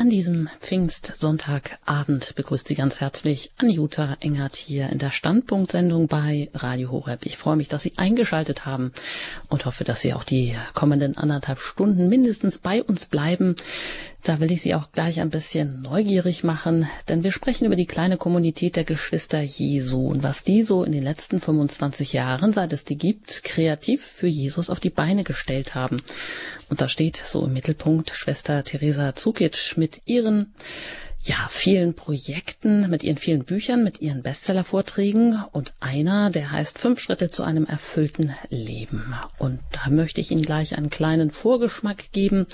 [0.00, 6.90] An diesem Pfingstsonntagabend begrüßt Sie ganz herzlich Anjuta Engert hier in der Standpunktsendung bei Radio
[6.90, 7.26] Horeb.
[7.26, 8.92] Ich freue mich, dass Sie eingeschaltet haben
[9.50, 13.56] und hoffe, dass Sie auch die kommenden anderthalb Stunden mindestens bei uns bleiben.
[14.22, 17.86] Da will ich Sie auch gleich ein bisschen neugierig machen, denn wir sprechen über die
[17.86, 22.74] kleine Kommunität der Geschwister Jesu und was die so in den letzten 25 Jahren, seit
[22.74, 26.02] es die gibt, kreativ für Jesus auf die Beine gestellt haben.
[26.68, 30.52] Und da steht so im Mittelpunkt Schwester Teresa Zukic mit ihren
[31.22, 36.98] ja, vielen Projekten, mit ihren vielen Büchern, mit ihren Bestsellervorträgen und einer, der heißt Fünf
[36.98, 39.14] Schritte zu einem erfüllten Leben.
[39.38, 42.46] Und da möchte ich Ihnen gleich einen kleinen Vorgeschmack geben.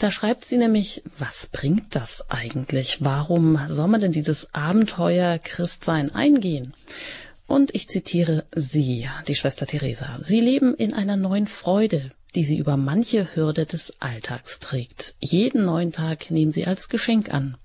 [0.00, 2.98] Da schreibt sie nämlich, was bringt das eigentlich?
[3.00, 6.74] Warum soll man denn dieses Abenteuer Christsein eingehen?
[7.46, 10.18] Und ich zitiere sie, die Schwester Theresa.
[10.20, 15.14] Sie leben in einer neuen Freude, die sie über manche Hürde des Alltags trägt.
[15.20, 17.56] Jeden neuen Tag nehmen sie als Geschenk an.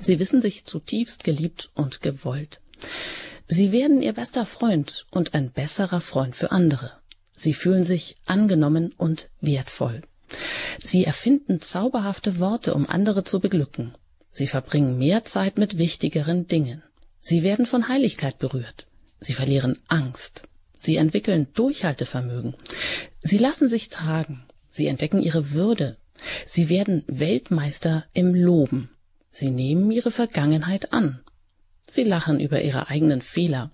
[0.00, 2.60] Sie wissen sich zutiefst geliebt und gewollt.
[3.46, 6.92] Sie werden ihr bester Freund und ein besserer Freund für andere.
[7.32, 10.02] Sie fühlen sich angenommen und wertvoll.
[10.82, 13.94] Sie erfinden zauberhafte Worte, um andere zu beglücken.
[14.30, 16.82] Sie verbringen mehr Zeit mit wichtigeren Dingen.
[17.20, 18.86] Sie werden von Heiligkeit berührt.
[19.20, 20.44] Sie verlieren Angst.
[20.76, 22.54] Sie entwickeln Durchhaltevermögen.
[23.22, 24.44] Sie lassen sich tragen.
[24.68, 25.96] Sie entdecken ihre Würde.
[26.46, 28.90] Sie werden Weltmeister im Loben.
[29.30, 31.20] Sie nehmen ihre Vergangenheit an.
[31.86, 33.70] Sie lachen über ihre eigenen Fehler.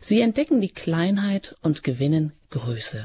[0.00, 3.04] Sie entdecken die Kleinheit und gewinnen Größe.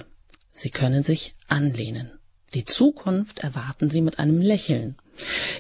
[0.52, 2.12] Sie können sich anlehnen.
[2.54, 4.96] Die Zukunft erwarten sie mit einem Lächeln.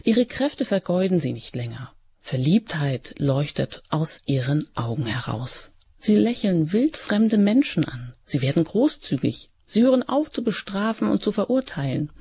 [0.03, 1.93] Ihre Kräfte vergeuden sie nicht länger.
[2.21, 5.71] Verliebtheit leuchtet aus ihren Augen heraus.
[5.97, 8.13] Sie lächeln wildfremde Menschen an.
[8.23, 9.49] Sie werden großzügig.
[9.65, 12.11] Sie hören auf zu bestrafen und zu verurteilen.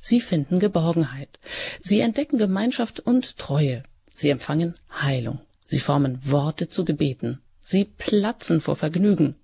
[0.00, 1.38] Sie finden Geborgenheit.
[1.82, 3.82] Sie entdecken Gemeinschaft und Treue.
[4.14, 5.40] Sie empfangen Heilung.
[5.66, 7.40] Sie formen Worte zu Gebeten.
[7.60, 9.36] Sie platzen vor Vergnügen.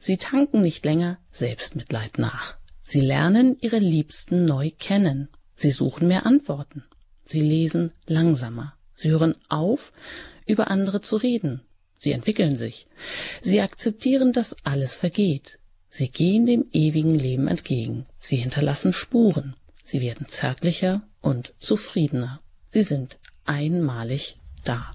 [0.00, 2.56] Sie tanken nicht länger Selbstmitleid nach.
[2.82, 5.28] Sie lernen ihre Liebsten neu kennen.
[5.54, 6.84] Sie suchen mehr Antworten.
[7.24, 8.74] Sie lesen langsamer.
[8.94, 9.92] Sie hören auf,
[10.46, 11.62] über andere zu reden.
[11.98, 12.86] Sie entwickeln sich.
[13.42, 15.58] Sie akzeptieren, dass alles vergeht.
[15.88, 18.06] Sie gehen dem ewigen Leben entgegen.
[18.18, 19.54] Sie hinterlassen Spuren.
[19.82, 22.40] Sie werden zärtlicher und zufriedener.
[22.70, 24.92] Sie sind einmalig da.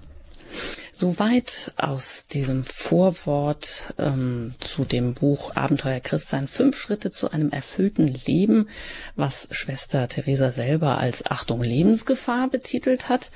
[1.02, 8.06] Soweit aus diesem Vorwort ähm, zu dem Buch Abenteuer Christsein fünf Schritte zu einem erfüllten
[8.06, 8.68] Leben,
[9.16, 13.32] was Schwester Theresa selber als Achtung Lebensgefahr betitelt hat.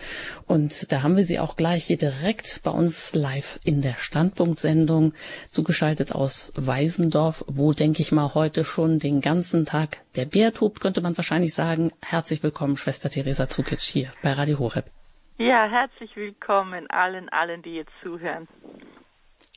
[0.46, 5.12] Und da haben wir sie auch gleich hier direkt bei uns live in der Standpunktsendung
[5.50, 10.78] zugeschaltet aus Weisendorf, wo denke ich mal heute schon den ganzen Tag der Bär tobt,
[10.78, 11.90] könnte man wahrscheinlich sagen.
[12.00, 14.95] Herzlich willkommen, Schwester Theresa Zukic hier bei Radio Horeb.
[15.38, 18.48] Ja, herzlich willkommen allen, allen, die jetzt zuhören.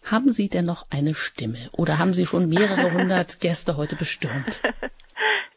[0.03, 4.61] Haben Sie denn noch eine Stimme oder haben Sie schon mehrere hundert Gäste heute bestürmt?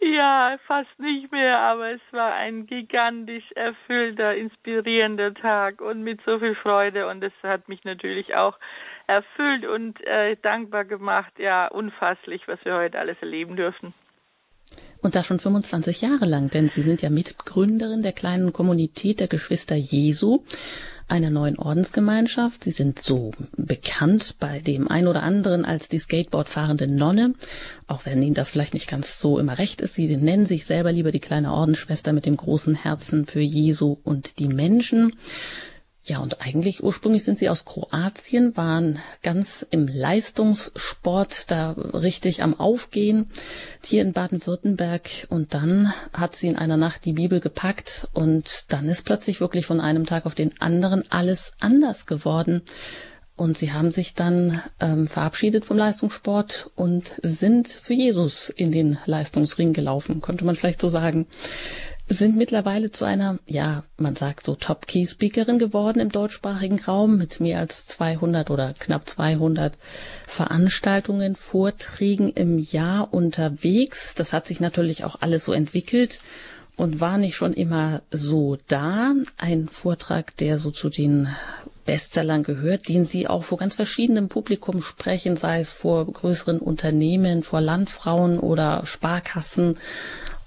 [0.05, 6.41] Ja, fast nicht mehr, aber es war ein gigantisch erfüllter, inspirierender Tag und mit so
[6.41, 8.59] viel Freude und es hat mich natürlich auch
[9.07, 11.33] erfüllt und äh, dankbar gemacht.
[11.39, 13.95] Ja, unfasslich, was wir heute alles erleben dürfen.
[15.01, 19.27] Und das schon 25 Jahre lang, denn Sie sind ja Mitgründerin der kleinen Kommunität der
[19.27, 20.45] Geschwister Jesu,
[21.09, 22.63] einer neuen Ordensgemeinschaft.
[22.63, 27.35] Sie sind so bekannt bei dem ein oder anderen als die Skateboardfahrende Nonne,
[27.89, 29.97] auch wenn Ihnen das vielleicht nicht ganz so immer recht ist.
[29.97, 34.39] Sie nennen sich selber lieber die kleine Ordensschwester mit dem großen Herzen für Jesu und
[34.39, 35.15] die Menschen.
[36.05, 42.59] Ja, und eigentlich ursprünglich sind sie aus Kroatien, waren ganz im Leistungssport da richtig am
[42.59, 43.31] Aufgehen
[43.85, 45.29] hier in Baden-Württemberg.
[45.29, 49.65] Und dann hat sie in einer Nacht die Bibel gepackt und dann ist plötzlich wirklich
[49.65, 52.63] von einem Tag auf den anderen alles anders geworden.
[53.37, 58.99] Und sie haben sich dann ähm, verabschiedet vom Leistungssport und sind für Jesus in den
[59.07, 61.27] Leistungsring gelaufen, könnte man vielleicht so sagen
[62.09, 67.59] sind mittlerweile zu einer, ja, man sagt so Top-Key-Speakerin geworden im deutschsprachigen Raum mit mehr
[67.59, 69.75] als 200 oder knapp 200
[70.27, 74.15] Veranstaltungen, Vorträgen im Jahr unterwegs.
[74.15, 76.21] Das hat sich natürlich auch alles so entwickelt
[76.77, 79.15] und war nicht schon immer so da.
[79.39, 81.29] Ein Vortrag, der so zu den
[81.85, 87.43] Bestsellern gehört, den Sie auch vor ganz verschiedenem Publikum sprechen, sei es vor größeren Unternehmen,
[87.43, 89.77] vor Landfrauen oder Sparkassen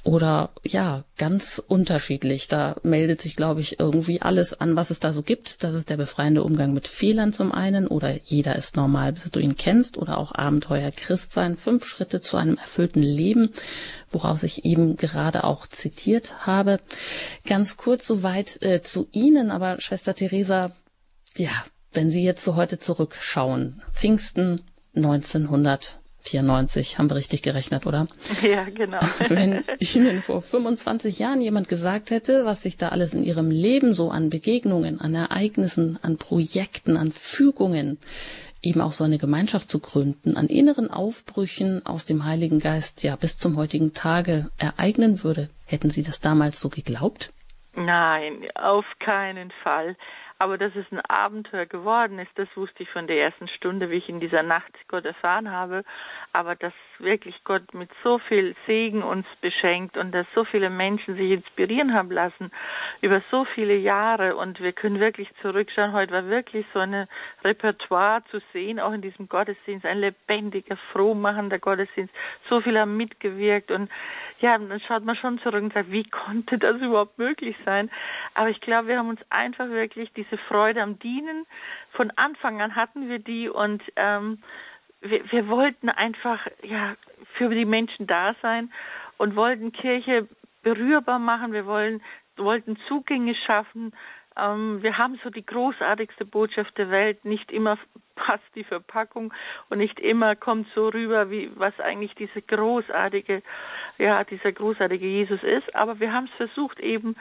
[0.06, 2.48] oder ja, ganz unterschiedlich.
[2.48, 5.64] Da meldet sich, glaube ich, irgendwie alles an, was es da so gibt.
[5.64, 9.40] Das ist der befreiende Umgang mit Fehlern zum einen oder jeder ist normal, bis du
[9.40, 13.50] ihn kennst oder auch Abenteuer Christsein, fünf Schritte zu einem erfüllten Leben,
[14.12, 16.80] woraus ich eben gerade auch zitiert habe.
[17.48, 20.72] Ganz kurz soweit äh, zu Ihnen, aber Schwester Theresa,
[21.36, 21.52] ja,
[21.94, 24.62] wenn Sie jetzt so heute zurückschauen, Pfingsten
[24.96, 28.08] 1900 94 haben wir richtig gerechnet, oder?
[28.42, 29.00] Ja, genau.
[29.30, 33.94] Wenn Ihnen vor 25 Jahren jemand gesagt hätte, was sich da alles in Ihrem Leben
[33.94, 37.98] so an Begegnungen, an Ereignissen, an Projekten, an Fügungen,
[38.62, 43.16] eben auch so eine Gemeinschaft zu gründen, an inneren Aufbrüchen aus dem Heiligen Geist ja
[43.16, 47.32] bis zum heutigen Tage ereignen würde, hätten Sie das damals so geglaubt?
[47.76, 49.98] Nein, auf keinen Fall.
[50.38, 53.96] Aber dass es ein Abenteuer geworden ist, das wusste ich von der ersten Stunde, wie
[53.96, 55.84] ich in dieser Nacht Gott erfahren habe.
[56.36, 61.16] Aber dass wirklich Gott mit so viel Segen uns beschenkt und dass so viele Menschen
[61.16, 62.52] sich inspirieren haben lassen
[63.00, 65.94] über so viele Jahre und wir können wirklich zurückschauen.
[65.94, 67.08] Heute war wirklich so ein
[67.46, 72.14] Repertoire zu sehen, auch in diesem Gottesdienst, ein lebendiger, frohmachender Gottesdienst.
[72.50, 73.90] So viele haben mitgewirkt und
[74.40, 77.90] ja, dann schaut man schon zurück und sagt, wie konnte das überhaupt möglich sein?
[78.34, 81.46] Aber ich glaube, wir haben uns einfach wirklich diese Freude am Dienen.
[81.92, 84.40] Von Anfang an hatten wir die und ähm,
[85.10, 86.96] wir, wir wollten einfach ja
[87.38, 88.72] für die Menschen da sein
[89.18, 90.28] und wollten Kirche
[90.64, 91.54] berührbar machen.
[91.54, 92.02] Wir wollen,
[92.38, 93.94] wollten Zugänge schaffen
[94.38, 97.24] ähm, wir haben so die großartigste Botschaft der Welt.
[97.26, 97.78] Nicht immer
[98.16, 99.34] passt die Verpackung
[99.70, 103.42] und nicht immer kommt so rüber, wie was eigentlich diese großartige,
[103.98, 105.74] ja, dieser großartige Jesus ist.
[105.76, 107.16] Aber wir haben es versucht, eben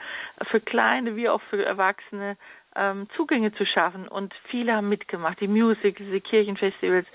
[0.49, 2.37] für Kleine wie auch für Erwachsene
[2.75, 4.07] ähm, Zugänge zu schaffen.
[4.07, 7.07] Und viele haben mitgemacht, die Musicals, die Kirchenfestivals.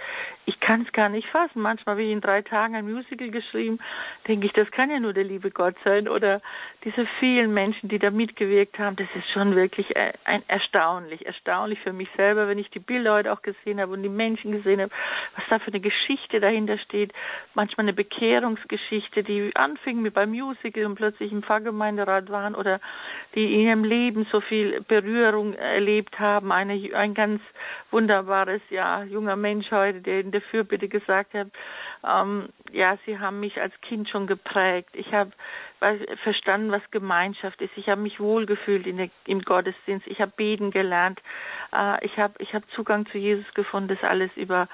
[0.46, 1.60] Ich kann es gar nicht fassen.
[1.60, 3.78] Manchmal habe ich in drei Tagen ein Musical geschrieben,
[4.26, 6.08] denke ich, das kann ja nur der liebe Gott sein.
[6.08, 6.40] Oder
[6.84, 11.26] diese vielen Menschen, die da mitgewirkt haben, das ist schon wirklich äh, ein, erstaunlich.
[11.26, 14.52] Erstaunlich für mich selber, wenn ich die Bilder heute auch gesehen habe und die Menschen
[14.52, 14.90] gesehen habe,
[15.36, 17.12] was da für eine Geschichte dahinter steht.
[17.54, 22.80] Manchmal eine Bekehrungsgeschichte, die anfing mit beim Musical und plötzlich im Pfarrgemeinderat waren oder
[23.34, 26.52] die in ihrem Leben so viel Berührung erlebt haben.
[26.52, 27.42] Eine, ein ganz
[27.90, 31.48] wunderbares, ja, junger Mensch heute, der in der Fürbitte gesagt hat,
[32.04, 34.90] ähm, ja, sie haben mich als Kind schon geprägt.
[34.94, 35.32] Ich habe
[36.22, 37.72] verstanden, was Gemeinschaft ist.
[37.76, 40.06] Ich habe mich wohlgefühlt in der, im Gottesdienst.
[40.06, 41.20] Ich habe beten gelernt.
[41.72, 43.88] Äh, ich habe ich hab Zugang zu Jesus gefunden.
[43.88, 44.68] Das alles über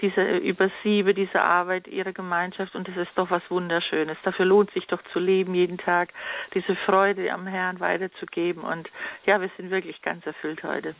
[0.00, 2.74] diese, über sie, über diese Arbeit, ihre Gemeinschaft.
[2.74, 4.16] Und das ist doch was Wunderschönes.
[4.24, 6.12] Dafür lohnt sich doch zu leben jeden Tag,
[6.54, 8.62] diese Freude am Herrn weiterzugeben.
[8.62, 8.88] Und
[9.26, 10.94] ja, wir sind wirklich ganz erfüllt heute.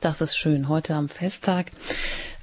[0.00, 0.68] Das ist schön.
[0.68, 1.70] Heute am Festtag,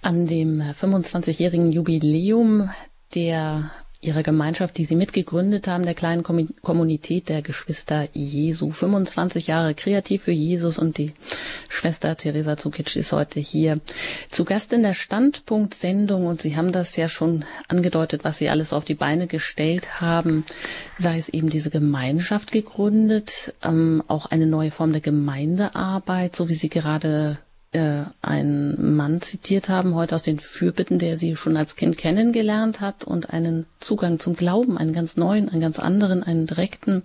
[0.01, 2.69] an dem 25-jährigen Jubiläum
[3.15, 3.69] der
[4.01, 8.71] ihrer Gemeinschaft, die sie mitgegründet haben, der kleinen Kommunität der Geschwister Jesu.
[8.71, 11.11] 25 Jahre kreativ für Jesus und die
[11.67, 13.81] Schwester Theresa Zukic ist heute hier
[14.31, 18.71] zu Gast in der Standpunkt-Sendung und Sie haben das ja schon angedeutet, was Sie alles
[18.71, 20.45] auf die Beine gestellt haben.
[20.97, 26.55] Sei es eben diese Gemeinschaft gegründet, ähm, auch eine neue Form der Gemeindearbeit, so wie
[26.55, 27.39] Sie gerade
[27.71, 32.81] äh, einen Mann zitiert haben, heute aus den Fürbitten, der sie schon als Kind kennengelernt
[32.81, 37.03] hat und einen Zugang zum Glauben, einen ganz neuen, einen ganz anderen, einen direkten,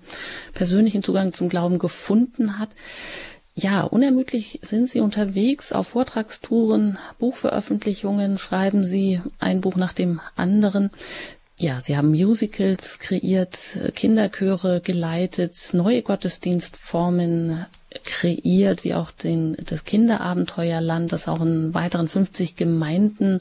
[0.54, 2.70] persönlichen Zugang zum Glauben gefunden hat.
[3.56, 10.90] Ja, unermüdlich sind Sie unterwegs auf Vortragstouren, Buchveröffentlichungen, schreiben Sie ein Buch nach dem anderen.
[11.56, 13.56] Ja, Sie haben Musicals kreiert,
[13.94, 17.66] Kinderchöre geleitet, neue Gottesdienstformen
[18.02, 23.38] kreiert, wie auch den, das Kinderabenteuerland, das auch in weiteren 50 Gemeinden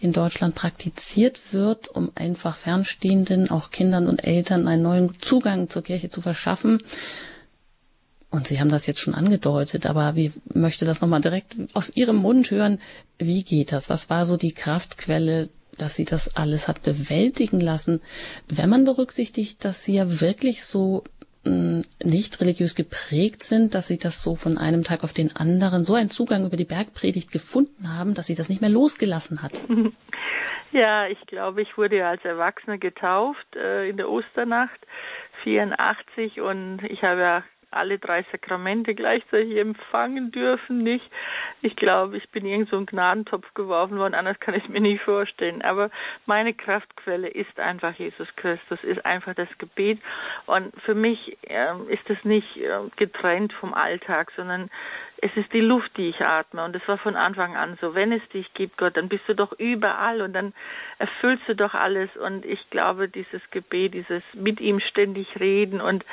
[0.00, 5.82] in Deutschland praktiziert wird, um einfach Fernstehenden, auch Kindern und Eltern einen neuen Zugang zur
[5.82, 6.78] Kirche zu verschaffen.
[8.30, 12.16] Und Sie haben das jetzt schon angedeutet, aber wie möchte das nochmal direkt aus Ihrem
[12.16, 12.80] Mund hören?
[13.18, 13.90] Wie geht das?
[13.90, 15.48] Was war so die Kraftquelle
[15.80, 18.00] dass sie das alles hat bewältigen lassen,
[18.48, 21.04] wenn man berücksichtigt, dass sie ja wirklich so
[21.44, 25.94] nicht religiös geprägt sind, dass sie das so von einem Tag auf den anderen so
[25.94, 29.64] einen Zugang über die Bergpredigt gefunden haben, dass sie das nicht mehr losgelassen hat.
[30.72, 34.78] Ja, ich glaube, ich wurde ja als Erwachsene getauft äh, in der Osternacht
[35.42, 41.04] 84 und ich habe ja alle drei Sakramente gleichzeitig empfangen dürfen, nicht.
[41.62, 45.02] Ich glaube, ich bin irgend so ein Gnadentopf geworfen worden, anders kann ich mir nicht
[45.02, 45.62] vorstellen.
[45.62, 45.90] Aber
[46.26, 50.00] meine Kraftquelle ist einfach Jesus Christus, ist einfach das Gebet.
[50.46, 54.70] Und für mich äh, ist es nicht äh, getrennt vom Alltag, sondern
[55.22, 56.64] es ist die Luft, die ich atme.
[56.64, 57.94] Und es war von Anfang an so.
[57.94, 60.54] Wenn es dich gibt, Gott, dann bist du doch überall und dann
[60.98, 62.08] erfüllst du doch alles.
[62.16, 66.04] Und ich glaube, dieses Gebet, dieses mit ihm ständig reden und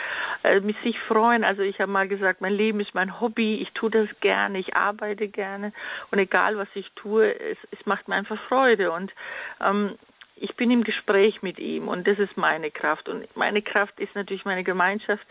[0.43, 1.43] äh, mich sich freuen.
[1.43, 3.55] Also ich habe mal gesagt, mein Leben ist mein Hobby.
[3.61, 4.59] Ich tue das gerne.
[4.59, 5.71] Ich arbeite gerne.
[6.11, 8.91] Und egal, was ich tue, es, es macht mir einfach Freude.
[8.91, 9.13] Und
[9.61, 9.97] ähm,
[10.39, 13.09] ich bin im Gespräch mit ihm und das ist meine Kraft.
[13.09, 15.25] Und meine Kraft ist natürlich meine Gemeinschaft,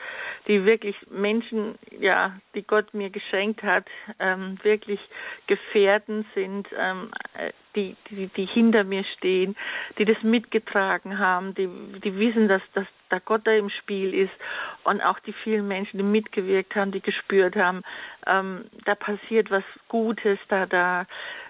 [0.47, 3.87] die wirklich Menschen, ja, die Gott mir geschenkt hat,
[4.19, 5.01] ähm, wirklich
[5.47, 7.11] Gefährten sind, ähm,
[7.75, 9.55] die, die, die hinter mir stehen,
[9.99, 11.69] die das mitgetragen haben, die,
[12.01, 14.33] die wissen, dass, dass da Gott da im Spiel ist
[14.85, 17.83] und auch die vielen Menschen, die mitgewirkt haben, die gespürt haben,
[18.27, 21.07] ähm, da passiert was Gutes, da, da,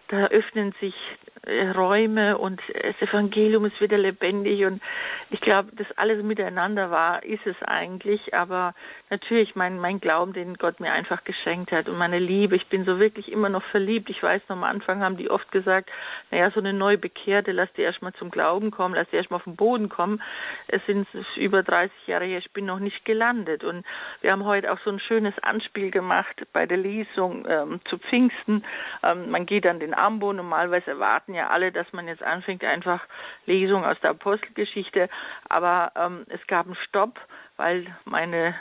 [0.08, 0.94] da öffnen sich
[1.42, 4.82] äh, Räume und das Evangelium ist wieder lebendig und
[5.30, 8.75] ich glaube, das alles miteinander war, ist es eigentlich, aber
[9.10, 12.84] natürlich mein, mein Glauben, den Gott mir einfach geschenkt hat und meine Liebe, ich bin
[12.84, 14.10] so wirklich immer noch verliebt.
[14.10, 15.90] Ich weiß noch am Anfang haben die oft gesagt,
[16.30, 19.44] naja, so eine neu Bekehrte, lass die erstmal zum Glauben kommen, lass die erstmal auf
[19.44, 20.22] den Boden kommen.
[20.68, 23.84] Es sind über 30 Jahre her, ich bin noch nicht gelandet und
[24.20, 28.64] wir haben heute auch so ein schönes Anspiel gemacht bei der Lesung ähm, zu Pfingsten.
[29.02, 33.00] Ähm, man geht an den Ambo, normalerweise erwarten ja alle, dass man jetzt anfängt, einfach
[33.47, 35.09] Lesung aus der Apostelgeschichte,
[35.49, 37.19] aber ähm, es gab einen Stopp,
[37.57, 38.55] weil meine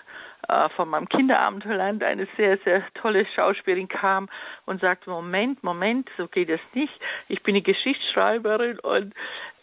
[0.48, 4.30] äh, von meinem Kinderabenteuerland eine sehr, sehr tolle Schauspielerin kam
[4.66, 6.94] und sagte, Moment, Moment, so geht es nicht.
[7.28, 9.14] Ich bin eine Geschichtsschreiberin und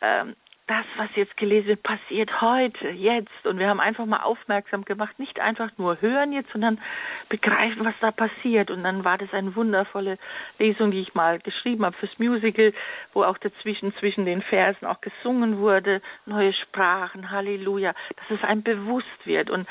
[0.01, 0.35] ähm,
[0.67, 3.47] das, was jetzt gelesen wird, passiert heute, jetzt.
[3.47, 6.81] Und wir haben einfach mal aufmerksam gemacht, nicht einfach nur hören jetzt, sondern
[7.29, 8.71] begreifen, was da passiert.
[8.71, 10.19] Und dann war das eine wundervolle
[10.59, 12.73] Lesung, die ich mal geschrieben habe fürs Musical,
[13.13, 18.63] wo auch dazwischen, zwischen den Versen auch gesungen wurde, neue Sprachen, Halleluja, dass es einem
[18.63, 19.51] bewusst wird.
[19.51, 19.67] Und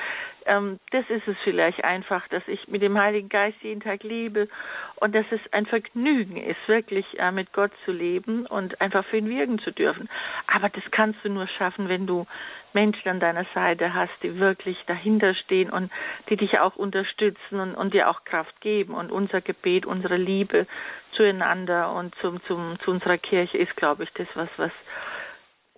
[0.52, 4.50] ähm, das ist es vielleicht einfach, dass ich mit dem Heiligen Geist jeden Tag lebe
[4.98, 9.18] und dass es ein Vergnügen ist, wirklich äh, mit Gott zu leben und einfach für
[9.18, 10.10] ihn wirken zu dürfen.
[10.48, 12.26] Aber das kannst du nur schaffen, wenn du
[12.74, 15.92] Menschen an deiner Seite hast, die wirklich dahinter stehen und
[16.30, 18.94] die dich auch unterstützen und, und dir auch Kraft geben.
[18.94, 20.68] Und unser Gebet, unsere Liebe
[21.14, 24.72] zueinander und zum, zum, zu unserer Kirche ist, glaube ich, das, was, was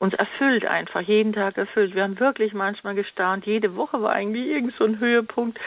[0.04, 1.96] uns erfüllt einfach, jeden Tag erfüllt.
[1.96, 5.58] Wir haben wirklich manchmal gestaunt, jede Woche war eigentlich irgend so ein Höhepunkt,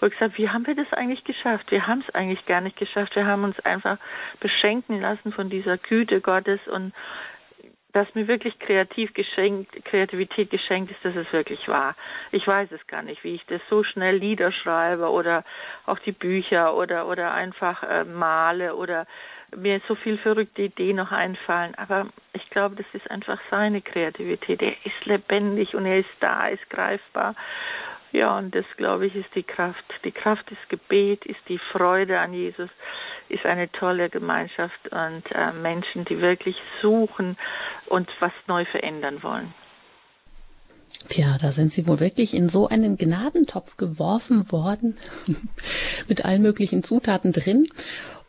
[0.00, 1.70] wo ich gesagt wie haben wir das eigentlich geschafft?
[1.70, 3.14] Wir haben es eigentlich gar nicht geschafft.
[3.14, 3.98] Wir haben uns einfach
[4.40, 6.94] beschenken lassen von dieser Güte Gottes und
[7.92, 11.94] dass mir wirklich kreativ geschenkt, Kreativität geschenkt ist, das ist wirklich wahr.
[12.30, 15.44] Ich weiß es gar nicht, wie ich das so schnell Lieder schreibe oder
[15.84, 19.06] auch die Bücher oder oder einfach äh, male oder
[19.56, 21.74] mir so viel verrückte Ideen noch einfallen.
[21.76, 24.62] Aber ich glaube, das ist einfach seine Kreativität.
[24.62, 27.34] Er ist lebendig und er ist da, ist greifbar.
[28.12, 29.84] Ja, und das, glaube ich, ist die Kraft.
[30.04, 32.68] Die Kraft ist Gebet, ist die Freude an Jesus,
[33.30, 37.38] ist eine tolle Gemeinschaft und äh, Menschen, die wirklich suchen
[37.86, 39.54] und was neu verändern wollen.
[41.08, 44.96] Tja, da sind Sie wohl wirklich in so einen Gnadentopf geworfen worden,
[46.08, 47.66] mit allen möglichen Zutaten drin.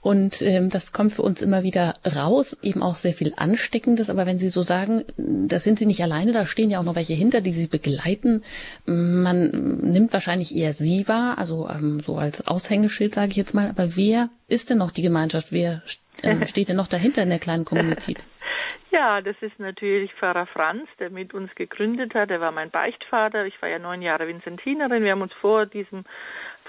[0.04, 4.10] Und ähm, das kommt für uns immer wieder raus, eben auch sehr viel Ansteckendes.
[4.10, 6.98] Aber wenn Sie so sagen, da sind Sie nicht alleine, da stehen ja auch noch
[6.98, 8.44] welche hinter, die Sie begleiten.
[8.86, 9.50] Man
[9.82, 13.70] nimmt wahrscheinlich eher Sie wahr, also ähm, so als Aushängeschild, sage ich jetzt mal.
[13.70, 15.54] Aber wer ist denn noch die Gemeinschaft?
[15.54, 15.82] Wer
[16.22, 18.26] ähm, steht denn noch dahinter in der kleinen Kommunität?
[18.92, 22.30] Ja, das ist natürlich Pfarrer Franz, der mit uns gegründet hat.
[22.30, 23.48] Er war mein Beichtvater.
[23.48, 25.04] Ich war ja neun Jahre Vinzentinerin.
[25.04, 26.04] Wir haben uns vor diesem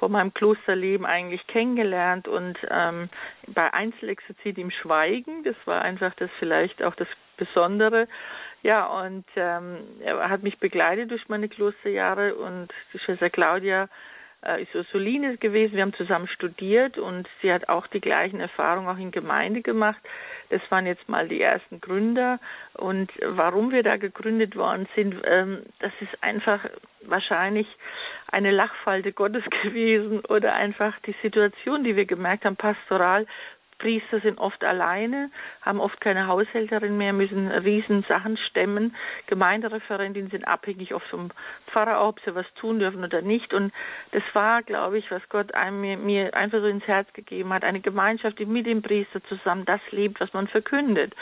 [0.05, 3.09] vor meinem Klosterleben eigentlich kennengelernt und ähm,
[3.47, 7.09] bei Einzelexerzit im Schweigen, das war einfach das vielleicht auch das
[7.39, 8.07] Besondere.
[8.63, 13.89] Ja, und ähm, er hat mich begleitet durch meine Klosterjahre und die Schwester Claudia
[14.45, 15.77] äh, ist Ursuline gewesen.
[15.77, 20.03] Wir haben zusammen studiert und sie hat auch die gleichen Erfahrungen auch in Gemeinde gemacht.
[20.51, 22.39] Das waren jetzt mal die ersten Gründer.
[22.75, 26.61] Und warum wir da gegründet worden sind, ähm, das ist einfach
[27.03, 27.67] wahrscheinlich
[28.31, 33.27] eine Lachfalte Gottes gewesen oder einfach die Situation, die wir gemerkt haben, pastoral
[33.79, 35.31] Priester sind oft alleine,
[35.63, 38.95] haben oft keine Haushälterin mehr, müssen riesen Sachen stemmen.
[39.27, 41.31] Gemeindereferentin sind abhängig oft vom
[41.67, 43.53] Pfarrer, ob sie was tun dürfen oder nicht.
[43.53, 43.73] Und
[44.13, 47.65] das war, glaube ich, was Gott einem, mir, mir einfach so ins Herz gegeben hat.
[47.65, 51.15] Eine Gemeinschaft, die mit dem Priester zusammen das lebt, was man verkündet.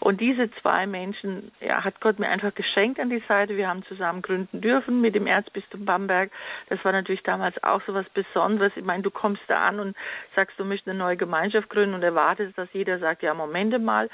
[0.00, 3.56] Und diese zwei Menschen ja, hat Gott mir einfach geschenkt an die Seite.
[3.56, 6.30] Wir haben zusammen gründen dürfen mit dem Erzbistum Bamberg.
[6.68, 8.72] Das war natürlich damals auch so was Besonderes.
[8.76, 9.96] Ich meine, du kommst da an und
[10.36, 14.08] sagst, du möchtest eine neue Gemeinschaft gründen und erwartet, dass jeder sagt, ja, Momente mal.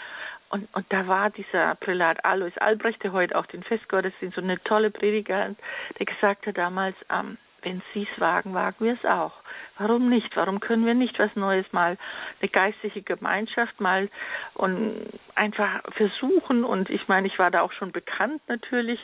[0.51, 4.63] Und, und da war dieser Prälat Alois Albrecht, der heute auch den Festgottesdienst so eine
[4.65, 5.55] tolle Prediger,
[5.99, 9.33] der gesagt hat damals, ähm, wenn Sie es wagen, wagen wir es auch.
[9.81, 10.37] Warum nicht?
[10.37, 11.97] Warum können wir nicht was Neues mal,
[12.41, 14.11] eine geistliche Gemeinschaft mal
[14.53, 16.65] und einfach versuchen?
[16.65, 19.01] Und ich meine, ich war da auch schon bekannt natürlich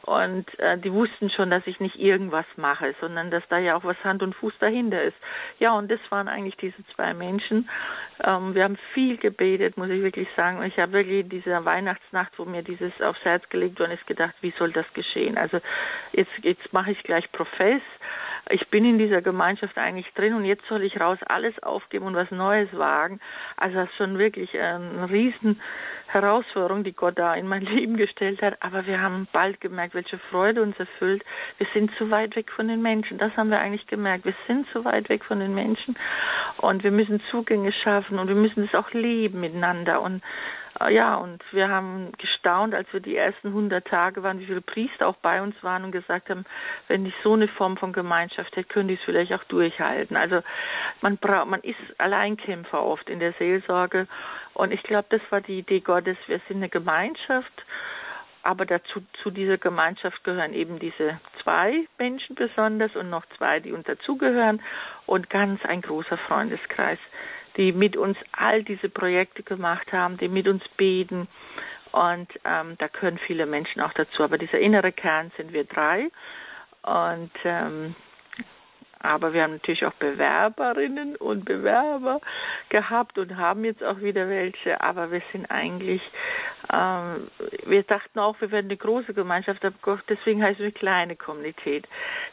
[0.00, 3.84] und äh, die wussten schon, dass ich nicht irgendwas mache, sondern dass da ja auch
[3.84, 5.16] was Hand und Fuß dahinter ist.
[5.58, 7.68] Ja, und das waren eigentlich diese zwei Menschen.
[8.22, 10.58] Ähm, wir haben viel gebetet, muss ich wirklich sagen.
[10.58, 14.06] Und ich habe wirklich in dieser Weihnachtsnacht, wo mir dieses aufs Herz gelegt worden ist,
[14.06, 15.36] gedacht, wie soll das geschehen?
[15.36, 15.60] Also
[16.12, 17.82] jetzt, jetzt mache ich gleich Profess
[18.50, 22.14] ich bin in dieser Gemeinschaft eigentlich drin und jetzt soll ich raus alles aufgeben und
[22.14, 23.20] was Neues wagen.
[23.56, 25.60] Also das ist schon wirklich eine riesen
[26.06, 28.56] Herausforderung, die Gott da in mein Leben gestellt hat.
[28.60, 31.24] Aber wir haben bald gemerkt, welche Freude uns erfüllt.
[31.58, 33.18] Wir sind zu weit weg von den Menschen.
[33.18, 34.24] Das haben wir eigentlich gemerkt.
[34.24, 35.96] Wir sind zu weit weg von den Menschen
[36.58, 40.22] und wir müssen Zugänge schaffen und wir müssen es auch leben miteinander und
[40.80, 44.60] äh, ja, und wir haben gestaunt, als wir die ersten 100 Tage waren, wie viele
[44.60, 46.44] Priester auch bei uns waren und gesagt haben,
[46.88, 50.16] wenn ich so eine Form von Gemeinschaft hätte, könnte ich es vielleicht auch durchhalten.
[50.16, 50.40] Also
[51.00, 54.06] man braucht, man ist Alleinkämpfer oft in der Seelsorge
[54.54, 56.16] und ich glaube, das war die Idee Gottes.
[56.26, 57.64] Wir sind eine Gemeinschaft,
[58.44, 63.72] aber dazu zu dieser Gemeinschaft gehören eben diese zwei Menschen besonders und noch zwei, die
[63.72, 64.62] uns dazugehören
[65.06, 66.98] und ganz ein großer Freundeskreis
[67.56, 71.28] die mit uns all diese Projekte gemacht haben, die mit uns beten.
[71.92, 74.24] Und ähm, da können viele Menschen auch dazu.
[74.24, 76.08] Aber dieser innere Kern sind wir drei.
[76.82, 77.94] Und ähm,
[79.04, 82.20] aber wir haben natürlich auch Bewerberinnen und Bewerber
[82.70, 84.80] gehabt und haben jetzt auch wieder welche.
[84.80, 86.00] Aber wir sind eigentlich,
[86.72, 87.28] ähm,
[87.66, 89.60] wir dachten auch, wir werden eine große Gemeinschaft,
[90.08, 91.86] deswegen heißt es eine kleine Kommunität.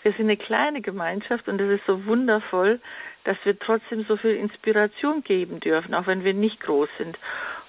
[0.04, 2.80] Wir sind eine kleine Gemeinschaft und das ist so wundervoll,
[3.26, 7.20] dass wir trotzdem so viel Inspiration geben dürfen, auch wenn wir nicht groß sind.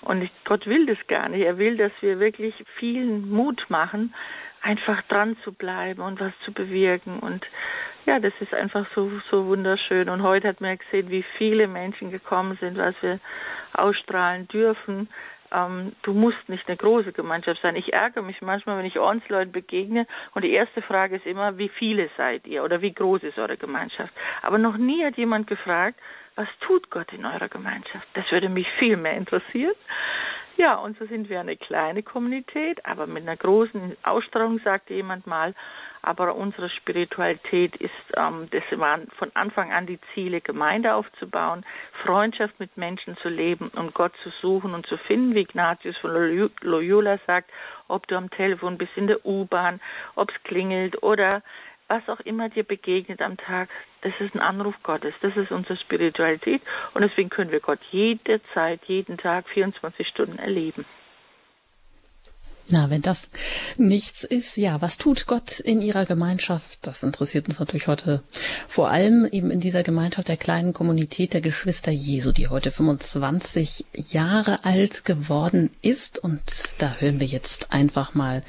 [0.02, 1.44] Und Gott will das gar nicht.
[1.44, 4.14] Er will, dass wir wirklich vielen Mut machen,
[4.62, 7.19] einfach dran zu bleiben und was zu bewirken.
[7.19, 7.47] Und
[8.07, 10.09] ja, das ist einfach so, so wunderschön.
[10.09, 13.21] Und heute hat man gesehen, wie viele Menschen gekommen sind, was wir
[13.75, 15.09] ausstrahlen dürfen
[15.52, 17.76] ähm, du musst nicht eine große Gemeinschaft sein.
[17.76, 21.69] Ich ärgere mich manchmal, wenn ich Ordensleuten begegne und die erste Frage ist immer, wie
[21.69, 24.12] viele seid ihr oder wie groß ist eure Gemeinschaft?
[24.42, 26.00] Aber noch nie hat jemand gefragt,
[26.35, 28.07] was tut Gott in eurer Gemeinschaft?
[28.14, 29.75] Das würde mich viel mehr interessieren.
[30.56, 35.26] Ja, und so sind wir eine kleine Kommunität, aber mit einer großen Ausstrahlung, sagte jemand
[35.26, 35.54] mal.
[36.02, 41.64] Aber unsere Spiritualität ist, ähm, das waren von Anfang an die Ziele, Gemeinde aufzubauen,
[42.04, 46.10] Freundschaft mit Menschen zu leben und Gott zu suchen und zu finden, wie Ignatius von
[46.62, 47.50] Loyola sagt,
[47.86, 49.80] ob du am Telefon bist, in der U-Bahn,
[50.17, 51.43] ob es klingelt oder
[51.93, 53.69] was auch immer dir begegnet am Tag,
[54.00, 56.63] das ist ein Anruf Gottes, das ist unsere Spiritualität
[56.95, 60.87] und deswegen können wir Gott jederzeit, jeden Tag, 24 Stunden erleben.
[62.73, 63.28] Na, wenn das
[63.76, 66.78] nichts ist, ja, was tut Gott in ihrer Gemeinschaft?
[66.80, 68.23] Das interessiert uns natürlich heute
[68.67, 73.85] vor allem eben in dieser Gemeinschaft der kleinen Kommunität der Geschwister Jesu, die heute 25
[73.95, 76.19] Jahre alt geworden ist.
[76.19, 76.41] Und
[76.78, 78.43] da hören wir jetzt einfach mal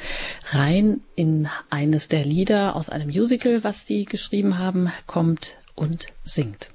[0.51, 6.72] rein in eines der Lieder aus einem Musical, was die geschrieben haben, kommt und singt.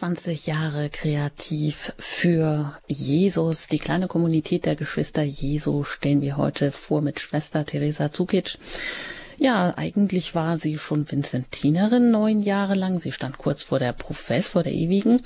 [0.00, 3.68] 25 Jahre kreativ für Jesus.
[3.68, 8.56] Die kleine Kommunität der Geschwister Jesu stellen wir heute vor mit Schwester Teresa Zukic.
[9.36, 12.98] Ja, eigentlich war sie schon Vincentinerin neun Jahre lang.
[12.98, 15.20] Sie stand kurz vor der Profess, vor der Ewigen.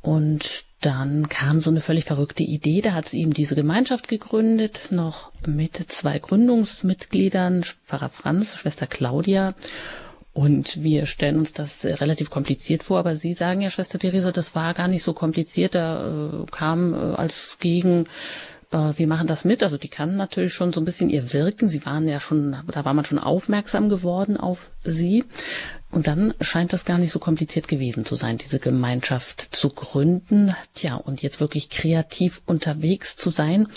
[0.00, 2.82] Und dann kam so eine völlig verrückte Idee.
[2.82, 9.54] Da hat sie eben diese Gemeinschaft gegründet, noch mit zwei Gründungsmitgliedern, Pfarrer Franz, Schwester Claudia
[10.34, 14.56] und wir stellen uns das relativ kompliziert vor, aber Sie sagen ja, Schwester Theresa, das
[14.56, 15.76] war gar nicht so kompliziert.
[15.76, 18.06] Da äh, kam äh, als Gegen
[18.72, 19.62] äh, wir machen das mit.
[19.62, 21.68] Also die kann natürlich schon so ein bisschen ihr wirken.
[21.68, 25.24] Sie waren ja schon, da war man schon aufmerksam geworden auf sie.
[25.92, 30.52] Und dann scheint das gar nicht so kompliziert gewesen zu sein, diese Gemeinschaft zu gründen.
[30.74, 33.68] Tja, und jetzt wirklich kreativ unterwegs zu sein.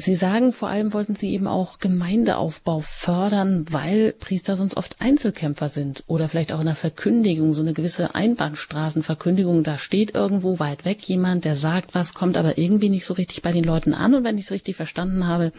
[0.00, 5.68] Sie sagen, vor allem wollten Sie eben auch Gemeindeaufbau fördern, weil Priester sonst oft Einzelkämpfer
[5.68, 9.62] sind oder vielleicht auch in der Verkündigung, so eine gewisse Einbahnstraßenverkündigung.
[9.62, 13.42] Da steht irgendwo weit weg jemand, der sagt was, kommt aber irgendwie nicht so richtig
[13.42, 14.14] bei den Leuten an.
[14.14, 15.52] Und wenn ich es richtig verstanden habe,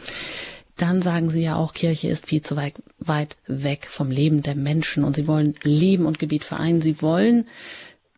[0.75, 4.55] dann sagen Sie ja auch, Kirche ist viel zu weit, weit weg vom Leben der
[4.55, 6.81] Menschen und Sie wollen Leben und Gebiet vereinen.
[6.81, 7.45] Sie wollen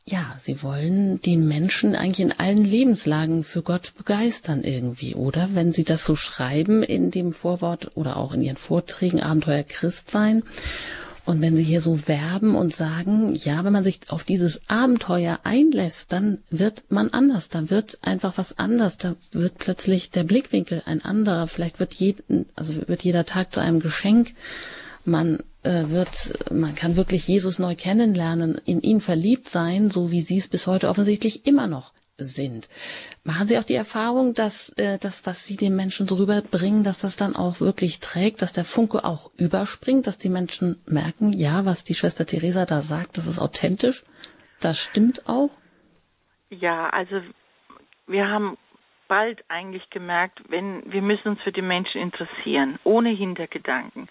[0.06, 5.50] ja, sie wollen die Menschen eigentlich in allen Lebenslagen für Gott begeistern irgendwie, oder?
[5.54, 10.44] Wenn sie das so schreiben in dem Vorwort oder auch in ihren Vorträgen Abenteuer Christsein.
[11.26, 15.40] Und wenn sie hier so werben und sagen, ja, wenn man sich auf dieses Abenteuer
[15.44, 20.84] einlässt, dann wird man anders, da wird einfach was anders, da wird plötzlich der Blickwinkel
[20.86, 24.34] ein anderer, vielleicht wird jeden, also wird jeder Tag zu einem Geschenk.
[25.06, 30.38] Man wird, man kann wirklich Jesus neu kennenlernen, in ihn verliebt sein, so wie Sie
[30.38, 32.70] es bis heute offensichtlich immer noch sind.
[33.24, 37.00] Machen Sie auch die Erfahrung, dass äh, das, was Sie den Menschen so rüberbringen, dass
[37.00, 41.66] das dann auch wirklich trägt, dass der Funke auch überspringt, dass die Menschen merken, ja,
[41.66, 44.04] was die Schwester Theresa da sagt, das ist authentisch,
[44.62, 45.50] das stimmt auch?
[46.50, 47.22] Ja, also
[48.08, 48.58] wir haben
[49.08, 54.08] bald eigentlich gemerkt, wenn wir müssen uns für die Menschen interessieren, ohne Hintergedanken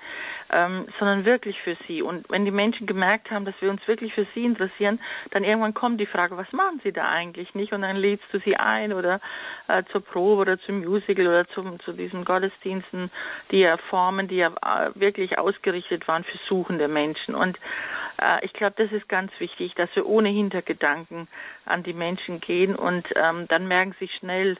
[0.52, 2.02] ähm, sondern wirklich für sie.
[2.02, 5.74] Und wenn die Menschen gemerkt haben, dass wir uns wirklich für sie interessieren, dann irgendwann
[5.74, 7.72] kommt die Frage, was machen sie da eigentlich nicht?
[7.72, 9.20] Und dann lädst du sie ein oder
[9.68, 13.10] äh, zur Probe oder zum Musical oder zum, zu diesen Gottesdiensten,
[13.50, 17.34] die ja formen, die ja äh, wirklich ausgerichtet waren für suchende Menschen.
[17.34, 17.58] Und
[18.20, 21.28] äh, ich glaube, das ist ganz wichtig, dass wir ohne Hintergedanken
[21.64, 24.56] an die Menschen gehen und ähm, dann merken sie schnell,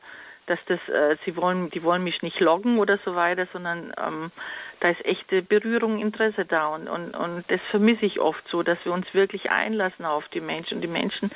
[0.47, 4.33] dass das, äh, sie wollen, die wollen mich nicht loggen oder so weiter, sondern ähm,
[4.81, 8.79] da ist echte Berührung, Interesse da und, und, und das vermisse ich oft so, dass
[8.85, 10.77] wir uns wirklich einlassen auf die Menschen.
[10.77, 11.31] Und die Menschen,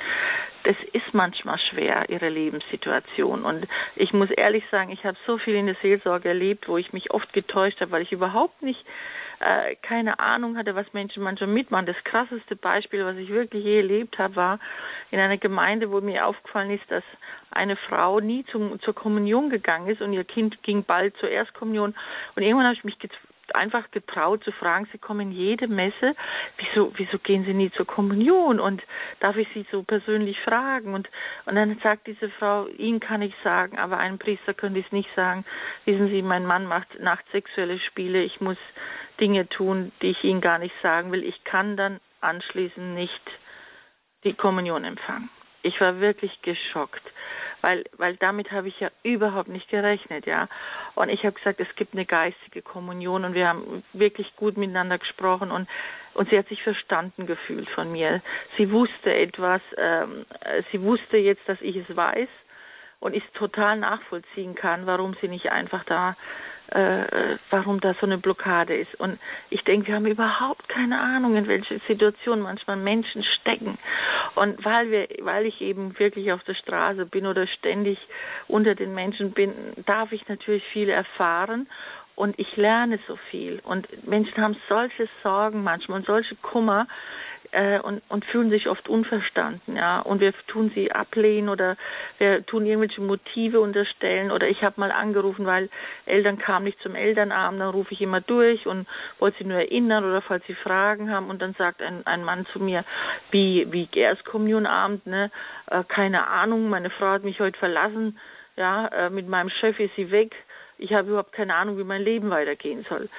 [0.63, 3.45] das ist manchmal schwer, ihre Lebenssituation.
[3.45, 3.65] Und
[3.95, 7.11] ich muss ehrlich sagen, ich habe so viel in der Seelsorge erlebt, wo ich mich
[7.11, 8.83] oft getäuscht habe, weil ich überhaupt nicht
[9.39, 11.85] äh, keine Ahnung hatte, was Menschen manchmal mitmachen.
[11.85, 14.59] Das krasseste Beispiel, was ich wirklich je erlebt habe, war
[15.11, 17.03] in einer Gemeinde, wo mir aufgefallen ist, dass
[17.51, 21.95] eine Frau nie zum, zur Kommunion gegangen ist und ihr Kind ging bald zur Erstkommunion.
[22.35, 22.97] Und irgendwann habe ich mich
[23.55, 26.15] einfach getraut zu fragen, Sie kommen jede Messe,
[26.57, 28.59] wieso, wieso gehen Sie nie zur Kommunion?
[28.59, 28.83] Und
[29.19, 30.93] darf ich Sie so persönlich fragen?
[30.93, 31.09] Und,
[31.45, 34.91] und dann sagt diese Frau, Ihnen kann ich sagen, aber einem Priester könnte ich es
[34.91, 35.45] nicht sagen.
[35.85, 38.57] Wissen Sie, mein Mann macht nachtsexuelle Spiele, ich muss
[39.19, 41.23] Dinge tun, die ich Ihnen gar nicht sagen will.
[41.23, 43.21] Ich kann dann anschließend nicht
[44.23, 45.29] die Kommunion empfangen.
[45.63, 47.01] Ich war wirklich geschockt,
[47.61, 50.47] weil, weil damit habe ich ja überhaupt nicht gerechnet, ja.
[50.95, 54.97] Und ich habe gesagt, es gibt eine geistige Kommunion und wir haben wirklich gut miteinander
[54.97, 55.67] gesprochen und,
[56.13, 58.21] und sie hat sich verstanden gefühlt von mir.
[58.57, 60.25] Sie wusste etwas, ähm,
[60.71, 62.29] sie wusste jetzt, dass ich es weiß
[62.99, 66.15] und ich total nachvollziehen kann, warum sie nicht einfach da
[66.71, 68.93] äh, warum da so eine Blockade ist.
[68.95, 73.77] Und ich denke, wir haben überhaupt keine Ahnung, in welche Situation manchmal Menschen stecken.
[74.35, 77.97] Und weil wir, weil ich eben wirklich auf der Straße bin oder ständig
[78.47, 79.53] unter den Menschen bin,
[79.85, 81.67] darf ich natürlich viel erfahren
[82.15, 83.61] und ich lerne so viel.
[83.63, 86.87] Und Menschen haben solche Sorgen manchmal und solche Kummer,
[87.51, 89.99] äh, und, und fühlen sich oft unverstanden, ja.
[89.99, 91.77] Und wir tun sie ablehnen oder
[92.17, 94.31] wir tun irgendwelche Motive unterstellen.
[94.31, 95.69] Oder ich habe mal angerufen, weil
[96.05, 98.87] Eltern kamen nicht zum Elternabend, dann rufe ich immer durch und
[99.19, 101.29] wollte sie nur erinnern oder falls sie Fragen haben.
[101.29, 102.83] Und dann sagt ein, ein Mann zu mir,
[103.31, 105.31] wie, wie Erstkommunionabend, ne,
[105.67, 108.19] äh, keine Ahnung, meine Frau hat mich heute verlassen,
[108.55, 110.35] ja, äh, mit meinem Chef ist sie weg,
[110.79, 113.09] ich habe überhaupt keine Ahnung, wie mein Leben weitergehen soll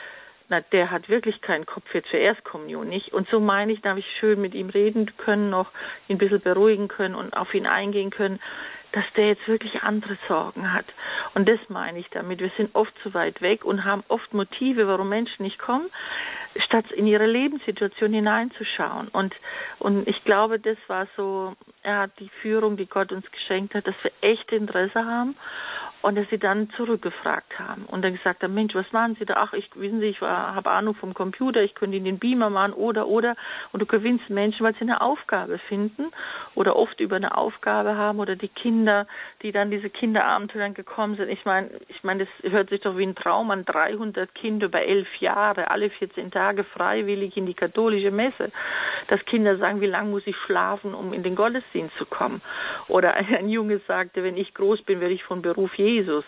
[0.49, 3.13] na, der hat wirklich keinen Kopf jetzt für Erstkommunion, nicht?
[3.13, 5.71] Und so meine ich, da habe ich schön mit ihm reden können, noch
[6.09, 8.41] ihn ein bisschen beruhigen können und auf ihn eingehen können,
[8.93, 10.87] dass der jetzt wirklich andere Sorgen hat.
[11.35, 12.41] Und das meine ich damit.
[12.41, 15.91] Wir sind oft zu weit weg und haben oft Motive, warum Menschen nicht kommen,
[16.65, 19.09] statt in ihre Lebenssituation hineinzuschauen.
[19.09, 19.35] Und,
[19.79, 23.95] und ich glaube, das war so, ja, die Führung, die Gott uns geschenkt hat, dass
[24.03, 25.37] wir echt Interesse haben
[26.03, 29.35] und dass sie dann zurückgefragt haben und dann gesagt haben, Mensch, was machen Sie da?
[29.39, 32.73] Ach, ich wissen Sie, ich habe Ahnung vom Computer, ich könnte Ihnen den Beamer machen
[32.73, 33.35] oder oder
[33.73, 36.13] und du gewinnst Menschen, weil sie eine Aufgabe finden
[36.55, 39.07] oder oft über eine Aufgabe haben oder die Kinder,
[39.43, 41.29] die dann diese Kinderabenteuer gekommen sind.
[41.29, 44.83] Ich meine, ich meine, das hört sich doch wie ein Traum an 300 Kinder über
[44.83, 48.53] elf Jahre, alle 14 Tage freiwillig in die katholische Messe.
[49.09, 52.41] Dass Kinder sagen, wie lange muss ich schlafen, um in den Gottesdienst zu kommen?
[52.89, 56.25] Oder ein Junge sagte, wenn ich groß bin, werde ich von Beruf Jesus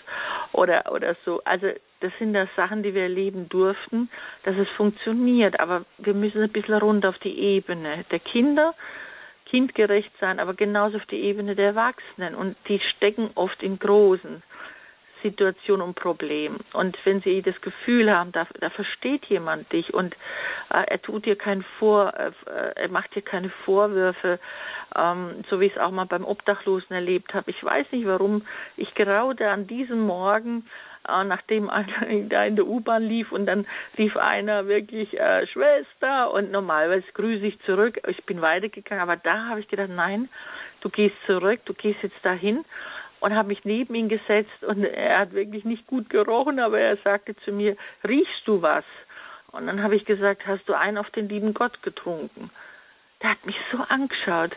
[0.52, 1.40] oder oder so.
[1.44, 1.68] Also
[2.00, 4.10] das sind das Sachen, die wir erleben durften,
[4.44, 5.60] dass es funktioniert.
[5.60, 8.74] Aber wir müssen ein bisschen runter auf die Ebene der Kinder,
[9.46, 12.34] kindgerecht sein, aber genauso auf die Ebene der Erwachsenen.
[12.34, 14.42] Und die stecken oft in großen
[15.22, 16.58] Situation und Problem.
[16.72, 20.14] Und wenn Sie das Gefühl haben, da, da versteht jemand dich und
[20.70, 22.32] äh, er tut dir keinen Vor, äh,
[22.74, 24.38] er macht dir keine Vorwürfe,
[24.96, 27.50] ähm, so wie ich es auch mal beim Obdachlosen erlebt habe.
[27.50, 30.64] Ich weiß nicht, warum ich gerade an diesem Morgen
[31.08, 31.86] äh, nachdem einer
[32.28, 37.46] da in der U-Bahn lief und dann rief einer wirklich äh, Schwester und normalerweise grüße
[37.46, 38.00] ich zurück.
[38.06, 40.28] Ich bin weitergegangen, aber da habe ich gedacht, nein,
[40.80, 42.64] du gehst zurück, du gehst jetzt dahin
[43.20, 46.96] und habe mich neben ihn gesetzt und er hat wirklich nicht gut gerochen, aber er
[46.98, 48.84] sagte zu mir, riechst du was?
[49.52, 52.50] Und dann habe ich gesagt, hast du einen auf den lieben Gott getrunken?
[53.22, 54.56] Der hat mich so angeschaut.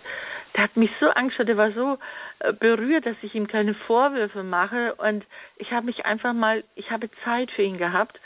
[0.55, 1.97] Der hat mich so angeschaut, der war so
[2.39, 4.93] äh, berührt, dass ich ihm keine Vorwürfe mache.
[4.95, 5.25] Und
[5.57, 8.19] ich habe mich einfach mal, ich habe Zeit für ihn gehabt.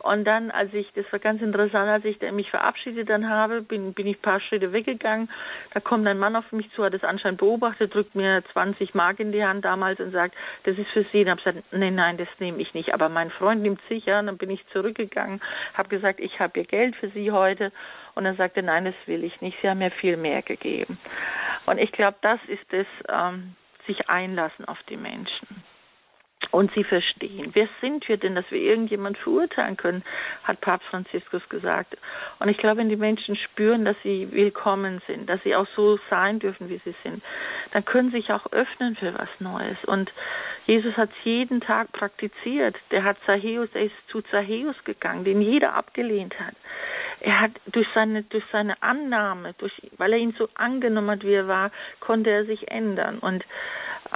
[0.00, 3.94] Und dann, als ich, das war ganz interessant, als ich mich verabschiedet dann habe, bin,
[3.94, 5.28] bin ich ein paar Schritte weggegangen.
[5.72, 9.20] Da kommt ein Mann auf mich zu, hat das anscheinend beobachtet, drückt mir 20 Mark
[9.20, 11.22] in die Hand damals und sagt, das ist für Sie.
[11.22, 12.94] Und habe gesagt, nein, nein, das nehme ich nicht.
[12.94, 14.18] Aber mein Freund nimmt sicher.
[14.20, 15.40] Und dann bin ich zurückgegangen,
[15.74, 17.72] habe gesagt, ich habe hier Geld für Sie heute.
[18.14, 19.58] Und er sagte, nein, das will ich nicht.
[19.60, 20.98] Sie haben mir viel mehr gegeben.
[21.66, 23.56] Und ich glaube, das ist es, ähm,
[23.86, 25.64] sich einlassen auf die Menschen
[26.50, 27.50] und sie verstehen.
[27.54, 30.04] Wer sind wir denn, dass wir irgendjemand verurteilen können,
[30.44, 31.96] hat Papst Franziskus gesagt.
[32.38, 35.98] Und ich glaube, wenn die Menschen spüren, dass sie willkommen sind, dass sie auch so
[36.10, 37.22] sein dürfen, wie sie sind,
[37.72, 39.76] dann können sie sich auch öffnen für was Neues.
[39.86, 40.12] Und
[40.66, 42.76] Jesus hat es jeden Tag praktiziert.
[42.90, 46.54] Der hat Zachäus, er ist zu Zachäus gegangen, den jeder abgelehnt hat.
[47.20, 51.34] Er hat durch seine, durch seine Annahme, durch, weil er ihn so angenommen hat, wie
[51.34, 53.18] er war, konnte er sich ändern.
[53.18, 53.44] Und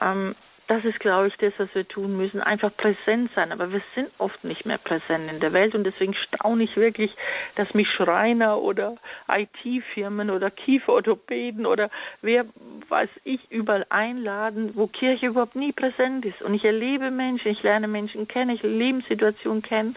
[0.01, 0.35] ähm,
[0.71, 2.41] das ist, glaube ich, das, was wir tun müssen.
[2.41, 3.51] Einfach präsent sein.
[3.51, 5.75] Aber wir sind oft nicht mehr präsent in der Welt.
[5.75, 7.13] Und deswegen staune ich wirklich,
[7.57, 8.95] dass mich Schreiner oder
[9.35, 11.91] IT-Firmen oder Kieferorthopäden oder
[12.23, 12.47] wer
[12.89, 16.41] weiß ich überall einladen, wo Kirche überhaupt nie präsent ist.
[16.41, 19.97] Und ich erlebe Menschen, ich lerne Menschen kennen, ich Lebenssituationen kennen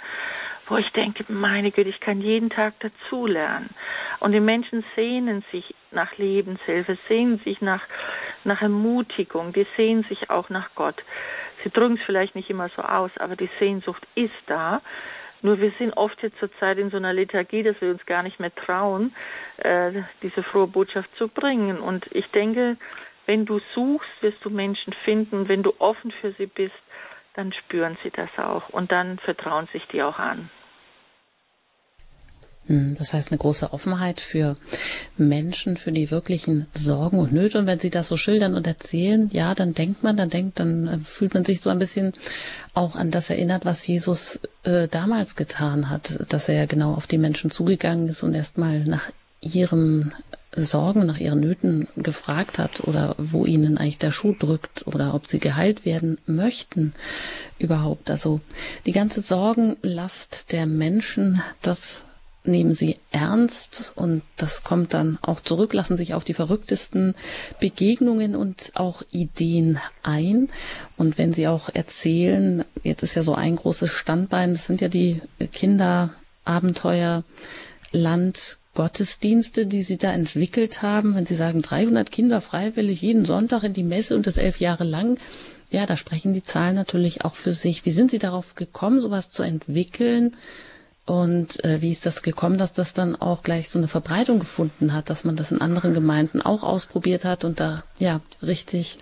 [0.67, 3.69] wo ich denke, meine Güte, ich kann jeden Tag dazulernen.
[4.19, 7.81] Und die Menschen sehnen sich nach Lebenshilfe, sehnen sich nach,
[8.43, 11.01] nach Ermutigung, die sehnen sich auch nach Gott.
[11.63, 14.81] Sie drücken es vielleicht nicht immer so aus, aber die Sehnsucht ist da.
[15.41, 18.39] Nur wir sind oft jetzt zurzeit in so einer Lethargie, dass wir uns gar nicht
[18.39, 19.13] mehr trauen,
[19.57, 21.79] äh, diese frohe Botschaft zu bringen.
[21.79, 22.77] Und ich denke,
[23.25, 25.47] wenn du suchst, wirst du Menschen finden.
[25.49, 26.73] Wenn du offen für sie bist,
[27.33, 30.49] dann spüren sie das auch und dann vertrauen sich die auch an.
[32.67, 34.55] Hm, das heißt eine große Offenheit für
[35.17, 37.59] Menschen, für die wirklichen Sorgen und Nöte.
[37.59, 40.87] Und wenn Sie das so schildern und erzählen, ja, dann denkt man, dann denkt, dann
[40.87, 42.13] äh, fühlt man sich so ein bisschen
[42.73, 47.05] auch an das erinnert, was Jesus äh, damals getan hat, dass er ja genau auf
[47.05, 49.09] die Menschen zugegangen ist und erstmal nach
[49.41, 50.13] ihrem
[50.55, 55.27] Sorgen, nach ihren Nöten gefragt hat oder wo ihnen eigentlich der Schuh drückt oder ob
[55.27, 56.93] sie geheilt werden möchten
[57.59, 58.09] überhaupt.
[58.09, 58.41] Also
[58.85, 62.05] die ganze Sorgenlast der Menschen, das
[62.45, 67.15] nehmen sie ernst und das kommt dann auch zurück, lassen sich auf die verrücktesten
[67.59, 70.49] Begegnungen und auch Ideen ein.
[70.97, 74.89] Und wenn sie auch erzählen, jetzt ist ja so ein großes Standbein, das sind ja
[74.89, 77.23] die Kinderabenteuer,
[77.91, 83.63] Land, Gottesdienste, die Sie da entwickelt haben, wenn Sie sagen 300 Kinder freiwillig jeden Sonntag
[83.63, 85.19] in die Messe und das elf Jahre lang,
[85.69, 87.85] ja, da sprechen die Zahlen natürlich auch für sich.
[87.85, 90.35] Wie sind Sie darauf gekommen, sowas zu entwickeln?
[91.05, 94.93] Und äh, wie ist das gekommen, dass das dann auch gleich so eine Verbreitung gefunden
[94.93, 98.99] hat, dass man das in anderen Gemeinden auch ausprobiert hat und da ja richtig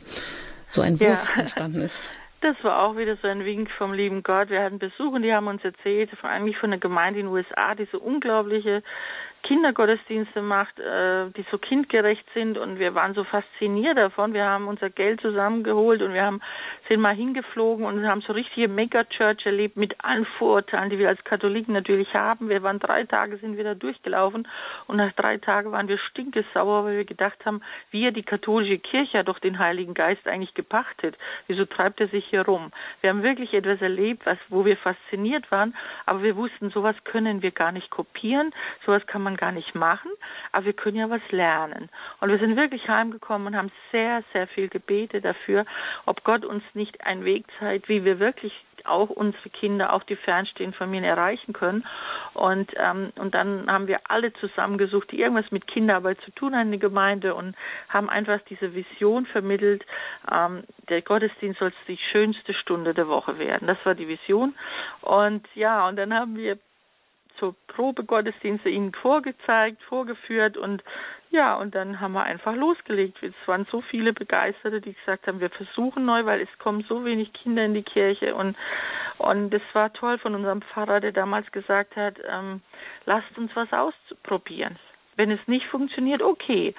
[0.67, 1.41] so ein Wurf ja.
[1.41, 2.01] entstanden ist?
[2.41, 4.49] Das war auch wieder so ein Wink vom lieben Gott.
[4.49, 7.33] Wir hatten Besuch und die haben uns erzählt, vor allem von einer Gemeinde in den
[7.35, 8.81] USA, die so unglaubliche
[9.43, 14.33] Kindergottesdienste macht, äh, die so kindgerecht sind und wir waren so fasziniert davon.
[14.33, 16.41] Wir haben unser Geld zusammengeholt und wir haben
[16.91, 21.23] sind mal hingeflogen und haben so richtige Megachurch erlebt mit allen Vorurteilen, die wir als
[21.23, 22.49] Katholiken natürlich haben.
[22.49, 24.45] Wir waren drei Tage sind wir da durchgelaufen
[24.87, 29.19] und nach drei Tagen waren wir stinkesauer, weil wir gedacht haben, wir die katholische Kirche
[29.19, 31.17] hat doch den Heiligen Geist eigentlich gepachtet.
[31.47, 32.73] Wieso treibt er sich hier rum?
[32.99, 35.73] Wir haben wirklich etwas erlebt, was wo wir fasziniert waren,
[36.05, 38.51] aber wir wussten, sowas können wir gar nicht kopieren,
[38.85, 40.11] sowas kann man gar nicht machen,
[40.51, 41.87] aber wir können ja was lernen.
[42.19, 45.65] Und wir sind wirklich heimgekommen und haben sehr, sehr viel gebetet dafür,
[46.05, 48.53] ob Gott uns nicht einen Weg zeigt, wie wir wirklich
[48.85, 51.85] auch unsere Kinder, auch die fernstehenden Familien erreichen können.
[52.33, 56.73] Und, ähm, und dann haben wir alle zusammengesucht, die irgendwas mit Kinderarbeit zu tun haben
[56.73, 57.55] in der Gemeinde und
[57.89, 59.85] haben einfach diese Vision vermittelt,
[60.31, 63.67] ähm, der Gottesdienst soll die schönste Stunde der Woche werden.
[63.67, 64.55] Das war die Vision.
[65.01, 66.57] Und ja, und dann haben wir
[67.37, 70.83] zur Probegottesdienste ihnen vorgezeigt, vorgeführt und
[71.31, 73.23] ja, und dann haben wir einfach losgelegt.
[73.23, 77.05] Es waren so viele Begeisterte, die gesagt haben, wir versuchen neu, weil es kommen so
[77.05, 78.55] wenig Kinder in die Kirche und
[79.17, 82.61] und es war toll von unserem Pfarrer, der damals gesagt hat, ähm,
[83.05, 84.79] lasst uns was ausprobieren.
[85.15, 86.73] Wenn es nicht funktioniert, okay.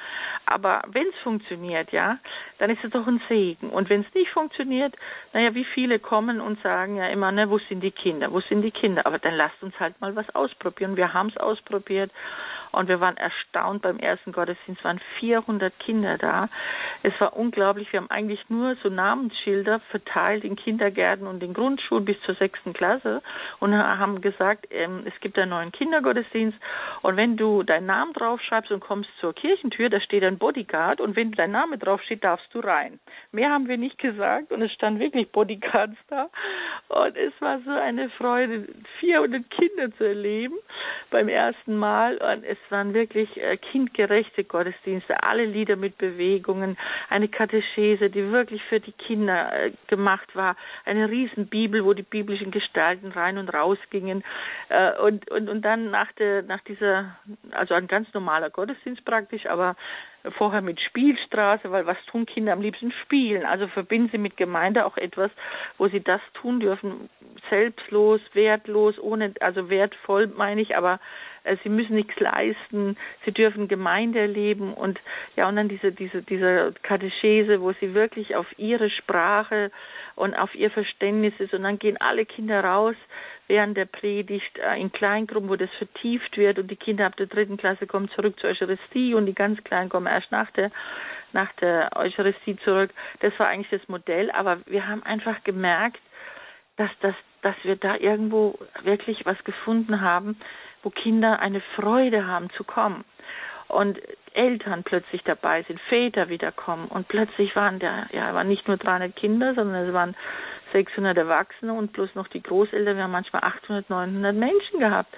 [0.46, 2.18] Aber wenn es funktioniert, ja,
[2.58, 3.70] dann ist es doch ein Segen.
[3.70, 4.96] Und wenn es nicht funktioniert,
[5.32, 8.32] naja, wie viele kommen und sagen ja immer, ne, wo sind die Kinder?
[8.32, 9.06] Wo sind die Kinder?
[9.06, 10.96] Aber dann lasst uns halt mal was ausprobieren.
[10.96, 12.10] Wir haben es ausprobiert
[12.72, 13.82] und wir waren erstaunt.
[13.82, 16.48] Beim ersten Gottesdienst waren 400 Kinder da.
[17.02, 17.92] Es war unglaublich.
[17.92, 22.72] Wir haben eigentlich nur so Namensschilder verteilt in Kindergärten und in Grundschulen bis zur sechsten
[22.72, 23.22] Klasse
[23.61, 26.58] und haben gesagt, ähm, es gibt einen neuen Kindergottesdienst
[27.02, 31.16] und wenn du deinen Namen draufschreibst und kommst zur Kirchentür, da steht ein Bodyguard und
[31.16, 32.98] wenn dein Name draufsteht, darfst du rein.
[33.32, 36.28] Mehr haben wir nicht gesagt und es stand wirklich Bodyguards da
[36.88, 38.68] und es war so eine Freude,
[39.00, 40.54] 400 Kinder zu erleben
[41.11, 46.77] beim ersten Mal und es waren wirklich äh, kindgerechte Gottesdienste, alle Lieder mit Bewegungen,
[47.09, 52.51] eine Katechese, die wirklich für die Kinder äh, gemacht war, eine Riesenbibel, wo die biblischen
[52.51, 54.25] Gestalten rein und raus gingen
[54.68, 57.16] äh, und, und, und dann nach, der, nach dieser,
[57.51, 59.77] also ein ganz normaler Gottesdienst praktisch, aber
[60.31, 63.44] vorher mit Spielstraße, weil was tun Kinder am liebsten spielen.
[63.44, 65.31] Also verbinden sie mit Gemeinde auch etwas,
[65.79, 67.11] wo sie das tun dürfen,
[67.51, 71.01] selbstlos, wertlos, ohne, also wertvoll meine ich, aber
[71.62, 74.74] sie müssen nichts leisten, sie dürfen Gemeinde erleben.
[74.74, 75.00] Und
[75.37, 79.70] ja und dann diese diese diese Katechese, wo sie wirklich auf ihre Sprache
[80.14, 81.55] und auf ihr Verständnis ist.
[81.55, 82.96] Und dann gehen alle Kinder raus
[83.48, 86.59] während der Predigt äh, in Kleingruppen, wo das vertieft wird.
[86.59, 89.14] Und die Kinder ab der dritten Klasse kommen zurück zur Eucharistie.
[89.14, 90.70] Und die ganz Kleinen kommen erst nach der
[91.33, 92.90] nach der Eucharistie zurück.
[93.20, 96.00] Das war eigentlich das Modell, aber wir haben einfach gemerkt,
[96.76, 100.38] dass das dass wir da irgendwo wirklich was gefunden haben,
[100.82, 103.04] wo Kinder eine Freude haben zu kommen
[103.68, 103.98] und
[104.34, 109.14] Eltern plötzlich dabei sind, Väter wiederkommen und plötzlich waren da ja waren nicht nur 300
[109.14, 110.16] Kinder, sondern es waren
[110.72, 112.96] 600 Erwachsene und plus noch die Großeltern.
[112.96, 115.14] Wir haben manchmal 800, 900 Menschen gehabt.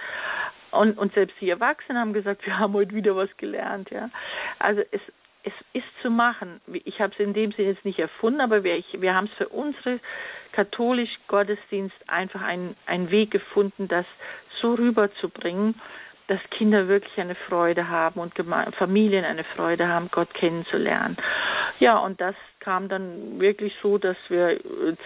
[0.72, 3.90] Und, und selbst die Erwachsenen haben gesagt, wir haben heute wieder was gelernt.
[3.90, 4.11] Ja,
[4.59, 5.00] also es
[5.45, 6.61] es ist zu machen.
[6.85, 9.49] Ich habe es in dem Sinne jetzt nicht erfunden, aber wir, wir haben es für
[9.49, 10.01] unsere
[10.53, 14.07] katholischen Gottesdienst einfach einen, einen Weg gefunden, das
[14.61, 15.81] so rüberzubringen,
[16.29, 18.33] dass Kinder wirklich eine Freude haben und
[18.77, 21.19] Familien eine Freude haben, Gott kennenzulernen.
[21.81, 24.59] Ja, und das kam dann wirklich so, dass wir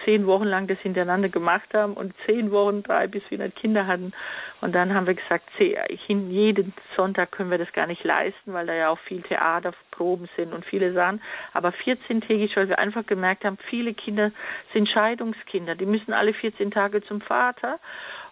[0.05, 4.13] zehn Wochen lang das hintereinander gemacht haben und zehn Wochen, drei bis 400 Kinder hatten.
[4.61, 8.73] Und dann haben wir gesagt, jeden Sonntag können wir das gar nicht leisten, weil da
[8.73, 11.21] ja auch viel Theaterproben sind und viele Sachen.
[11.53, 14.31] Aber 14-tägig, weil wir einfach gemerkt haben, viele Kinder
[14.73, 15.75] sind Scheidungskinder.
[15.75, 17.79] Die müssen alle 14 Tage zum Vater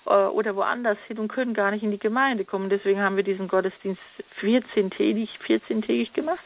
[0.07, 2.69] äh, oder woanders hin und können gar nicht in die Gemeinde kommen.
[2.69, 4.01] Deswegen haben wir diesen Gottesdienst
[4.41, 6.43] 14-tägig, 14-tägig gemacht,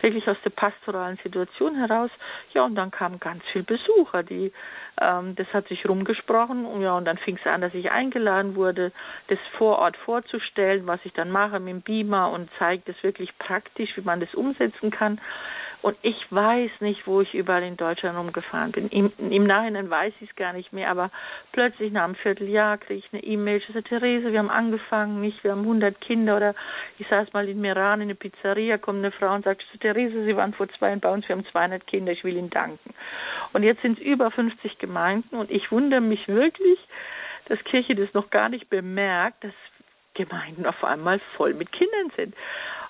[0.00, 2.10] wirklich aus der pastoralen Situation heraus.
[2.52, 4.52] Ja, und dann kamen ganz viele Besucher, die
[5.00, 8.56] ähm, das hat sich rumgesprochen und ja, und dann fing es an, dass ich eingeladen
[8.56, 8.92] wurde,
[9.28, 13.36] das vor Ort vorzustellen, was ich dann mache mit dem Beamer und zeigt es wirklich
[13.38, 15.20] praktisch, wie man das umsetzen kann.
[15.80, 18.88] Und ich weiß nicht, wo ich überall in Deutschland rumgefahren bin.
[18.88, 21.10] Im, im Nachhinein weiß ich es gar nicht mehr, aber
[21.52, 23.58] plötzlich nach einem Vierteljahr kriege ich eine E-Mail.
[23.58, 26.36] Ich sage, Therese, wir haben angefangen, nicht, wir haben 100 Kinder.
[26.36, 26.54] Oder
[26.98, 30.36] ich saß mal in Meran in eine Pizzeria, kommt eine Frau und sagt, Therese, Sie
[30.36, 32.94] waren vor zwei Jahren bei uns, wir haben 200 Kinder, ich will Ihnen danken.
[33.52, 36.78] Und jetzt sind es über 50 Gemeinden und ich wundere mich wirklich,
[37.46, 39.54] dass Kirche das noch gar nicht bemerkt, dass
[40.14, 42.34] Gemeinden auf einmal voll mit Kindern sind.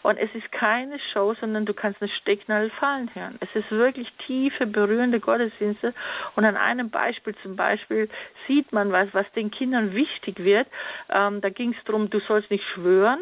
[0.02, 3.36] Und es ist keine Show, sondern du kannst eine Stecknadel fallen hören.
[3.40, 5.94] Es ist wirklich tiefe, berührende Gottesdienste.
[6.36, 8.08] Und an einem Beispiel zum Beispiel
[8.46, 10.66] sieht man, was, was den Kindern wichtig wird.
[11.10, 13.20] Ähm, da ging es darum, du sollst nicht schwören,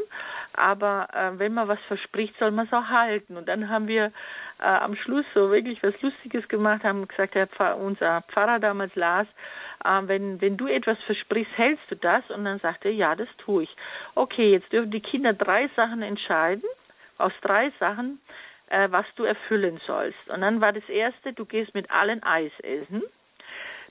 [0.57, 3.37] aber äh, wenn man was verspricht, soll man es auch halten.
[3.37, 4.13] Und dann haben wir
[4.59, 8.95] äh, am Schluss so wirklich was Lustiges gemacht, haben gesagt, der Pfarrer, unser Pfarrer damals
[8.95, 9.27] las,
[9.85, 12.29] äh, wenn, wenn du etwas versprichst, hältst du das?
[12.31, 13.77] Und dann sagte er, ja, das tue ich.
[14.15, 16.65] Okay, jetzt dürfen die Kinder drei Sachen entscheiden,
[17.19, 18.21] aus drei Sachen,
[18.69, 20.29] äh, was du erfüllen sollst.
[20.29, 23.03] Und dann war das erste, du gehst mit allen Eis essen.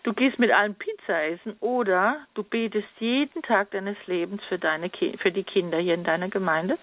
[0.06, 4.89] Du gehst mit allen Pizza essen oder du betest jeden Tag deines Lebens für deine
[4.89, 6.78] Ki für die Kinder hier in deiner Gemeinde.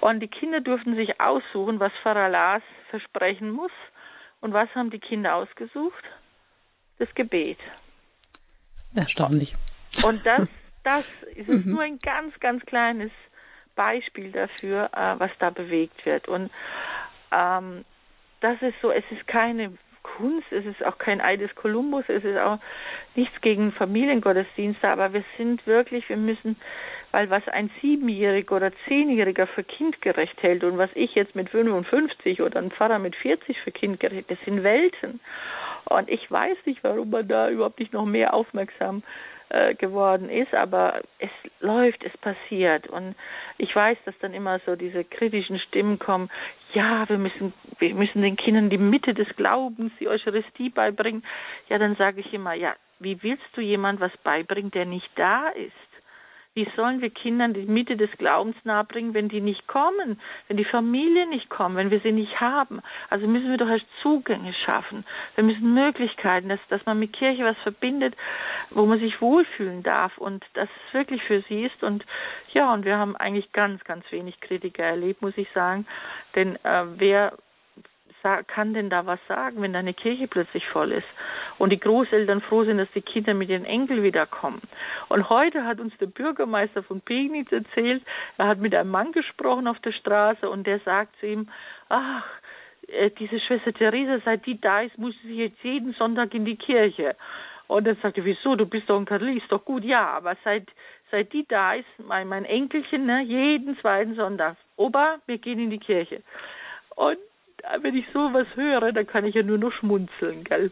[0.00, 3.70] Und die Kinder durften sich aussuchen, was Pfarrer Lars versprechen muss.
[4.40, 6.04] Und was haben die Kinder ausgesucht?
[6.98, 7.58] Das Gebet.
[8.94, 9.54] Erstaunlich.
[10.02, 10.48] Und das,
[10.84, 11.70] das ist mhm.
[11.70, 13.10] nur ein ganz, ganz kleines
[13.74, 16.28] Beispiel dafür, äh, was da bewegt wird.
[16.28, 16.50] Und
[17.30, 17.84] ähm,
[18.40, 22.22] das ist so, es ist keine Kunst, es ist auch kein Ei des Kolumbus, es
[22.22, 22.58] ist auch
[23.16, 26.56] nichts gegen Familiengottesdienste, aber wir sind wirklich, wir müssen,
[27.10, 32.42] weil was ein Siebenjähriger oder Zehnjähriger für kindgerecht hält und was ich jetzt mit 55
[32.42, 35.20] oder ein Pfarrer mit 40 für kindgerecht, das sind Welten.
[35.86, 39.02] Und ich weiß nicht, warum man da überhaupt nicht noch mehr aufmerksam
[39.50, 41.30] äh, geworden ist, aber es
[41.60, 42.86] läuft, es passiert.
[42.88, 43.14] Und
[43.58, 46.30] ich weiß, dass dann immer so diese kritischen Stimmen kommen,
[46.72, 51.24] ja, wir müssen, wir müssen den Kindern die Mitte des Glaubens, die Eucharistie beibringen.
[51.68, 55.48] Ja, dann sage ich immer, ja, wie willst du jemand was beibringen, der nicht da
[55.48, 55.72] ist?
[56.56, 60.64] Wie sollen wir Kindern die Mitte des Glaubens nahebringen, wenn die nicht kommen, wenn die
[60.64, 62.80] Familie nicht kommt, wenn wir sie nicht haben?
[63.10, 65.04] Also müssen wir doch erst Zugänge schaffen.
[65.34, 68.14] Wir müssen Möglichkeiten, dass, dass man mit Kirche was verbindet,
[68.70, 71.82] wo man sich wohlfühlen darf und dass es wirklich für sie ist.
[71.82, 72.06] Und
[72.52, 75.86] ja, und wir haben eigentlich ganz, ganz wenig Kritiker erlebt, muss ich sagen.
[76.36, 77.36] Denn äh, wer
[78.46, 81.06] kann denn da was sagen, wenn deine Kirche plötzlich voll ist
[81.58, 84.62] und die Großeltern froh sind, dass die Kinder mit den Enkeln wiederkommen.
[85.08, 88.02] Und heute hat uns der Bürgermeister von Pegnitz erzählt,
[88.38, 91.48] er hat mit einem Mann gesprochen auf der Straße und der sagt zu ihm,
[91.88, 92.24] ach,
[92.88, 96.56] äh, diese Schwester Theresa, seit die da ist, muss sie jetzt jeden Sonntag in die
[96.56, 97.16] Kirche.
[97.66, 100.66] Und dann sagte wieso, du bist doch ein Katholik, ist doch gut, ja, aber seit,
[101.10, 105.70] seit die da ist, mein, mein Enkelchen, ne, jeden zweiten Sonntag, Opa, wir gehen in
[105.70, 106.22] die Kirche.
[106.96, 107.18] Und
[107.80, 110.70] wenn ich sowas höre, dann kann ich ja nur noch schmunzeln, gell?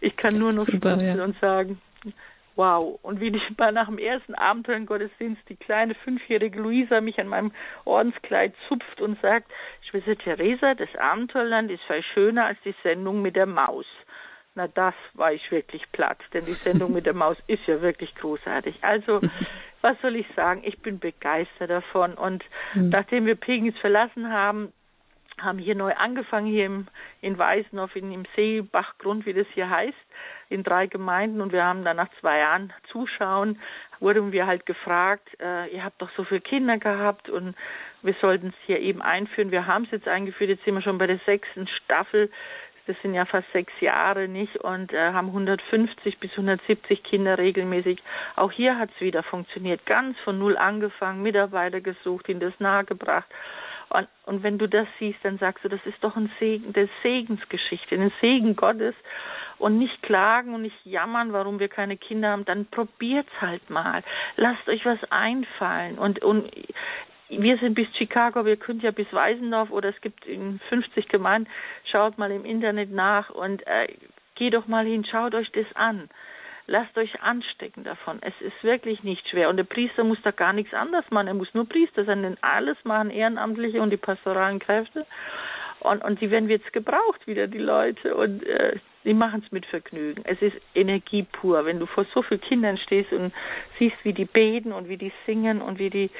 [0.00, 1.24] Ich kann nur noch Super, schmunzeln ja.
[1.24, 1.80] und sagen,
[2.56, 2.98] wow.
[3.02, 7.52] Und wie ich mal nach dem ersten Abenteuergottesdienst die kleine fünfjährige Luisa mich an meinem
[7.84, 9.50] Ordenskleid zupft und sagt,
[9.88, 13.86] Schwester Theresa, das Abenteuerland ist viel schöner als die Sendung mit der Maus.
[14.54, 18.14] Na, das war ich wirklich platt, denn die Sendung mit der Maus ist ja wirklich
[18.16, 18.76] großartig.
[18.82, 19.20] Also,
[19.80, 20.62] was soll ich sagen?
[20.64, 22.14] Ich bin begeistert davon.
[22.14, 22.88] Und mhm.
[22.88, 24.72] nachdem wir Pegnitz verlassen haben,
[25.38, 26.86] haben hier neu angefangen, hier im,
[27.20, 29.96] in Weißenhof, in, im Seebachgrund, wie das hier heißt,
[30.48, 31.40] in drei Gemeinden.
[31.40, 33.58] Und wir haben dann nach zwei Jahren Zuschauen,
[34.00, 37.54] wurden wir halt gefragt, äh, ihr habt doch so viele Kinder gehabt und
[38.02, 39.50] wir sollten es hier eben einführen.
[39.50, 42.30] Wir haben es jetzt eingeführt, jetzt sind wir schon bei der sechsten Staffel.
[42.86, 48.02] Das sind ja fast sechs Jahre nicht und äh, haben 150 bis 170 Kinder regelmäßig.
[48.36, 49.84] Auch hier hat es wieder funktioniert.
[49.86, 53.28] Ganz von null angefangen, Mitarbeiter gesucht, ihnen das nahegebracht.
[53.90, 56.88] Und, und wenn du das siehst, dann sagst du, das ist doch ein Segen, der
[57.02, 58.94] Segensgeschichte, ein Segen Gottes.
[59.58, 64.02] Und nicht klagen und nicht jammern, warum wir keine Kinder haben, dann probiert's halt mal.
[64.36, 65.98] Lasst euch was einfallen.
[65.98, 66.50] Und, und
[67.28, 71.50] wir sind bis Chicago, wir können ja bis Weisendorf oder es gibt in 50 Gemeinden,
[71.84, 73.88] schaut mal im Internet nach und äh,
[74.34, 76.08] geht doch mal hin, schaut euch das an.
[76.66, 78.18] Lasst euch anstecken davon.
[78.22, 79.48] Es ist wirklich nicht schwer.
[79.48, 81.28] Und der Priester muss da gar nichts anderes machen.
[81.28, 85.06] Er muss nur Priester sein, denn alles machen Ehrenamtliche und die pastoralen Kräfte.
[85.80, 88.14] Und, und die werden jetzt gebraucht wieder, die Leute.
[88.14, 90.22] Und äh, die machen es mit Vergnügen.
[90.26, 91.64] Es ist Energie pur.
[91.64, 93.32] Wenn du vor so vielen Kindern stehst und
[93.78, 96.10] siehst, wie die beten und wie die singen und wie die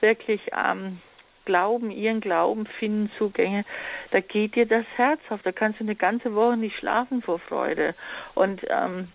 [0.00, 1.00] wirklich ähm,
[1.44, 3.64] Glauben, ihren Glauben finden Zugänge,
[4.10, 5.42] da geht dir das Herz auf.
[5.42, 7.94] Da kannst du eine ganze Woche nicht schlafen vor Freude.
[8.34, 9.08] Und ähm,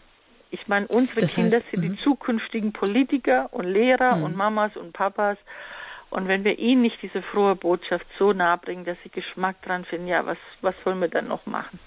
[0.52, 1.98] ich meine, unsere das Kinder heißt, sind die mhm.
[2.00, 4.38] zukünftigen Politiker und Lehrer und mhm.
[4.38, 5.38] Mamas und Papas.
[6.10, 9.86] Und wenn wir ihnen nicht diese frohe Botschaft so nahe bringen, dass sie Geschmack dran
[9.86, 11.80] finden, ja, was, was sollen wir dann noch machen?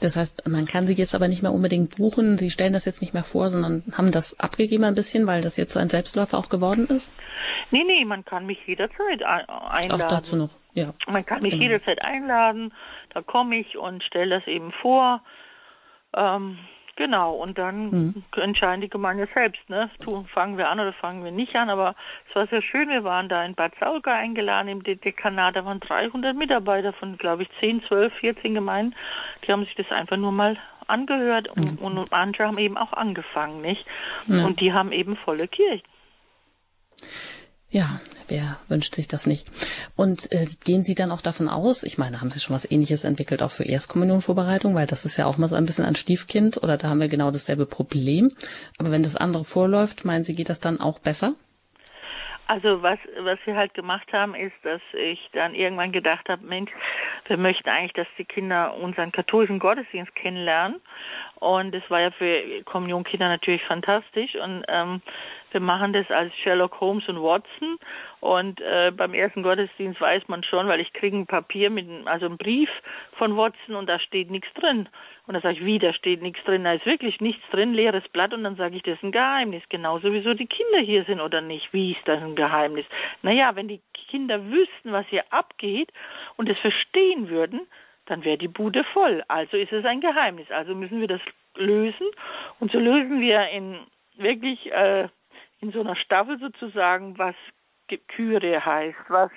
[0.00, 2.38] Das heißt, man kann sie jetzt aber nicht mehr unbedingt buchen.
[2.38, 5.56] Sie stellen das jetzt nicht mehr vor, sondern haben das abgegeben ein bisschen, weil das
[5.56, 7.12] jetzt so ein Selbstläufer auch geworden ist?
[7.72, 10.00] Nee, nee, man kann mich jederzeit einladen.
[10.00, 10.94] Auch dazu noch, ja.
[11.08, 11.64] Man kann mich genau.
[11.64, 12.72] jederzeit einladen.
[13.12, 15.22] Da komme ich und stelle das eben vor.
[16.14, 16.58] Ähm,
[16.98, 18.24] Genau, und dann mhm.
[18.34, 19.88] entscheiden die Gemeinden selbst, ne?
[20.00, 21.94] Tu, fangen wir an oder fangen wir nicht an, aber
[22.28, 25.78] es war sehr schön, wir waren da in Bad Saulgau eingeladen im Dekanat, da waren
[25.78, 28.96] 300 Mitarbeiter von, glaube ich, 10, 12, 14 Gemeinden,
[29.46, 30.56] die haben sich das einfach nur mal
[30.88, 31.78] angehört mhm.
[31.78, 33.86] und, und manche haben eben auch angefangen, nicht?
[34.26, 34.44] Mhm.
[34.44, 35.86] Und die haben eben volle Kirchen.
[37.70, 39.50] Ja, wer wünscht sich das nicht?
[39.94, 43.04] Und äh, gehen Sie dann auch davon aus, ich meine, haben Sie schon was ähnliches
[43.04, 46.56] entwickelt, auch für Erstkommunionvorbereitung, weil das ist ja auch mal so ein bisschen ein Stiefkind
[46.62, 48.30] oder da haben wir genau dasselbe Problem.
[48.78, 51.34] Aber wenn das andere vorläuft, meinen Sie, geht das dann auch besser?
[52.48, 56.70] Also was, was wir halt gemacht haben, ist, dass ich dann irgendwann gedacht habe, Mensch,
[57.26, 60.80] wir möchten eigentlich, dass die Kinder unseren katholischen Gottesdienst kennenlernen.
[61.34, 64.34] Und es war ja für Kommunionkinder natürlich fantastisch.
[64.36, 65.02] Und ähm,
[65.52, 67.78] wir machen das als Sherlock Holmes und Watson.
[68.20, 72.26] Und äh, beim ersten Gottesdienst weiß man schon, weil ich kriege ein Papier mit, also
[72.26, 72.70] einen Brief
[73.12, 74.88] von Watson und da steht nichts drin.
[75.26, 76.64] Und da sage ich, wie, da steht nichts drin.
[76.64, 78.32] Da ist wirklich nichts drin, leeres Blatt.
[78.32, 79.62] Und dann sage ich, das ist ein Geheimnis.
[79.68, 81.72] Genauso wieso die Kinder hier sind oder nicht.
[81.72, 82.86] Wie ist das ein Geheimnis?
[83.22, 85.92] Naja, wenn die Kinder wüssten, was hier abgeht
[86.36, 87.66] und es verstehen würden,
[88.06, 89.22] dann wäre die Bude voll.
[89.28, 90.50] Also ist es ein Geheimnis.
[90.50, 91.20] Also müssen wir das
[91.56, 92.06] lösen.
[92.58, 93.78] Und so lösen wir in
[94.16, 95.08] wirklich äh,
[95.60, 97.34] in so einer Staffel sozusagen, was
[97.88, 99.30] Kyrie heißt, was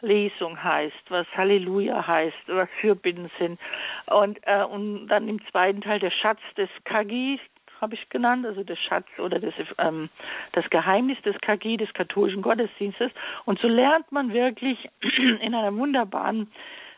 [0.00, 3.58] Lesung heißt, was Halleluja heißt, was Fürbitten sind.
[4.06, 7.38] Und, äh, und dann im zweiten Teil der Schatz des KG,
[7.80, 10.08] habe ich genannt, also der Schatz oder das, ähm,
[10.52, 13.10] das Geheimnis des KG, des katholischen Gottesdienstes.
[13.44, 14.88] Und so lernt man wirklich
[15.40, 16.50] in einer wunderbaren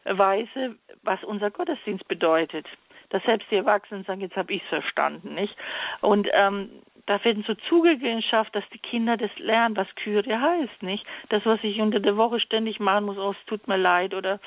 [0.04, 2.66] Weise, was unser Gottesdienst bedeutet.
[3.08, 5.56] Dass selbst die Erwachsenen sagen, jetzt habe ich es verstanden, nicht?
[6.00, 6.70] Und ähm,
[7.06, 11.04] da werden so Zugänge geschafft, dass die Kinder das lernen, was Kyrie heißt, nicht?
[11.28, 14.40] Das, was ich unter der Woche ständig machen muss, oh, es tut mir leid oder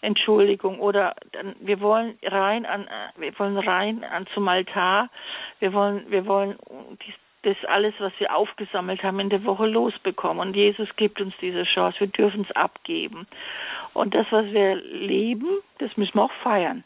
[0.00, 5.10] Entschuldigung oder dann, wir wollen rein an, wir wollen rein an zum Altar,
[5.58, 6.56] wir wollen, wir wollen
[7.04, 10.48] dies, das alles, was wir aufgesammelt haben, in der Woche losbekommen.
[10.48, 12.00] Und Jesus gibt uns diese Chance.
[12.00, 13.26] Wir dürfen es abgeben.
[13.94, 15.46] Und das, was wir leben,
[15.78, 16.84] das müssen wir auch feiern.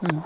[0.00, 0.24] Hm.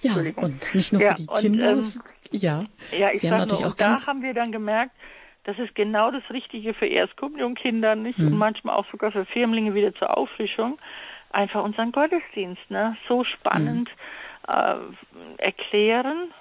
[0.00, 1.72] Ja, und nicht nur für ja, die Kinder.
[1.72, 2.02] Und, ähm,
[2.32, 2.64] ja,
[2.96, 4.92] ja ich sage nur, auch da haben wir dann gemerkt,
[5.44, 8.18] das ist genau das Richtige für Erstkommunionkinder, nicht?
[8.18, 8.28] Hm.
[8.28, 10.78] Und manchmal auch sogar für Firmlinge wieder zur Auffrischung.
[11.30, 12.96] Einfach unseren Gottesdienst, ne?
[13.08, 13.88] So spannend
[14.46, 14.94] hm.
[15.38, 16.32] äh, erklären,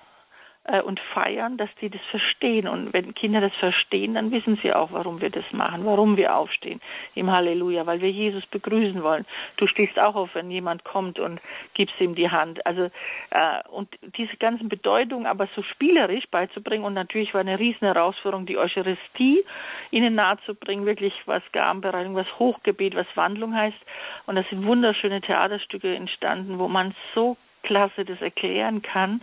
[0.66, 2.68] äh, und feiern, dass die das verstehen.
[2.68, 6.36] Und wenn Kinder das verstehen, dann wissen sie auch, warum wir das machen, warum wir
[6.36, 6.82] aufstehen
[7.16, 9.26] im Halleluja, weil wir Jesus begrüßen wollen.
[9.57, 11.41] Du stehst auch auf, wenn jemand kommt und
[11.74, 12.66] gibst ihm die Hand.
[12.66, 12.91] Also
[13.32, 18.45] äh, und diese ganzen Bedeutungen aber so spielerisch beizubringen und natürlich war eine riesen Herausforderung,
[18.45, 19.43] die Eucharistie
[19.91, 23.78] ihnen nahezubringen, wirklich was Gabenbereitung, was Hochgebet, was Wandlung heißt.
[24.26, 29.22] Und das sind wunderschöne Theaterstücke entstanden, wo man so klasse das erklären kann,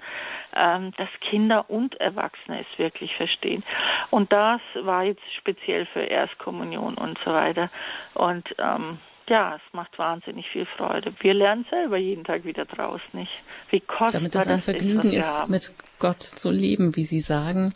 [0.55, 3.63] ähm, dass Kinder und Erwachsene es wirklich verstehen.
[4.11, 7.71] Und das war jetzt speziell für Erstkommunion und so weiter.
[8.15, 11.13] Und ähm, ja, es macht wahnsinnig viel Freude.
[11.21, 13.31] Wir lernen selber jeden Tag wieder draus, nicht?
[13.71, 17.75] Wie kostbar Damit es ein Vergnügen ist, ist mit Gott zu leben, wie Sie sagen.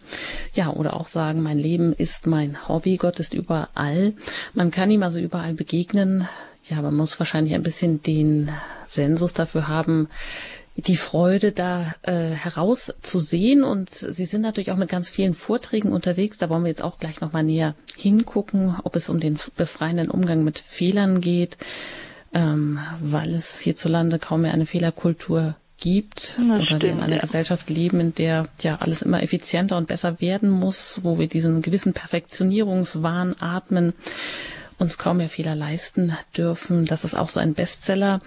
[0.54, 4.14] Ja, oder auch sagen, mein Leben ist mein Hobby, Gott ist überall.
[4.54, 6.26] Man kann ihm also überall begegnen.
[6.68, 8.50] Ja, man muss wahrscheinlich ein bisschen den
[8.86, 10.08] Sensus dafür haben,
[10.76, 13.62] die Freude da äh, herauszusehen.
[13.62, 16.38] Und Sie sind natürlich auch mit ganz vielen Vorträgen unterwegs.
[16.38, 20.44] Da wollen wir jetzt auch gleich nochmal näher hingucken, ob es um den befreienden Umgang
[20.44, 21.58] mit Fehlern geht,
[22.32, 27.16] ähm, weil es hierzulande kaum mehr eine Fehlerkultur gibt das oder stimmt, wir in einer
[27.16, 27.20] ja.
[27.20, 31.60] Gesellschaft leben, in der ja alles immer effizienter und besser werden muss, wo wir diesen
[31.60, 33.92] gewissen Perfektionierungswahn atmen,
[34.82, 36.84] uns kaum mehr Fehler leisten dürfen.
[36.84, 38.20] Das ist auch so ein Bestseller,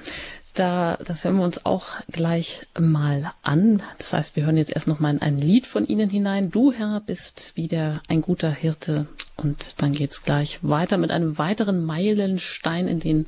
[0.55, 3.83] da, das hören wir uns auch gleich mal an.
[3.97, 6.49] Das heißt, wir hören jetzt erst noch mal in ein Lied von Ihnen hinein.
[6.49, 9.05] Du, Herr, bist wieder ein guter Hirte.
[9.35, 13.27] Und dann geht's gleich weiter mit einem weiteren Meilenstein in den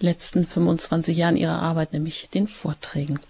[0.00, 3.20] letzten 25 Jahren Ihrer Arbeit, nämlich den Vorträgen.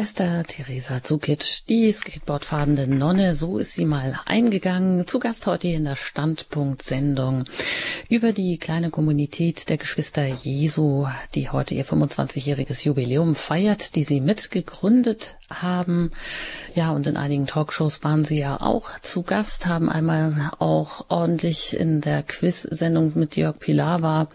[0.00, 5.06] Esther Theresa Zukic, die Skateboardfahrende Nonne, so ist sie mal eingegangen.
[5.06, 7.44] Zu Gast heute in der Standpunkt-Sendung
[8.08, 14.22] über die kleine Kommunität der Geschwister Jesu, die heute ihr 25-jähriges Jubiläum feiert, die sie
[14.22, 16.10] mitgegründet haben.
[16.74, 21.76] Ja, und in einigen Talkshows waren sie ja auch zu Gast, haben einmal auch ordentlich
[21.78, 24.28] in der Quiz-Sendung mit Jörg Pilawa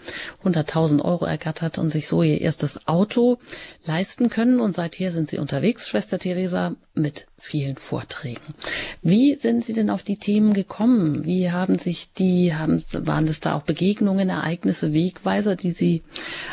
[0.43, 3.39] 100.000 Euro ergattert und sich so ihr erstes Auto
[3.85, 4.59] leisten können.
[4.59, 8.53] Und seither sind sie unterwegs, Schwester Theresa, mit vielen Vorträgen.
[9.01, 11.23] Wie sind Sie denn auf die Themen gekommen?
[11.23, 16.03] Wie haben sich die, haben, waren es da auch Begegnungen, Ereignisse, Wegweiser, die Sie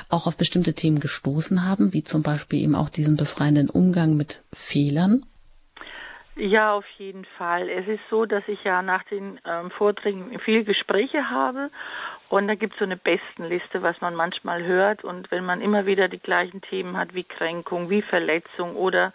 [0.08, 4.44] auch auf bestimmte Themen gestoßen haben, wie zum Beispiel eben auch diesen befreienden Umgang mit
[4.52, 5.26] Fehlern?
[6.36, 7.68] Ja, auf jeden Fall.
[7.68, 11.70] Es ist so, dass ich ja nach den ähm, Vorträgen viel Gespräche habe
[12.32, 15.84] und da gibt es so eine Bestenliste, was man manchmal hört und wenn man immer
[15.84, 19.12] wieder die gleichen Themen hat wie Kränkung, wie Verletzung oder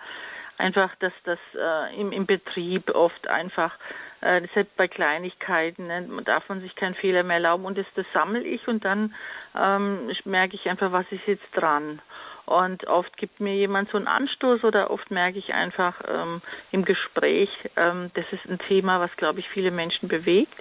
[0.59, 3.73] einfach, dass das äh, im, im Betrieb oft einfach
[4.21, 8.05] äh, selbst bei Kleinigkeiten ne, darf man sich keinen Fehler mehr erlauben und das, das
[8.13, 9.15] sammle ich und dann
[9.59, 11.99] ähm, merke ich einfach, was ist jetzt dran.
[12.45, 16.41] Und oft gibt mir jemand so einen Anstoß oder oft merke ich einfach ähm,
[16.71, 20.55] im Gespräch, ähm, das ist ein Thema, was, glaube ich, viele Menschen bewegt.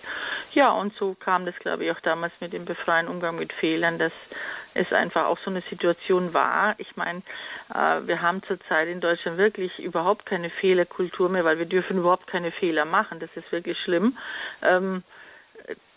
[0.57, 3.98] Ja, und so kam das, glaube ich, auch damals mit dem befreien Umgang mit Fehlern,
[3.98, 4.12] dass
[4.72, 6.74] es einfach auch so eine Situation war.
[6.78, 7.20] Ich meine,
[7.74, 12.26] äh, wir haben zurzeit in Deutschland wirklich überhaupt keine Fehlerkultur mehr, weil wir dürfen überhaupt
[12.26, 13.20] keine Fehler machen.
[13.20, 14.16] Das ist wirklich schlimm.
[14.62, 15.02] Ähm,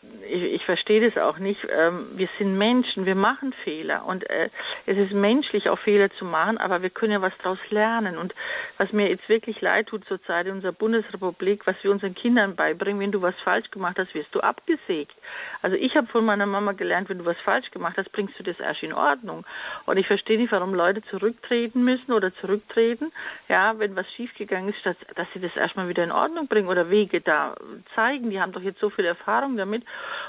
[0.02, 1.60] ich, ich verstehe das auch nicht.
[1.70, 4.50] Ähm, wir sind Menschen, wir machen Fehler und äh,
[4.86, 8.18] es ist menschlich, auch Fehler zu machen, aber wir können ja was daraus lernen.
[8.18, 8.34] Und
[8.78, 13.02] was mir jetzt wirklich leid tut zurzeit in unserer Bundesrepublik, was wir unseren Kindern beibringen,
[13.02, 15.16] wenn du was falsch gemacht hast, wirst du abgesägt.
[15.62, 18.44] Also ich habe von meiner Mama gelernt, wenn du was falsch gemacht hast, bringst du
[18.44, 19.46] das erst in Ordnung.
[19.86, 23.12] Und ich verstehe nicht, warum Leute zurücktreten müssen oder zurücktreten,
[23.50, 26.90] ja, wenn was schiefgegangen ist, dass, dass sie das erstmal wieder in Ordnung bringen oder
[26.90, 27.56] Wege da
[27.96, 28.30] zeigen.
[28.30, 29.84] Die haben doch jetzt so viel Erfahrung damit.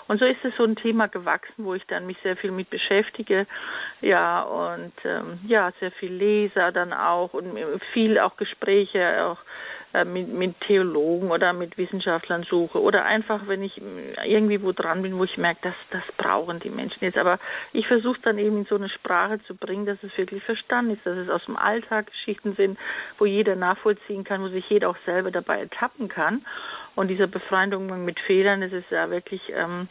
[0.08, 2.68] Und so ist es so ein Thema gewachsen, wo ich dann mich sehr viel mit
[2.68, 3.46] beschäftige.
[4.00, 7.56] Ja, und ähm, ja, sehr viel lese dann auch und
[7.92, 9.38] viel auch Gespräche auch
[10.04, 13.80] mit, mit Theologen oder mit Wissenschaftlern suche oder einfach, wenn ich
[14.24, 17.18] irgendwie wo dran bin, wo ich merke, dass das brauchen die Menschen jetzt.
[17.18, 17.40] Aber
[17.72, 21.04] ich versuche dann eben in so eine Sprache zu bringen, dass es wirklich verstanden ist,
[21.04, 22.78] dass es aus dem Alltag Geschichten sind,
[23.18, 26.44] wo jeder nachvollziehen kann, wo sich jeder auch selber dabei ertappen kann.
[26.94, 29.88] Und dieser befreiende Umgang mit Fehlern, das ist ja wirklich ähm,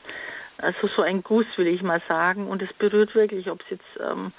[0.57, 2.47] also so ein Guss, will ich mal sagen.
[2.47, 4.31] Und es berührt wirklich, ob es jetzt ähm,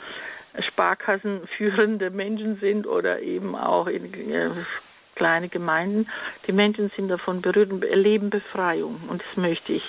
[0.68, 4.50] Sparkassenführende Menschen sind oder eben auch in, äh,
[5.20, 6.08] kleine Gemeinden.
[6.46, 9.02] Die Menschen sind davon berührt und erleben Befreiung.
[9.06, 9.82] Und das möchte ich,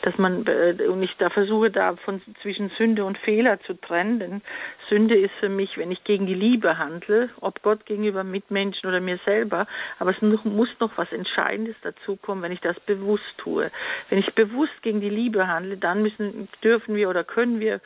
[0.00, 4.18] dass man, äh, und ich da versuche da von, zwischen Sünde und Fehler zu trennen.
[4.20, 4.42] Denn
[4.88, 9.00] Sünde ist für mich, wenn ich gegen die Liebe handle, ob Gott gegenüber Mitmenschen oder
[9.00, 9.66] mir selber.
[9.98, 13.70] Aber es muss noch was Entscheidendes dazukommen, wenn ich das bewusst tue.
[14.08, 17.82] Wenn ich bewusst gegen die Liebe handle, dann müssen, dürfen wir oder können wir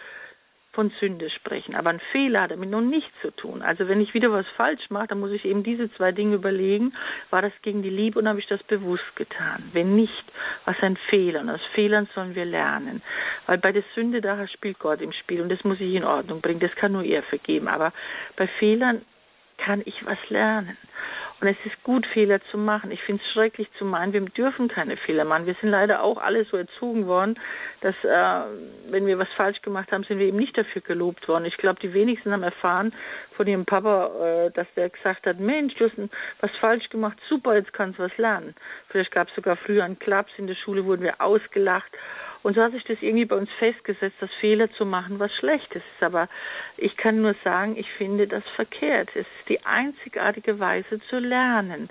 [0.74, 1.74] von Sünde sprechen.
[1.74, 3.62] Aber ein Fehler hat damit noch nichts zu tun.
[3.62, 6.92] Also wenn ich wieder was falsch mache, dann muss ich eben diese zwei Dinge überlegen.
[7.30, 9.70] War das gegen die Liebe und habe ich das bewusst getan?
[9.72, 10.24] Wenn nicht,
[10.64, 11.40] was ein Fehler?
[11.40, 13.02] Und aus Fehlern sollen wir lernen.
[13.46, 16.40] Weil bei der Sünde, da spielt Gott im Spiel und das muss ich in Ordnung
[16.40, 16.60] bringen.
[16.60, 17.68] Das kann nur er vergeben.
[17.68, 17.92] Aber
[18.36, 19.02] bei Fehlern
[19.58, 20.76] kann ich was lernen.
[21.45, 22.90] Und es ist gut, Fehler zu machen.
[22.90, 25.45] Ich finde es schrecklich zu meinen, wir dürfen keine Fehler machen.
[25.45, 27.38] Wir sind leider auch alle so erzogen worden,
[27.82, 28.45] dass äh,
[28.90, 31.45] wenn wir was falsch gemacht haben, sind wir eben nicht dafür gelobt worden.
[31.45, 32.95] Ich glaube, die wenigsten haben erfahren
[33.36, 35.99] von ihrem Papa, äh, dass der gesagt hat, Mensch, du hast
[36.40, 38.55] was falsch gemacht, super, jetzt kannst du was lernen.
[38.88, 41.92] Vielleicht gab es sogar früher einen Klaps in der Schule, wurden wir ausgelacht.
[42.45, 45.82] Und so hat sich das irgendwie bei uns festgesetzt, dass Fehler zu machen was Schlechtes
[45.82, 46.03] ist.
[46.03, 46.28] Aber
[46.76, 49.09] ich kann nur sagen, ich finde das verkehrt.
[49.14, 51.88] Es ist die einzigartige Weise zu lernen.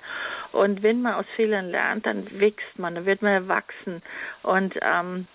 [0.52, 4.00] Und wenn man aus Fehlern lernt, dann wächst man, dann wird man erwachsen.
[4.44, 5.26] Und ähm,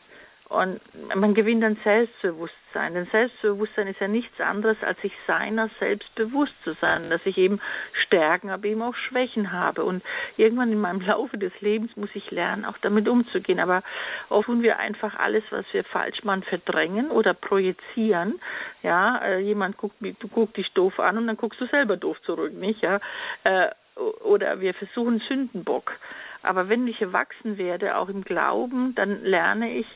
[0.50, 0.82] und
[1.16, 2.96] man gewinnt dann Selbstbewusstsein.
[2.96, 7.38] Denn Selbstbewusstsein ist ja nichts anderes, als sich seiner selbst bewusst zu sein, dass ich
[7.38, 7.62] eben
[8.06, 9.84] Stärken, aber eben auch Schwächen habe.
[9.84, 10.04] Und
[10.38, 13.60] irgendwann in meinem Laufe des Lebens muss ich lernen, auch damit umzugehen.
[13.60, 13.84] Aber
[14.30, 18.42] oft tun wir einfach alles, was wir falsch machen, verdrängen oder projizieren.
[18.82, 22.20] Ja, äh, jemand guckt, du guckst dich doof an und dann guckst du selber doof
[22.24, 22.82] zurück, nicht?
[22.82, 23.00] Ja,
[23.44, 23.70] äh,
[24.24, 25.92] oder wir versuchen Sündenbock.
[26.42, 29.88] Aber wenn ich erwachsen werde, auch im Glauben, dann lerne ich,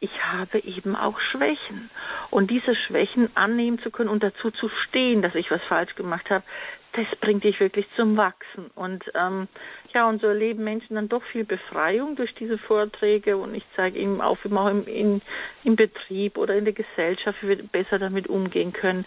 [0.00, 1.90] ich habe eben auch Schwächen.
[2.30, 6.30] Und diese Schwächen annehmen zu können und dazu zu stehen, dass ich was falsch gemacht
[6.30, 6.44] habe,
[6.92, 8.70] das bringt dich wirklich zum Wachsen.
[8.74, 9.48] Und ähm,
[9.92, 13.98] ja, und so erleben Menschen dann doch viel Befreiung durch diese Vorträge und ich zeige
[13.98, 15.22] ihnen auf, wie man auch im, in,
[15.64, 19.04] im Betrieb oder in der Gesellschaft, wie wir besser damit umgehen können.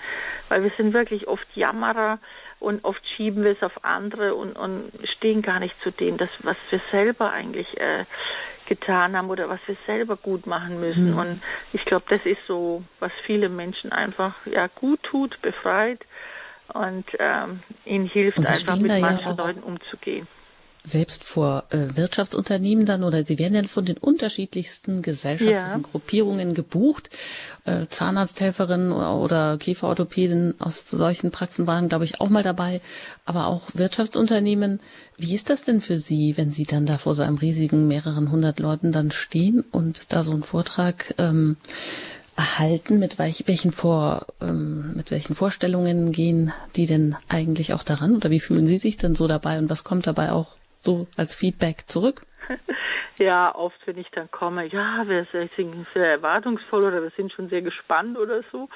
[0.49, 2.19] Weil wir sind wirklich oft Jammerer
[2.59, 6.29] und oft schieben wir es auf andere und, und stehen gar nicht zu dem, das,
[6.43, 8.05] was wir selber eigentlich äh,
[8.72, 11.11] getan haben oder was wir selber gut machen müssen.
[11.11, 11.17] Mhm.
[11.17, 11.41] Und
[11.74, 15.99] ich glaube, das ist so, was viele Menschen einfach ja gut tut, befreit
[16.74, 20.26] und ähm, ihnen hilft, einfach mit manchen ja Leuten umzugehen
[20.84, 25.77] selbst vor äh, Wirtschaftsunternehmen dann oder sie werden dann von den unterschiedlichsten gesellschaftlichen ja.
[25.77, 27.09] Gruppierungen gebucht.
[27.65, 32.82] Äh, Zahnarzthelferinnen oder, oder Kieferorthopäden aus solchen Praxen waren, glaube ich, auch mal dabei,
[33.25, 34.79] aber auch Wirtschaftsunternehmen.
[35.17, 38.32] Wie ist das denn für Sie, wenn Sie dann da vor so einem riesigen mehreren
[38.32, 41.57] hundert Leuten dann stehen und da so einen Vortrag ähm,
[42.36, 42.97] erhalten?
[42.97, 48.15] Mit welch, welchen Vor, ähm, mit welchen Vorstellungen gehen die denn eigentlich auch daran?
[48.15, 51.36] Oder wie fühlen Sie sich denn so dabei und was kommt dabei auch so als
[51.36, 52.23] Feedback zurück?
[53.17, 57.49] Ja, oft, wenn ich dann komme, ja, wir sind sehr erwartungsvoll oder wir sind schon
[57.49, 58.67] sehr gespannt oder so.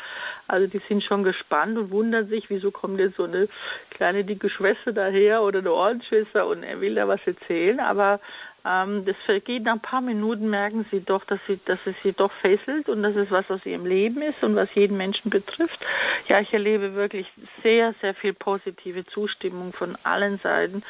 [0.47, 3.47] Also die sind schon gespannt und wundern sich, wieso kommt jetzt so eine
[3.89, 7.79] kleine dicke Schwester daher oder eine Ordensschwester und er will da was erzählen.
[7.79, 8.19] Aber
[8.65, 12.13] ähm, das vergeht nach ein paar Minuten, merken sie doch, dass, sie, dass es sie
[12.13, 15.79] doch fesselt und dass es was aus ihrem Leben ist und was jeden Menschen betrifft.
[16.27, 17.27] Ja, ich erlebe wirklich
[17.63, 20.83] sehr, sehr viel positive Zustimmung von allen Seiten.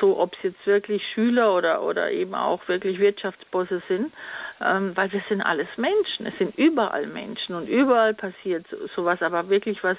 [0.00, 4.12] So, ob es jetzt wirklich Schüler oder, oder eben auch wirklich Wirtschaftsbosse sind,
[4.60, 6.26] ähm, weil wir sind alles Menschen.
[6.26, 9.22] Es sind überall Menschen und überall passiert sowas.
[9.22, 9.96] Aber wirklich was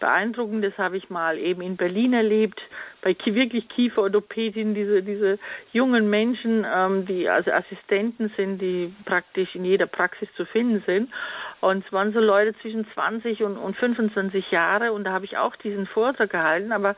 [0.00, 2.60] Beeindruckendes habe ich mal eben in Berlin erlebt,
[3.02, 5.38] bei wirklich Kieferorthopädien, diese, diese
[5.72, 11.10] jungen Menschen, ähm, die also Assistenten sind, die praktisch in jeder Praxis zu finden sind.
[11.60, 14.92] Und es waren so Leute zwischen 20 und, und 25 Jahre.
[14.92, 16.94] Und da habe ich auch diesen Vortrag gehalten, aber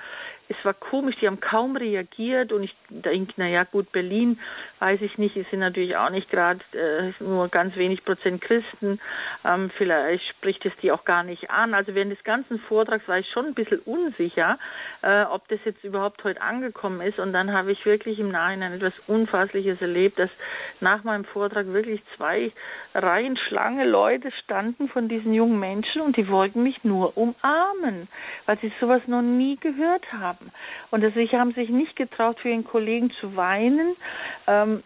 [0.48, 2.52] es war komisch, die haben kaum reagiert.
[2.52, 4.38] Und ich denke, naja gut, Berlin,
[4.80, 8.98] weiß ich nicht, sind natürlich auch nicht gerade äh, nur ganz wenig Prozent Christen,
[9.44, 11.72] ähm, vielleicht spricht es die auch gar nicht an.
[11.72, 14.58] Also während des ganzen Vortrags war ich schon ein bisschen unsicher,
[15.02, 17.18] äh, ob das jetzt überhaupt heute angekommen ist.
[17.18, 20.30] Und dann habe ich wirklich im Nachhinein etwas Unfassliches erlebt, dass
[20.80, 22.52] nach meinem Vortrag wirklich zwei
[22.94, 24.49] Reihen Schlange Leute standen
[24.92, 28.08] von diesen jungen Menschen und die wollten mich nur umarmen,
[28.46, 30.50] weil sie sowas noch nie gehört haben.
[30.90, 33.96] Und sie haben sich nicht getraut, für ihren Kollegen zu weinen.
[34.46, 34.82] Ähm,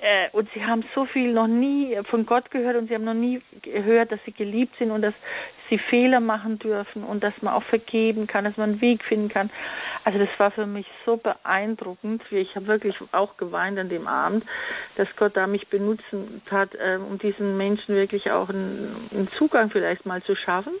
[0.00, 3.14] äh, und sie haben so viel noch nie von Gott gehört und sie haben noch
[3.14, 5.14] nie gehört, dass sie geliebt sind und dass
[5.68, 9.28] sie Fehler machen dürfen und dass man auch vergeben kann, dass man einen Weg finden
[9.28, 9.50] kann.
[10.04, 12.22] Also das war für mich so beeindruckend.
[12.30, 14.44] Ich habe wirklich auch geweint an dem Abend,
[14.96, 20.06] dass Gott da mich benutzen hat, äh, um diesen Menschen wirklich auch einen Zugang vielleicht
[20.06, 20.74] mal zu schaffen.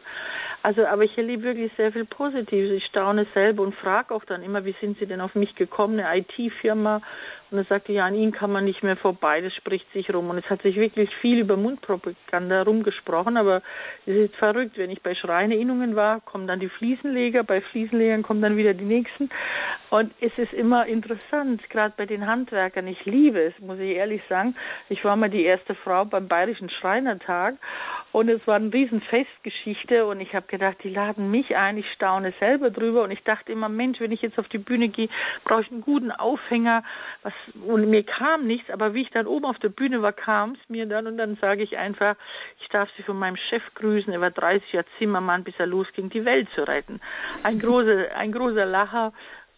[0.62, 2.72] Also, aber ich erlebe wirklich sehr viel Positives.
[2.72, 6.00] Ich staune selber und frage auch dann immer, wie sind Sie denn auf mich gekommen?
[6.00, 7.02] Eine IT-Firma,
[7.50, 10.30] und er sagte, ja, an ihn kann man nicht mehr vorbei, das spricht sich rum.
[10.30, 13.62] Und es hat sich wirklich viel über Mundpropaganda rumgesprochen, aber
[14.04, 14.76] es ist verrückt.
[14.78, 18.84] Wenn ich bei Schreinerinnungen war, kommen dann die Fliesenleger, bei Fliesenlegern kommen dann wieder die
[18.84, 19.30] nächsten.
[19.90, 22.88] Und es ist immer interessant, gerade bei den Handwerkern.
[22.88, 24.56] Ich liebe es, muss ich ehrlich sagen.
[24.88, 27.54] Ich war mal die erste Frau beim Bayerischen Schreinertag
[28.16, 31.90] und es war eine riesen Festgeschichte und ich habe gedacht, die laden mich ein, ich
[31.92, 35.08] staune selber drüber und ich dachte immer, Mensch, wenn ich jetzt auf die Bühne gehe,
[35.44, 36.82] brauche ich einen guten Aufhänger,
[37.22, 37.34] was
[37.66, 40.68] und mir kam nichts, aber wie ich dann oben auf der Bühne war, kam es
[40.68, 42.16] mir dann und dann sage ich einfach,
[42.60, 46.10] ich darf Sie von meinem Chef grüßen, er war 30 Jahre Zimmermann, bis er losging,
[46.10, 47.00] die Welt zu retten.
[47.42, 49.12] Ein großer, ein großer Lacher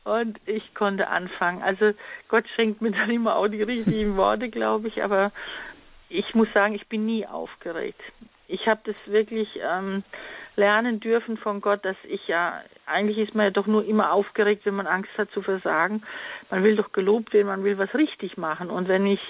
[0.05, 1.63] und ich konnte anfangen.
[1.63, 1.93] Also
[2.29, 5.33] Gott schenkt mir dann immer auch die richtigen Worte, glaube ich, aber
[6.09, 8.01] ich muss sagen, ich bin nie aufgeregt.
[8.47, 10.03] Ich habe das wirklich ähm,
[10.59, 14.67] lernen dürfen von Gott, dass ich ja, eigentlich ist man ja doch nur immer aufgeregt,
[14.67, 16.03] wenn man Angst hat zu versagen.
[16.51, 18.69] Man will doch gelobt werden, man will was richtig machen.
[18.69, 19.21] Und wenn ich,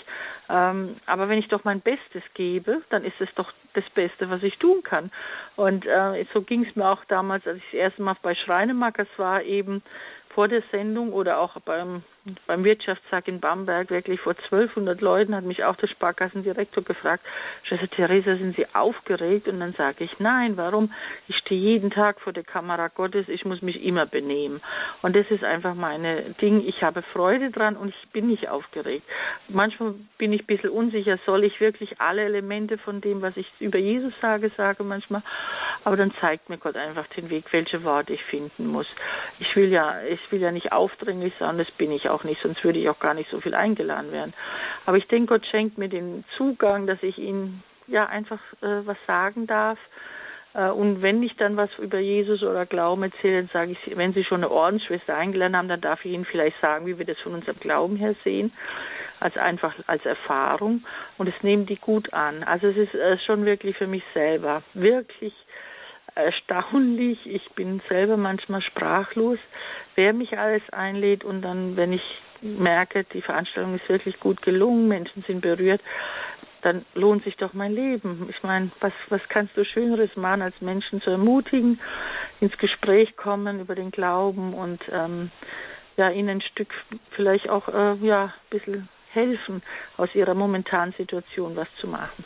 [0.49, 4.43] ähm, aber wenn ich doch mein Bestes gebe, dann ist es doch das Beste, was
[4.43, 5.13] ich tun kann.
[5.55, 9.09] Und äh, so ging es mir auch damals, als ich das erste Mal bei Schreinemakers
[9.19, 9.83] war, eben
[10.31, 12.03] vor der Sendung oder auch beim
[12.47, 17.25] beim Wirtschaftstag in Bamberg wirklich vor 1200 Leuten hat mich auch der Sparkassendirektor gefragt,
[17.65, 19.49] Schwester Theresa, sind Sie aufgeregt?
[19.49, 20.93] Und dann sage ich, nein, warum?
[21.29, 24.61] Ich stehe jeden Tag vor der Kamera Gottes, ich muss mich immer benehmen.
[25.03, 26.67] Und das ist einfach meine Ding.
[26.67, 29.05] Ich habe Freude dran und ich bin nicht aufgeregt.
[29.49, 33.47] Manchmal bin ich ein bisschen unsicher, soll ich wirklich alle Elemente von dem, was ich
[33.61, 35.23] über Jesus sage, sage manchmal.
[35.85, 38.87] Aber dann zeigt mir Gott einfach den Weg, welche Worte ich finden muss.
[39.39, 42.41] Ich will ja, ich will ja nicht aufdringlich sein, das bin ich auch auch nicht,
[42.43, 44.35] sonst würde ich auch gar nicht so viel eingeladen werden.
[44.87, 48.97] Aber ich denke, Gott schenkt mir den Zugang, dass ich Ihnen ja einfach äh, was
[49.07, 49.79] sagen darf.
[50.55, 54.13] Äh, und wenn ich dann was über Jesus oder Glauben erzähle, dann sage ich, wenn
[54.13, 57.19] Sie schon eine Ordensschwester eingeladen haben, dann darf ich Ihnen vielleicht sagen, wie wir das
[57.19, 58.53] von unserem Glauben her sehen,
[59.21, 60.85] als einfach als Erfahrung.
[61.17, 62.43] Und es nehmen die gut an.
[62.45, 65.35] Also es ist äh, schon wirklich für mich selber wirklich
[66.15, 67.19] erstaunlich.
[67.27, 69.39] Ich bin selber manchmal sprachlos,
[69.95, 72.03] wer mich alles einlädt und dann, wenn ich
[72.41, 75.81] merke, die Veranstaltung ist wirklich gut gelungen, Menschen sind berührt,
[76.63, 78.27] dann lohnt sich doch mein Leben.
[78.31, 81.81] Ich meine, was, was kannst du Schöneres machen, als Menschen zu ermutigen,
[82.41, 85.31] ins Gespräch kommen über den Glauben und ähm,
[85.97, 86.73] ja, ihnen ein Stück
[87.11, 89.63] vielleicht auch äh, ja, ein bisschen helfen,
[89.97, 92.25] aus ihrer momentanen Situation was zu machen.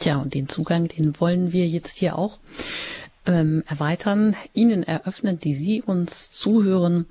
[0.00, 2.38] Tja, und den Zugang, den wollen wir jetzt hier auch
[3.26, 7.06] ähm, erweitern, Ihnen eröffnen, die Sie uns zuhören.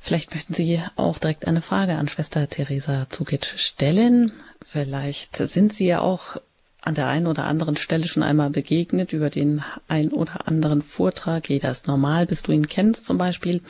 [0.00, 4.32] Vielleicht möchten Sie auch direkt eine Frage an Schwester Theresa Zukic stellen.
[4.60, 6.36] Vielleicht sind Sie ja auch
[6.80, 11.48] an der einen oder anderen Stelle schon einmal begegnet über den ein oder anderen Vortrag.
[11.48, 13.60] Jeder ist normal, bis du ihn kennst zum Beispiel.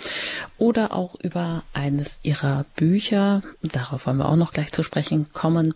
[0.58, 3.42] Oder auch über eines ihrer Bücher.
[3.62, 5.74] Darauf wollen wir auch noch gleich zu sprechen kommen.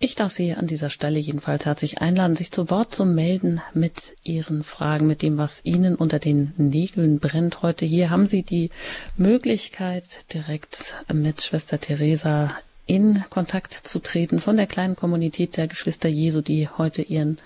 [0.00, 4.14] Ich darf Sie an dieser Stelle jedenfalls herzlich einladen, sich zu Wort zu melden mit
[4.22, 7.84] Ihren Fragen, mit dem, was Ihnen unter den Nägeln brennt heute.
[7.84, 8.70] Hier haben Sie die
[9.16, 16.08] Möglichkeit, direkt mit Schwester Theresa in Kontakt zu treten von der kleinen Kommunität der Geschwister
[16.08, 17.38] Jesu, die heute ihren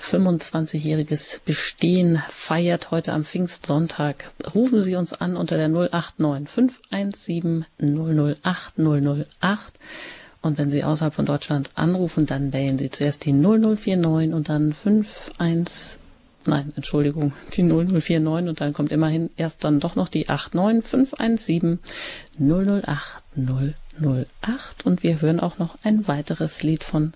[0.00, 4.32] 25-jähriges Bestehen feiert, heute am Pfingstsonntag.
[4.52, 9.78] Rufen Sie uns an unter der 089 517 008 008.
[10.44, 14.74] Und wenn Sie außerhalb von Deutschland anrufen, dann wählen Sie zuerst die 0049 und dann
[14.74, 15.98] 51
[16.46, 21.78] nein, Entschuldigung, die 0049 und dann kommt immerhin erst dann doch noch die 89517
[22.38, 27.14] 008 008 und wir hören auch noch ein weiteres Lied von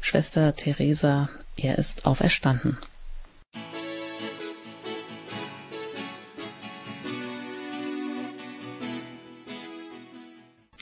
[0.00, 1.28] Schwester Theresa.
[1.56, 2.78] Er ist auferstanden.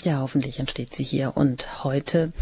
[0.04, 2.32] Ja, hoffentlich entsteht sie hier und heute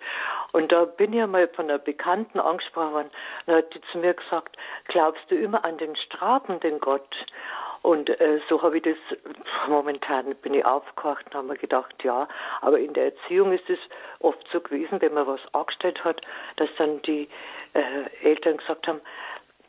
[0.51, 3.11] Und da bin ich mal von einer Bekannten angesprochen worden,
[3.45, 4.55] da hat die zu mir gesagt,
[4.87, 7.09] glaubst du immer an den strafenden Gott?
[7.81, 8.97] Und äh, so habe ich das,
[9.67, 12.27] momentan bin ich aufgekocht und habe mir gedacht, ja,
[12.61, 13.79] aber in der Erziehung ist es
[14.19, 16.21] oft so gewesen, wenn man was angestellt hat,
[16.55, 17.27] dass dann die
[17.73, 19.01] äh, Eltern gesagt haben,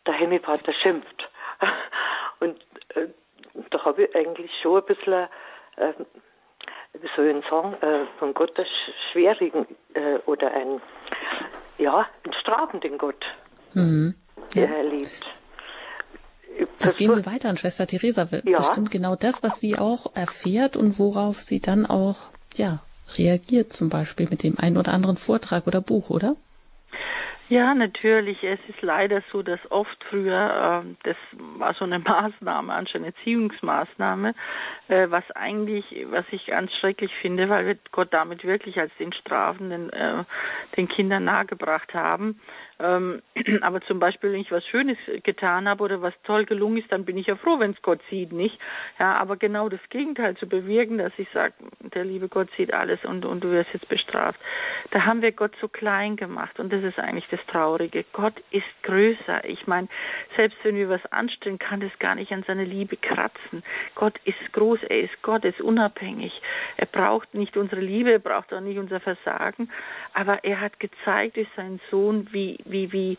[0.06, 1.28] der Hemmivater schimpft.
[2.40, 2.60] und
[2.94, 3.08] äh,
[3.70, 5.28] da habe ich eigentlich schon ein bisschen,
[5.76, 5.92] äh,
[7.00, 8.66] wie soll ich sagen, äh, von Gott das
[9.12, 10.80] schwierigen äh, oder ein,
[11.78, 13.24] ja, einen strafenden Gott
[13.74, 14.14] mhm.
[14.54, 14.64] ja.
[14.64, 15.34] erlebt.
[16.78, 18.28] Das gehen wir weiter an Schwester Theresa.
[18.44, 18.58] Ja.
[18.58, 22.16] Bestimmt genau das, was sie auch erfährt und worauf sie dann auch,
[22.54, 22.80] ja,
[23.18, 26.36] reagiert, zum Beispiel mit dem einen oder anderen Vortrag oder Buch, oder?
[27.54, 28.42] Ja, natürlich.
[28.42, 31.16] Es ist leider so, dass oft früher, äh, das
[31.56, 34.34] war so eine Maßnahme, anscheinend eine Erziehungsmaßnahme,
[34.88, 39.12] äh, was eigentlich, was ich ganz schrecklich finde, weil wir Gott damit wirklich als den
[39.12, 40.24] Strafenden äh,
[40.76, 42.40] den Kindern nahegebracht haben.
[42.80, 43.22] Ähm,
[43.60, 47.04] aber zum Beispiel, wenn ich was Schönes getan habe oder was toll gelungen ist, dann
[47.04, 48.58] bin ich ja froh, wenn es Gott sieht, nicht?
[48.98, 53.04] Ja, aber genau das Gegenteil zu bewirken, dass ich sage, der liebe Gott sieht alles
[53.04, 54.40] und, und du wirst jetzt bestraft.
[54.90, 58.04] Da haben wir Gott so klein gemacht und das ist eigentlich das Traurige.
[58.12, 59.44] Gott ist größer.
[59.44, 59.88] Ich meine,
[60.36, 63.62] selbst wenn wir was anstellen, kann das gar nicht an seine Liebe kratzen.
[63.94, 66.32] Gott ist groß, er ist Gott, er ist unabhängig.
[66.76, 69.70] Er braucht nicht unsere Liebe, er braucht auch nicht unser Versagen,
[70.12, 73.18] aber er hat gezeigt durch seinen Sohn, wie wie, wie,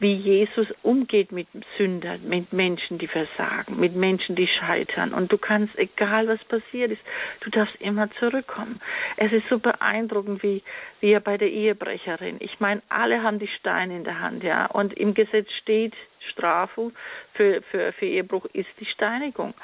[0.00, 5.12] wie Jesus umgeht mit Sündern, mit Menschen, die versagen, mit Menschen, die scheitern.
[5.12, 7.02] Und du kannst, egal was passiert ist,
[7.40, 8.80] du darfst immer zurückkommen.
[9.16, 10.62] Es ist so beeindruckend, wie,
[11.00, 12.36] wie er bei der Ehebrecherin.
[12.40, 14.66] Ich meine, alle haben die Steine in der Hand, ja.
[14.66, 15.94] Und im Gesetz steht,
[16.32, 16.92] Strafe
[17.34, 19.54] für, für, für Ehebruch ist die Steinigung.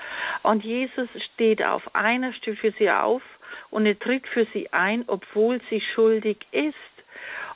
[0.42, 1.94] Und Jesus steht auf.
[1.94, 3.22] Einer steht für sie auf
[3.70, 6.74] und er tritt für sie ein, obwohl sie schuldig ist.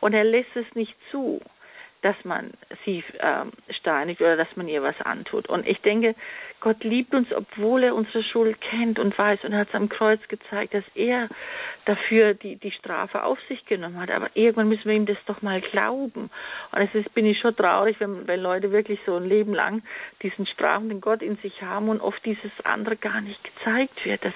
[0.00, 1.40] Und er lässt es nicht zu
[2.02, 2.52] dass man
[2.84, 5.48] sie ähm, steinigt oder dass man ihr was antut.
[5.48, 6.14] Und ich denke,
[6.60, 10.20] Gott liebt uns, obwohl er unsere Schuld kennt und weiß und hat es am Kreuz
[10.28, 11.28] gezeigt, dass er
[11.84, 14.10] dafür die, die Strafe auf sich genommen hat.
[14.10, 16.30] Aber irgendwann müssen wir ihm das doch mal glauben.
[16.72, 19.82] Und es ist, bin ich schon traurig, wenn, wenn Leute wirklich so ein Leben lang
[20.22, 24.24] diesen strafenden Gott in sich haben und oft dieses andere gar nicht gezeigt wird.
[24.24, 24.34] Dass,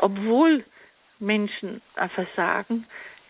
[0.00, 0.64] obwohl
[1.18, 1.80] Menschen
[2.14, 2.86] versagen,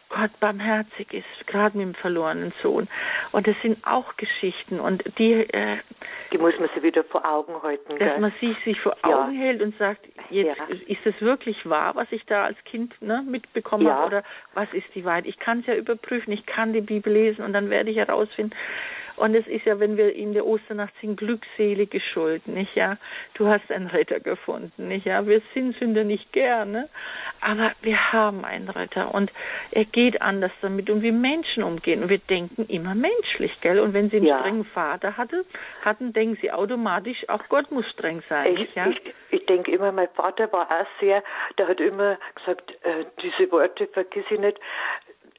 [0.09, 2.89] Gott barmherzig ist, gerade mit dem verlorenen Sohn.
[3.33, 5.79] Und das sind auch Geschichten und die äh,
[6.33, 7.89] die muss man sich wieder vor Augen halten.
[7.91, 8.21] Dass gell?
[8.21, 9.41] man sich, sich vor Augen ja.
[9.41, 10.65] hält und sagt, jetzt ja.
[10.87, 13.95] ist es wirklich wahr, was ich da als Kind ne, mitbekommen ja.
[13.95, 14.23] habe oder
[14.55, 15.27] was ist die Wahrheit?
[15.27, 18.55] Ich kann es ja überprüfen, ich kann die Bibel lesen und dann werde ich herausfinden,
[19.17, 22.97] und es ist ja, wenn wir in der Osternacht sind, glückselige Schuld, nicht ja?
[23.35, 25.27] Du hast einen Retter gefunden, nicht ja?
[25.27, 26.89] Wir sind Sünder nicht gerne,
[27.41, 29.33] aber wir haben einen Retter und
[29.71, 32.03] er geht anders damit und wie Menschen umgehen.
[32.03, 33.81] Und wir denken immer menschlich, gell?
[33.81, 34.39] Und wenn sie einen ja.
[34.41, 35.45] strengen Vater hatte,
[35.83, 38.87] hatten, denken sie automatisch, auch Gott muss streng sein, ich, nicht ja?
[38.89, 39.01] Ich,
[39.31, 41.23] ich denke immer, mein Vater war auch sehr,
[41.59, 44.59] der hat immer gesagt, äh, diese Worte vergiss ich nicht,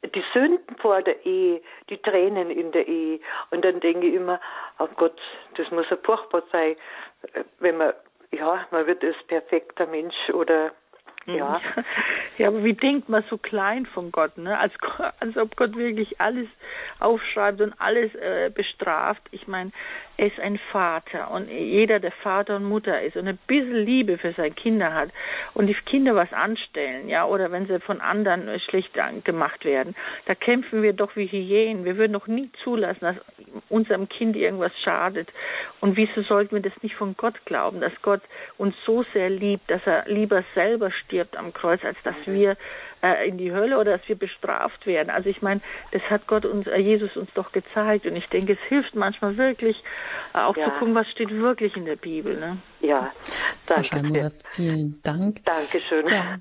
[0.03, 3.19] die Sünden vor der Ehe, die Tränen in der Ehe.
[3.51, 4.39] Und dann denke ich immer,
[4.79, 5.19] oh Gott,
[5.55, 6.75] das muss ja furchtbar sein,
[7.59, 7.93] wenn man,
[8.31, 10.71] ja, man wird als perfekter Mensch oder
[11.27, 11.61] Ja.
[12.37, 14.57] Ja, aber wie denkt man so klein von Gott, ne?
[14.59, 14.73] Als,
[15.19, 16.47] als ob Gott wirklich alles
[16.99, 19.23] aufschreibt und alles äh, bestraft.
[19.31, 19.71] Ich meine,
[20.17, 24.17] er ist ein Vater und jeder, der Vater und Mutter ist und ein bisschen Liebe
[24.19, 25.09] für seine Kinder hat
[25.55, 30.35] und die Kinder was anstellen, ja, oder wenn sie von anderen schlecht gemacht werden, da
[30.35, 31.85] kämpfen wir doch wie Hyänen.
[31.85, 33.15] Wir würden doch nie zulassen, dass
[33.69, 35.29] unserem Kind irgendwas schadet.
[35.81, 38.21] Und wieso sollten wir das nicht von Gott glauben, dass Gott
[38.57, 42.57] uns so sehr liebt, dass er lieber selber stirbt am Kreuz, als dass wir
[43.01, 45.09] äh, in die Hölle oder dass wir bestraft werden.
[45.09, 45.61] Also ich meine,
[45.91, 49.37] das hat Gott uns, äh, Jesus uns doch gezeigt und ich denke, es hilft manchmal
[49.37, 49.83] wirklich,
[50.33, 50.65] äh, auch ja.
[50.65, 52.39] zu gucken, was steht wirklich in der Bibel.
[52.39, 52.57] Ne?
[52.81, 53.11] Ja,
[53.65, 53.83] danke.
[53.83, 55.43] Frau vielen Dank.
[55.45, 56.07] Dankeschön.
[56.07, 56.37] Ja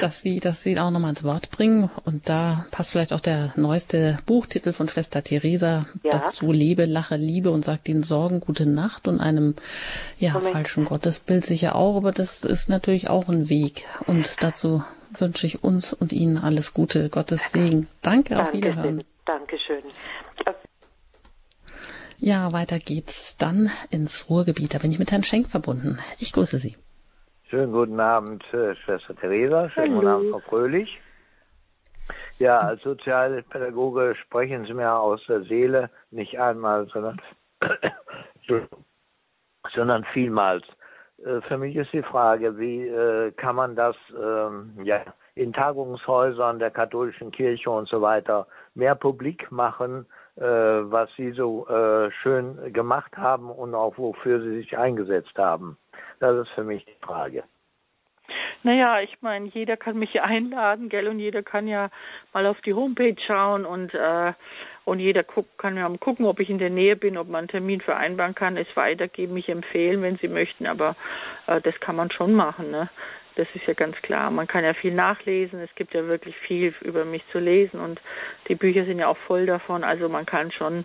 [0.00, 1.90] dass Sie, dass Sie auch nochmal ins Wort bringen.
[2.04, 6.10] Und da passt vielleicht auch der neueste Buchtitel von Schwester Theresa ja.
[6.10, 6.52] dazu.
[6.52, 9.54] Lebe, lache, liebe und sagt den Sorgen gute Nacht und einem,
[10.18, 10.52] ja, Moment.
[10.52, 11.96] falschen Gottesbild sicher auch.
[11.96, 13.84] Aber das ist natürlich auch ein Weg.
[14.06, 14.82] Und dazu
[15.16, 17.08] wünsche ich uns und Ihnen alles Gute.
[17.08, 17.88] Gottes Segen.
[18.00, 19.04] Danke, auf Wiederhören.
[19.24, 19.82] Dankeschön.
[22.18, 24.74] Ja, weiter geht's dann ins Ruhrgebiet.
[24.74, 25.98] Da bin ich mit Herrn Schenk verbunden.
[26.20, 26.76] Ich grüße Sie.
[27.52, 29.68] Schönen guten Abend, äh, Schwester Theresa.
[29.68, 30.98] Schönen guten Abend, Frau Fröhlich.
[32.38, 37.20] Ja, als Sozialpädagoge sprechen Sie mir aus der Seele, nicht einmal, sondern,
[39.74, 40.64] sondern vielmals.
[41.22, 46.58] Äh, für mich ist die Frage, wie äh, kann man das ähm, ja, in Tagungshäusern
[46.58, 50.06] der katholischen Kirche und so weiter mehr publik machen,
[50.36, 51.66] was Sie so
[52.22, 55.76] schön gemacht haben und auch wofür Sie sich eingesetzt haben.
[56.20, 57.44] Das ist für mich die Frage.
[58.62, 61.90] Naja, ich meine, jeder kann mich einladen, gell, und jeder kann ja
[62.32, 64.32] mal auf die Homepage schauen und äh,
[64.84, 67.48] und jeder guck, kann ja gucken, ob ich in der Nähe bin, ob man einen
[67.48, 70.96] Termin vereinbaren kann, es weitergeben, mich empfehlen, wenn sie möchten, aber
[71.46, 72.88] äh, das kann man schon machen, ne?
[73.36, 74.30] Das ist ja ganz klar.
[74.30, 75.60] Man kann ja viel nachlesen.
[75.60, 78.00] Es gibt ja wirklich viel über mich zu lesen und
[78.48, 79.84] die Bücher sind ja auch voll davon.
[79.84, 80.84] Also man kann schon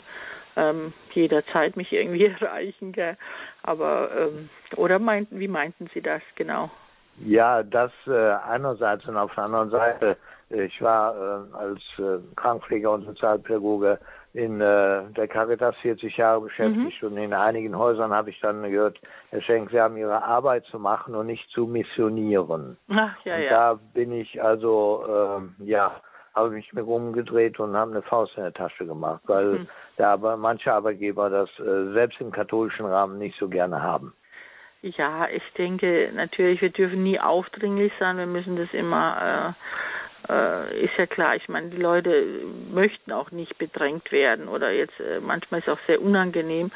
[0.55, 2.91] ähm, jederzeit mich irgendwie erreichen.
[2.93, 3.17] Gell?
[3.63, 6.71] Aber ähm, oder meinten, wie meinten Sie das genau?
[7.19, 10.17] Ja, das äh, einerseits und auf der anderen Seite.
[10.49, 13.99] Ich war äh, als äh, Krankenpfleger und Sozialpädagoge
[14.37, 17.07] in äh, der Caritas 40 Jahre beschäftigt mhm.
[17.07, 18.99] und in einigen Häusern habe ich dann gehört,
[19.31, 22.77] Herr Schenk, Sie haben Ihre Arbeit zu machen und nicht zu missionieren.
[22.89, 23.49] Ach, ja, und ja.
[23.49, 25.99] Da bin ich also, äh, ja,
[26.35, 29.67] habe mich mir rumgedreht und habe eine Faust in der Tasche gemacht, weil mhm.
[29.97, 34.13] der aber manche Arbeitgeber das äh, selbst im katholischen Rahmen nicht so gerne haben.
[34.83, 38.19] Ja, ich denke natürlich, wir dürfen nie aufdringlich sein.
[38.19, 39.55] Wir müssen das immer,
[40.29, 41.35] äh, ist ja klar.
[41.35, 42.25] Ich meine, die Leute
[42.71, 46.71] möchten auch nicht bedrängt werden oder jetzt äh, manchmal ist es auch sehr unangenehm,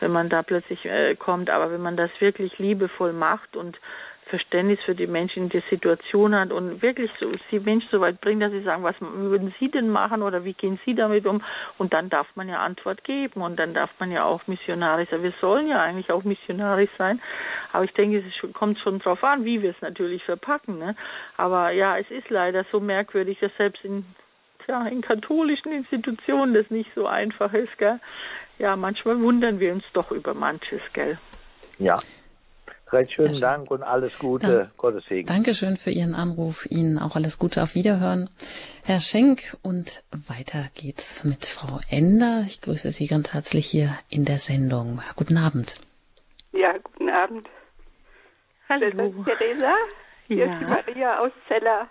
[0.00, 1.50] wenn man da plötzlich äh, kommt.
[1.50, 3.78] Aber wenn man das wirklich liebevoll macht und
[4.26, 8.20] Verständnis für die Menschen in der Situation hat und wirklich so, die Menschen so weit
[8.20, 11.42] bringt, dass sie sagen, was würden Sie denn machen oder wie gehen Sie damit um?
[11.78, 15.22] Und dann darf man ja Antwort geben und dann darf man ja auch missionarisch sein.
[15.22, 17.20] Wir sollen ja eigentlich auch missionarisch sein,
[17.72, 20.78] aber ich denke, es kommt schon drauf an, wie wir es natürlich verpacken.
[20.78, 20.96] Ne?
[21.36, 24.04] Aber ja, es ist leider so merkwürdig, dass selbst in
[24.66, 28.00] ja, in katholischen Institutionen das nicht so einfach ist, gell?
[28.58, 31.18] Ja, manchmal wundern wir uns doch über manches, gell?
[31.78, 31.98] Ja,
[32.92, 34.46] Recht schönen Dank und alles Gute.
[34.46, 35.26] Dann, Gottes Segen.
[35.26, 36.66] Dankeschön für Ihren Anruf.
[36.70, 37.62] Ihnen auch alles Gute.
[37.62, 38.30] Auf Wiederhören.
[38.84, 42.44] Herr Schenk und weiter geht's mit Frau Ender.
[42.46, 45.00] Ich grüße Sie ganz herzlich hier in der Sendung.
[45.16, 45.74] Guten Abend.
[46.52, 47.48] Ja, guten Abend.
[48.68, 48.90] Hallo.
[48.90, 49.74] Das ist Theresa.
[50.28, 50.60] Hier ja.
[50.60, 51.88] ist Maria aus Zeller.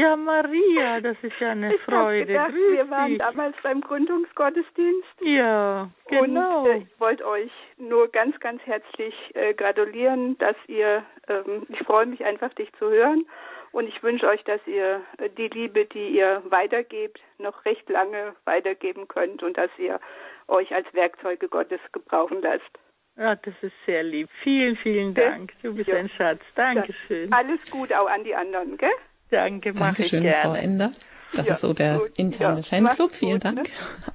[0.00, 2.26] Ja, Maria, das ist ja eine ich Freude.
[2.26, 3.18] Gedacht, Grüß wir waren dich.
[3.18, 5.08] damals beim Gründungsgottesdienst.
[5.20, 6.64] Ja, genau.
[6.64, 11.78] Und äh, ich wollte euch nur ganz, ganz herzlich äh, gratulieren, dass ihr, ähm, ich
[11.80, 13.26] freue mich einfach, dich zu hören.
[13.72, 18.34] Und ich wünsche euch, dass ihr äh, die Liebe, die ihr weitergebt, noch recht lange
[18.44, 20.00] weitergeben könnt und dass ihr
[20.48, 22.78] euch als Werkzeuge Gottes gebrauchen lasst.
[23.16, 24.28] Ja, das ist sehr lieb.
[24.42, 25.52] Vielen, vielen Dank.
[25.62, 25.96] Du bist Ja.
[25.96, 26.40] ein Schatz.
[26.54, 27.30] Dankeschön.
[27.32, 28.90] Alles gut auch an die anderen, gell?
[29.30, 30.62] Danke, mach Dankeschön, ich Frau gerne.
[30.62, 30.92] Ender.
[31.32, 32.18] Das Ja, ist so der gut.
[32.18, 33.14] interne Ja, Fanclub.
[33.14, 33.56] Vielen gut, Dank.
[33.58, 33.62] ne?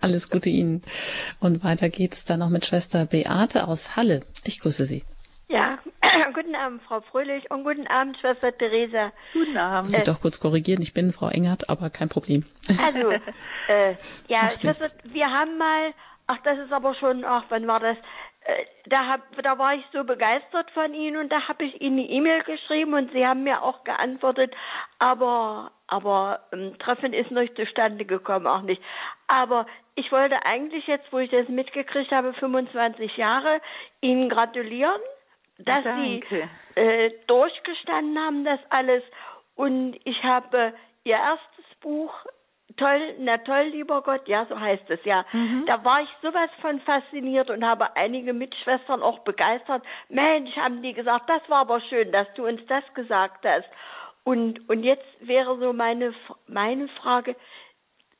[0.02, 0.82] Alles Gute Ihnen.
[1.40, 4.22] Und weiter geht's dann noch mit Schwester Beate aus Halle.
[4.44, 5.04] Ich grüße Sie.
[5.48, 5.78] Ja,
[6.34, 9.14] guten Abend, Frau Fröhlich und guten Abend, Schwester Theresa.
[9.32, 9.92] Guten Abend.
[9.96, 10.82] Sie doch kurz korrigieren.
[10.82, 12.44] Ich bin Frau Engert, aber kein Problem.
[12.84, 13.12] Also,
[13.70, 13.96] äh,
[14.28, 15.94] ja, Schwester, wir haben mal,
[16.28, 17.96] ach, das ist aber schon, ach, wann war das?
[18.46, 21.98] Äh, da, hab, da war ich so begeistert von Ihnen und da habe ich Ihnen
[21.98, 24.54] eine E-Mail geschrieben und Sie haben mir auch geantwortet,
[25.00, 28.82] aber, aber ähm, Treffen ist nicht zustande gekommen, auch nicht.
[29.28, 29.66] Aber
[29.96, 33.62] ich wollte eigentlich jetzt, wo ich das mitgekriegt habe, 25 Jahre,
[34.02, 35.02] Ihnen gratulieren,
[35.58, 36.50] dass Sie Danke.
[36.76, 39.02] äh, durchgestanden haben, das alles.
[39.56, 40.74] Und ich habe
[41.04, 42.14] ihr erstes Buch
[42.78, 45.26] toll, na toll, lieber Gott, ja, so heißt es ja.
[45.32, 45.66] Mhm.
[45.66, 49.84] Da war ich sowas von fasziniert und habe einige Mitschwestern auch begeistert.
[50.10, 53.70] Mensch, haben die gesagt, das war aber schön, dass du uns das gesagt hast.
[54.24, 56.14] Und, und jetzt wäre so meine,
[56.48, 57.36] meine Frage,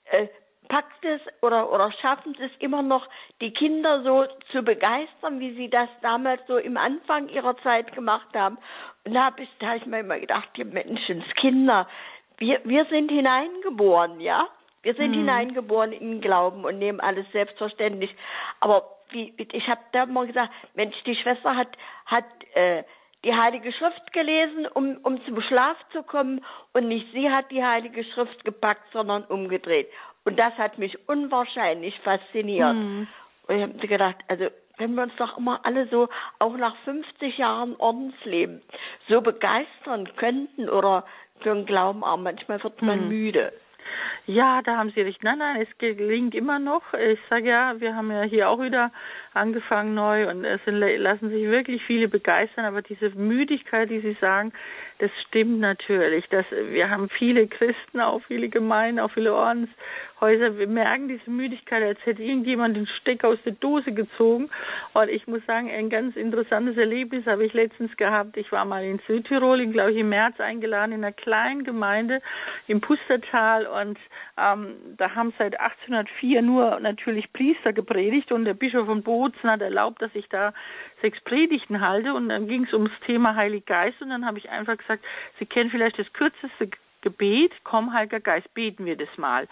[0.06, 0.28] äh,
[0.68, 3.08] packt es oder, oder schaffen es immer noch,
[3.42, 8.28] die Kinder so zu begeistern, wie sie das damals so im Anfang ihrer Zeit gemacht
[8.34, 8.58] haben?
[9.04, 11.88] Und da habe ich, da hab ich mir immer gedacht, die Menschenskinder,
[12.38, 14.48] wir, wir sind hineingeboren, ja?
[14.82, 15.20] Wir sind mhm.
[15.20, 18.16] hineingeboren in den Glauben und nehmen alles selbstverständlich.
[18.60, 21.70] Aber wie, ich habe da mal gesagt, Mensch, die Schwester hat,
[22.06, 22.84] hat äh,
[23.24, 27.64] die Heilige Schrift gelesen, um, um zum Schlaf zu kommen und nicht sie hat die
[27.64, 29.90] Heilige Schrift gepackt, sondern umgedreht.
[30.24, 32.76] Und das hat mich unwahrscheinlich fasziniert.
[32.76, 33.08] Mhm.
[33.48, 34.46] Und ich habe gedacht, also
[34.78, 36.10] wenn wir uns doch immer alle so,
[36.40, 38.62] auch nach 50 Jahren Ordensleben,
[39.08, 41.06] so begeistern könnten oder
[41.42, 42.18] für den Glauben auch.
[42.18, 43.10] Manchmal wird man hm.
[43.10, 43.54] müde.
[44.26, 45.24] Ja, da haben Sie recht.
[45.24, 46.82] Nein, nein, es gelingt immer noch.
[46.94, 48.92] Ich sage ja, wir haben ja hier auch wieder
[49.34, 54.52] angefangen neu und es lassen sich wirklich viele begeistern, aber diese Müdigkeit, die Sie sagen,
[55.00, 56.26] das stimmt natürlich.
[56.30, 60.58] Das, wir haben viele Christen, auch viele Gemeinden, auch viele Ordenshäuser.
[60.58, 64.50] Wir merken diese Müdigkeit, als hätte irgendjemand den Stecker aus der Dose gezogen.
[64.94, 68.38] Und ich muss sagen, ein ganz interessantes Erlebnis habe ich letztens gehabt.
[68.38, 72.22] Ich war mal in Südtirol, glaube ich, im März eingeladen, in einer kleinen Gemeinde
[72.68, 73.68] im Pustertal.
[73.68, 74.00] Und
[74.38, 79.62] ähm, da haben seit 1804 nur natürlich Priester gepredigt und der Bischof von Bozen hat
[79.62, 80.54] erlaubt, dass ich da
[81.06, 82.14] sechs Predigten halte.
[82.14, 85.06] Und dann ging es ums Thema Heilig Geist und dann habe ich einfach gesagt,
[85.40, 86.70] Sie kennen vielleicht das kürzeste
[87.02, 89.48] Gebet, komm Heiliger Geist, beten wir das mal.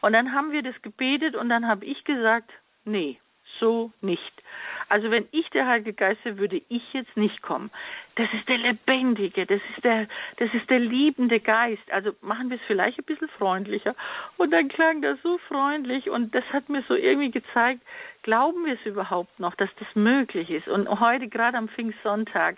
[0.00, 2.50] Und dann haben wir das gebetet und dann habe ich gesagt,
[2.84, 3.18] nee,
[3.60, 4.42] so nicht.
[4.88, 7.70] Also wenn ich der Heilige Geist wäre, würde ich jetzt nicht kommen.
[8.14, 11.90] Das ist der Lebendige, das ist der, das ist der liebende Geist.
[11.90, 13.94] Also machen wir es vielleicht ein bisschen freundlicher.
[14.36, 17.82] Und dann klang das so freundlich und das hat mir so irgendwie gezeigt,
[18.22, 20.66] glauben wir es überhaupt noch, dass das möglich ist?
[20.66, 22.56] Und heute, gerade am Pfingstsonntag,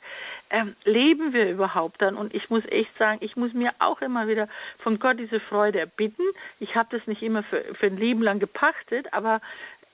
[0.49, 2.17] ähm, leben wir überhaupt dann?
[2.17, 5.81] Und ich muss echt sagen, ich muss mir auch immer wieder von Gott diese Freude
[5.81, 6.25] erbitten.
[6.59, 9.43] Ich habe das nicht immer für, für ein Leben lang gepachtet, aber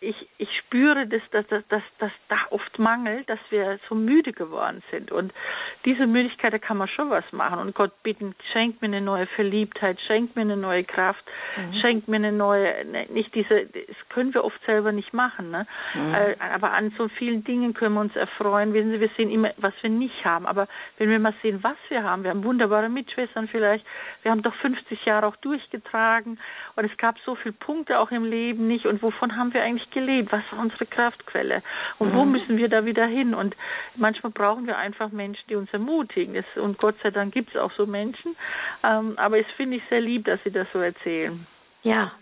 [0.04, 4.32] ich, ich spüre, dass, dass, dass, dass, dass da oft mangelt, dass wir so müde
[4.32, 5.10] geworden sind.
[5.10, 5.32] Und
[5.84, 7.58] diese Müdigkeit, da kann man schon was machen.
[7.58, 11.24] Und Gott bitten, schenkt mir eine neue Verliebtheit, schenkt mir eine neue Kraft,
[11.56, 11.74] mhm.
[11.80, 15.50] schenkt mir eine neue, ne, nicht diese, das können wir oft selber nicht machen.
[15.50, 15.66] Ne?
[15.94, 16.14] Mhm.
[16.14, 18.74] Äh, aber an so vielen Dingen können wir uns erfreuen.
[18.74, 20.46] Wissen Sie, wir sehen immer, was wir nicht haben.
[20.46, 23.84] Aber wenn wir mal sehen, was wir haben, wir haben wunderbare Mitschwestern vielleicht,
[24.22, 26.38] wir haben doch 50 Jahre auch durchgetragen
[26.76, 28.86] und es gab so viele Punkte auch im Leben nicht.
[28.86, 30.30] Und wovon haben wir eigentlich gelebt?
[30.32, 31.62] Was war unsere Kraftquelle?
[31.98, 32.16] Und mhm.
[32.16, 33.34] wo müssen wir da wieder hin?
[33.34, 33.56] Und
[33.96, 36.34] manchmal brauchen wir einfach Menschen, die uns ermutigen.
[36.34, 38.36] Es, und Gott sei Dank gibt es auch so Menschen.
[38.82, 41.46] Ähm, aber es finde ich sehr lieb, dass Sie das so erzählen.
[41.82, 42.12] Ja,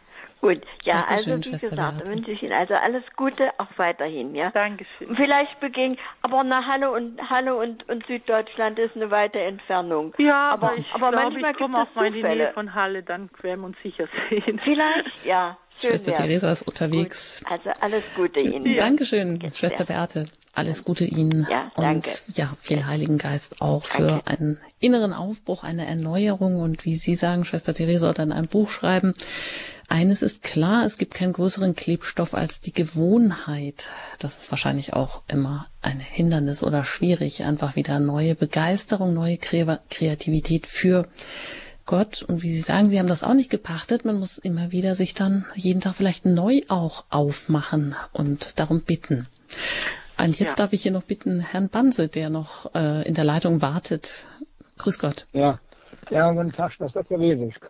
[0.42, 4.34] Gut, ja, Dankeschön, also wie Schwester gesagt, wünsche ich Ihnen also alles Gute auch weiterhin,
[4.34, 4.50] ja.
[4.50, 5.14] Dankeschön.
[5.14, 10.12] Vielleicht beging, aber nach Halle und Halle und, und Süddeutschland ist eine weite Entfernung.
[10.18, 12.74] Ja, aber, aber ich aber glaub, manchmal ich komme auch mal in die Nähe von
[12.74, 14.60] Halle, dann werden wir uns sicher sehen.
[14.64, 15.56] Vielleicht, ja.
[15.80, 17.44] Schwester Theresa ist unterwegs.
[17.44, 17.52] Gut.
[17.52, 18.66] Also alles Gute Ihnen.
[18.66, 18.78] Ja.
[18.78, 20.26] Dankeschön, Jetzt, Schwester Beate.
[20.54, 21.46] Alles Gute Ihnen.
[21.48, 22.10] Ja, danke.
[22.10, 24.20] Und ja, viel Heiligen Geist auch danke.
[24.20, 28.68] für einen inneren Aufbruch, eine Erneuerung und wie Sie sagen, Schwester Theresa, dann ein Buch
[28.68, 29.14] schreiben.
[29.92, 33.90] Eines ist klar, es gibt keinen größeren Klebstoff als die Gewohnheit.
[34.20, 40.66] Das ist wahrscheinlich auch immer ein Hindernis oder schwierig, einfach wieder neue Begeisterung, neue Kreativität
[40.66, 41.08] für
[41.84, 42.22] Gott.
[42.22, 44.06] Und wie Sie sagen, Sie haben das auch nicht gepachtet.
[44.06, 49.28] Man muss immer wieder sich dann jeden Tag vielleicht neu auch aufmachen und darum bitten.
[50.16, 50.56] Und jetzt ja.
[50.56, 54.24] darf ich hier noch bitten, Herrn Banse, der noch äh, in der Leitung wartet.
[54.78, 55.26] Grüß Gott.
[55.34, 55.60] Ja,
[56.08, 57.44] ja, guten Tag, Schwester Therese.
[57.44, 57.60] Ich,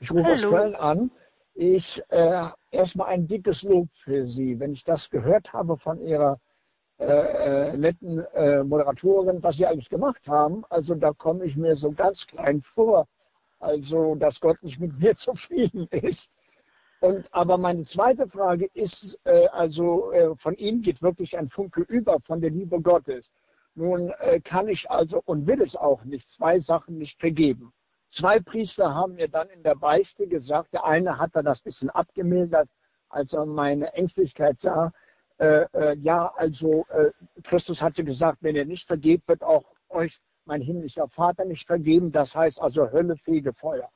[0.00, 0.34] ich rufe Hallo.
[0.34, 1.10] aus Köln an.
[1.54, 4.58] Ich äh, erstmal ein dickes Lob für Sie.
[4.58, 6.38] Wenn ich das gehört habe von Ihrer
[6.98, 7.04] äh,
[7.72, 11.90] äh, netten äh, Moderatorin, was Sie eigentlich gemacht haben, also da komme ich mir so
[11.92, 13.06] ganz klein vor.
[13.58, 16.30] Also, dass Gott nicht mit mir zufrieden ist.
[17.00, 21.82] Und, aber meine zweite Frage ist, äh, also äh, von Ihnen geht wirklich ein Funke
[21.82, 23.30] über von der Liebe Gottes.
[23.74, 27.72] Nun äh, kann ich also und will es auch nicht, zwei Sachen nicht vergeben.
[28.12, 31.88] Zwei Priester haben mir dann in der Beichte gesagt, der eine hat da das bisschen
[31.88, 32.68] abgemildert,
[33.08, 34.92] als er meine Ängstlichkeit sah.
[35.38, 37.10] Äh, äh, ja, also äh,
[37.42, 42.12] Christus hatte gesagt, wenn ihr nicht vergebt, wird auch euch mein himmlischer Vater nicht vergeben.
[42.12, 43.88] Das heißt also Hölle, Fege, Feuer.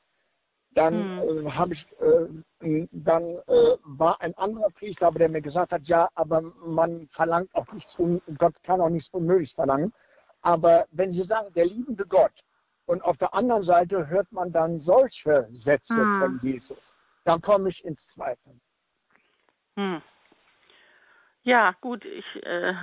[0.71, 1.45] Dann hm.
[1.45, 5.87] äh, habe ich, äh, dann äh, war ein anderer Priester, aber der mir gesagt hat,
[5.87, 7.95] ja, aber man verlangt auch nichts,
[8.39, 9.93] Gott kann auch nichts Unmögliches verlangen.
[10.41, 12.33] Aber wenn Sie sagen, der liebende Gott,
[12.87, 16.19] und auf der anderen Seite hört man dann solche Sätze hm.
[16.19, 16.77] von Jesus,
[17.25, 18.59] dann komme ich ins Zweifeln.
[19.75, 20.01] Hm.
[21.43, 22.73] Ja, gut, ich, äh,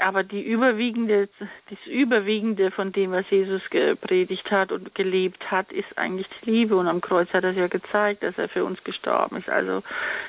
[0.00, 5.96] aber die überwiegende, das Überwiegende von dem, was Jesus gepredigt hat und gelebt hat, ist
[5.96, 6.74] eigentlich die Liebe.
[6.74, 9.48] Und am Kreuz hat er ja gezeigt, dass er für uns gestorben ist.
[9.48, 9.84] Also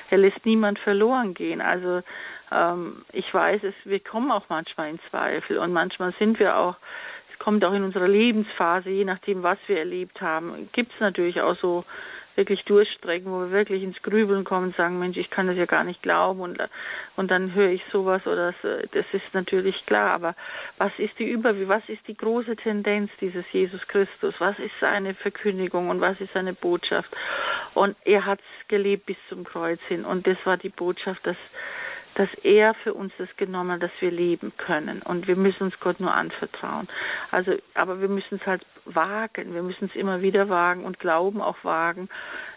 [0.08, 1.60] er lässt niemand verloren gehen.
[1.60, 2.02] Also
[2.52, 6.76] ähm, ich weiß es, wir kommen auch manchmal in Zweifel und manchmal sind wir auch
[7.34, 11.40] es kommt auch in unserer Lebensphase, je nachdem, was wir erlebt haben, gibt es natürlich
[11.40, 11.84] auch so
[12.36, 15.66] wirklich durchstrecken, wo wir wirklich ins Grübeln kommen und sagen, Mensch, ich kann das ja
[15.66, 16.58] gar nicht glauben und,
[17.16, 20.34] und dann höre ich sowas oder das, das ist natürlich klar, aber
[20.78, 24.34] was ist die Über, was ist die große Tendenz dieses Jesus Christus?
[24.38, 27.10] Was ist seine Verkündigung und was ist seine Botschaft?
[27.74, 31.36] Und er hat gelebt bis zum Kreuz hin und das war die Botschaft, dass
[32.14, 35.02] dass er für uns das genommen hat, dass wir leben können.
[35.02, 36.88] Und wir müssen uns Gott nur anvertrauen.
[37.30, 39.54] Also, aber wir müssen es halt wagen.
[39.54, 42.08] Wir müssen es immer wieder wagen und Glauben auch wagen.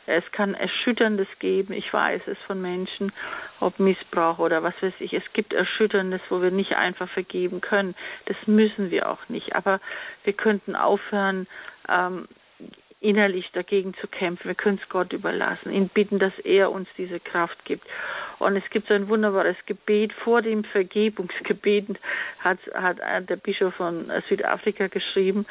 [0.06, 1.74] Es kann Erschütterndes geben.
[1.74, 3.12] Ich weiß es von Menschen,
[3.60, 5.14] ob Missbrauch oder was weiß ich.
[5.14, 7.96] Es gibt Erschütterndes, wo wir nicht einfach vergeben können.
[8.26, 9.56] Das müssen wir auch nicht.
[9.56, 9.82] Aber
[10.24, 11.48] wir könnten aufhören,
[11.90, 12.28] ähm,
[12.99, 14.48] innerlich dagegen zu kämpfen.
[14.48, 17.86] Wir können es Gott überlassen, ihn bitten, dass er uns diese Kraft gibt.
[18.40, 21.99] Und es gibt so ein wunderbares Gebet vor dem Vergebungsgebet,
[22.40, 25.45] hat, hat der Bischof von Südafrika geschrieben,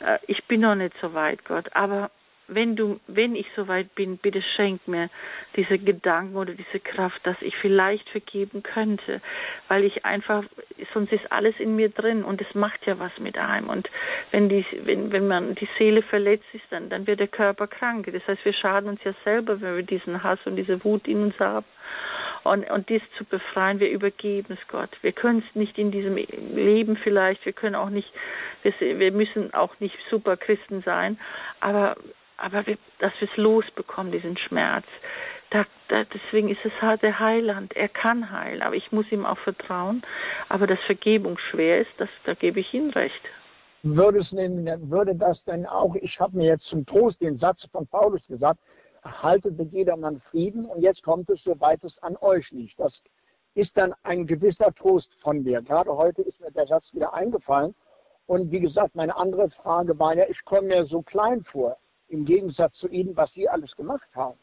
[0.00, 2.10] äh, ich bin noch nicht so weit, Gott, aber
[2.54, 5.10] wenn du, wenn ich soweit bin, bitte schenk mir
[5.56, 9.20] diese Gedanken oder diese Kraft, dass ich vielleicht vergeben könnte,
[9.68, 10.44] weil ich einfach,
[10.94, 13.68] sonst ist alles in mir drin und es macht ja was mit einem.
[13.68, 13.88] Und
[14.30, 18.08] wenn die, wenn, wenn man die Seele verletzt ist, dann, dann wird der Körper krank.
[18.12, 21.22] Das heißt, wir schaden uns ja selber, wenn wir diesen Hass und diese Wut in
[21.22, 21.66] uns haben.
[22.44, 24.90] Und, und dies zu befreien, wir übergeben es Gott.
[25.02, 28.12] Wir können es nicht in diesem Leben vielleicht, wir können auch nicht,
[28.62, 31.18] wir, wir müssen auch nicht super Christen sein,
[31.60, 31.96] aber
[32.42, 34.84] aber wir, dass wir es losbekommen, diesen Schmerz.
[35.50, 37.74] Da, da, deswegen ist es halt der Heiland.
[37.76, 40.02] Er kann heilen, aber ich muss ihm auch vertrauen.
[40.48, 43.22] Aber dass Vergebung schwer ist, das, da gebe ich Ihnen recht.
[43.84, 47.68] Würde, es denn, würde das denn auch, ich habe mir jetzt zum Trost den Satz
[47.70, 48.58] von Paulus gesagt,
[49.04, 52.80] haltet mit jedermann Frieden und jetzt kommt es, soweit es an euch liegt.
[52.80, 53.02] Das
[53.54, 55.62] ist dann ein gewisser Trost von mir.
[55.62, 57.74] Gerade heute ist mir der Satz wieder eingefallen.
[58.26, 61.76] Und wie gesagt, meine andere Frage war ja, ich komme mir so klein vor
[62.12, 64.38] im Gegensatz zu Ihnen, was Sie alles gemacht haben.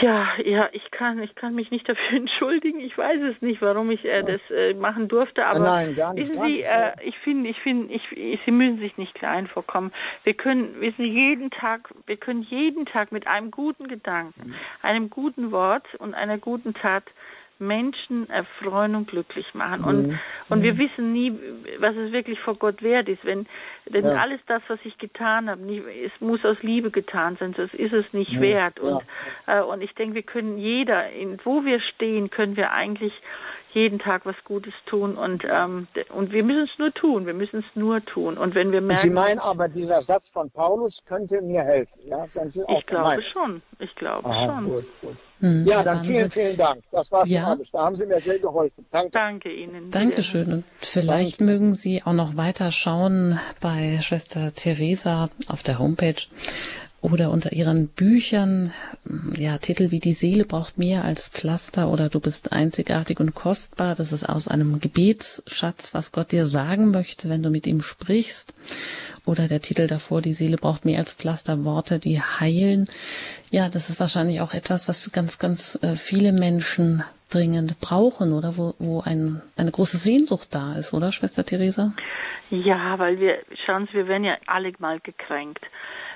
[0.00, 2.80] Ja, ja, ich kann, ich kann mich nicht dafür entschuldigen.
[2.80, 5.44] Ich weiß es nicht, warum ich äh, das äh, machen durfte.
[5.46, 6.28] Aber nein, gar nicht.
[6.28, 9.92] Wissen Sie, äh, ich finde, ich finde, ich, ich, Sie müssen sich nicht klein vorkommen.
[10.24, 14.54] Wir können, wissen Sie, jeden Tag, wir können jeden Tag mit einem guten Gedanken, mhm.
[14.82, 17.04] einem guten Wort und einer guten Tat
[17.62, 19.84] Menschen erfreuen und glücklich machen.
[19.84, 20.18] Und, mhm.
[20.48, 21.32] und wir wissen nie,
[21.78, 23.24] was es wirklich vor Gott wert ist.
[23.24, 23.46] Wenn,
[23.86, 24.16] denn ja.
[24.16, 27.92] alles das, was ich getan habe, nicht, es muss aus Liebe getan sein, sonst ist
[27.92, 28.40] es nicht ja.
[28.40, 28.80] wert.
[28.80, 29.02] Und,
[29.46, 29.60] ja.
[29.60, 33.12] äh, und ich denke, wir können jeder, in, wo wir stehen, können wir eigentlich
[33.74, 37.60] jeden Tag was Gutes tun und ähm, und wir müssen es nur tun, wir müssen
[37.60, 39.02] es nur tun und wenn wir merken.
[39.02, 42.24] Sie meinen aber dieser Satz von Paulus könnte mir helfen, ja?
[42.24, 44.68] ich glaube schon, ich glaube Aha, schon.
[44.68, 45.16] Gut, gut.
[45.40, 46.82] Hm, ja, dann vielen, vielen Dank.
[46.92, 47.48] Das war's ja.
[47.48, 47.68] alles.
[47.72, 48.86] Da haben Sie mir sehr geholfen.
[48.92, 49.10] Danke.
[49.10, 49.90] Danke Ihnen.
[49.90, 50.52] Dankeschön.
[50.52, 51.52] Und vielleicht Danke.
[51.52, 56.14] mögen Sie auch noch weiter schauen bei Schwester Theresa auf der Homepage
[57.02, 58.72] oder unter ihren Büchern,
[59.36, 63.96] ja, Titel wie Die Seele braucht mehr als Pflaster oder Du bist einzigartig und kostbar.
[63.96, 68.54] Das ist aus einem Gebetsschatz, was Gott dir sagen möchte, wenn du mit ihm sprichst.
[69.26, 72.86] Oder der Titel davor, Die Seele braucht mehr als Pflaster, Worte, die heilen.
[73.50, 77.02] Ja, das ist wahrscheinlich auch etwas, was ganz, ganz äh, viele Menschen
[77.32, 81.92] dringend brauchen oder wo, wo ein, eine große Sehnsucht da ist, oder Schwester Theresa?
[82.50, 85.64] Ja, weil wir, schauen Sie, wir werden ja alle mal gekränkt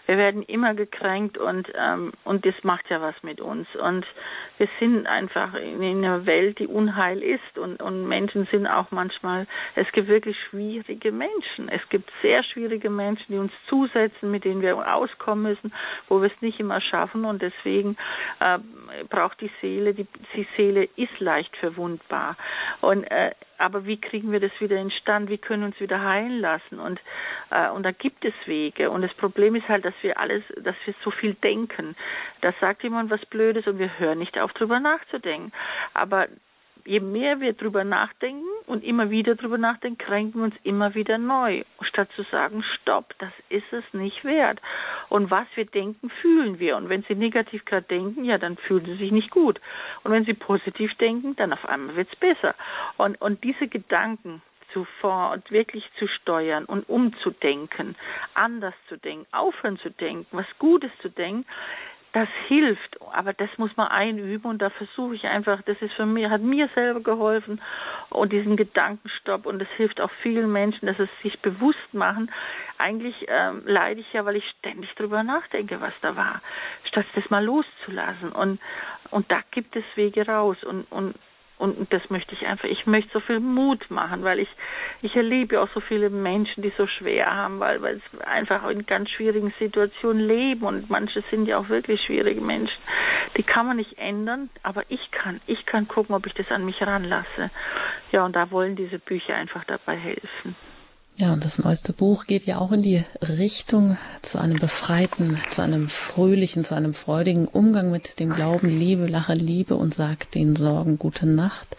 [0.07, 3.67] wir werden immer gekränkt und ähm, und das macht ja was mit uns.
[3.77, 4.07] Und
[4.59, 9.47] wir sind einfach in einer Welt, die Unheil ist und und Menschen sind auch manchmal
[9.75, 14.63] es gibt wirklich schwierige Menschen es gibt sehr schwierige Menschen die uns zusetzen mit denen
[14.63, 15.73] wir auskommen müssen
[16.09, 17.97] wo wir es nicht immer schaffen und deswegen
[18.41, 18.59] äh,
[19.09, 22.37] braucht die Seele die, die Seele ist leicht verwundbar
[22.81, 25.31] und äh, aber wie kriegen wir das wieder in Stand?
[25.31, 26.79] Wie können wir uns wieder heilen lassen?
[26.79, 27.01] Und
[27.51, 28.91] äh, und da gibt es Wege.
[28.91, 31.97] Und das Problem ist halt, dass wir alles, dass wir so viel denken.
[32.41, 35.53] Da sagt jemand was Blödes und wir hören nicht auf, drüber nachzudenken.
[35.95, 36.29] Aber
[36.87, 41.19] je mehr wir drüber nachdenken und immer wieder drüber nachdenken, kränken wir uns immer wieder
[41.19, 44.61] neu, statt zu sagen, stopp, das ist es nicht wert.
[45.09, 46.77] Und was wir denken, fühlen wir.
[46.77, 49.61] Und wenn Sie negativ gerade denken, ja, dann fühlen Sie sich nicht gut.
[50.05, 52.55] Und wenn Sie positiv denken, dann auf einmal wird es besser.
[52.97, 54.43] Und, und diese Gedanken
[54.73, 57.97] sofort wirklich zu steuern und umzudenken,
[58.35, 61.47] anders zu denken, aufhören zu denken, was Gutes zu denken,
[62.17, 66.07] das hilft, aber das muss man einüben und da versuche ich einfach, das ist für
[66.07, 67.61] mich, hat mir selber geholfen
[68.09, 72.33] und diesen Gedankenstopp und das hilft auch vielen Menschen, dass es sich bewusst machen.
[72.79, 76.41] Eigentlich ähm, leide ich ja, weil ich ständig drüber nachdenke, was da war,
[76.85, 78.61] statt das mal loszulassen und
[79.11, 81.17] und da gibt es Wege raus und und
[81.59, 84.49] und das möchte ich einfach, ich möchte so viel Mut machen, weil ich,
[85.01, 88.85] ich erlebe auch so viele Menschen, die so schwer haben, weil, weil es einfach in
[88.85, 92.79] ganz schwierigen Situationen leben und manche sind ja auch wirklich schwierige Menschen.
[93.37, 96.65] Die kann man nicht ändern, aber ich kann, ich kann gucken, ob ich das an
[96.65, 97.51] mich ranlasse.
[98.13, 100.55] Ja, und da wollen diese Bücher einfach dabei helfen.
[101.19, 105.63] Ja, und das neueste Buch geht ja auch in die Richtung zu einem befreiten, zu
[105.63, 110.57] einem fröhlichen, zu einem freudigen Umgang mit dem Glauben, Liebe, Lache, Liebe und sagt den
[110.57, 111.75] Sorgen gute Nacht.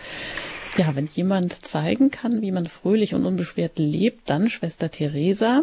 [0.75, 5.61] Ja, wenn jemand zeigen kann, wie man fröhlich und unbeschwert lebt, dann Schwester Theresa,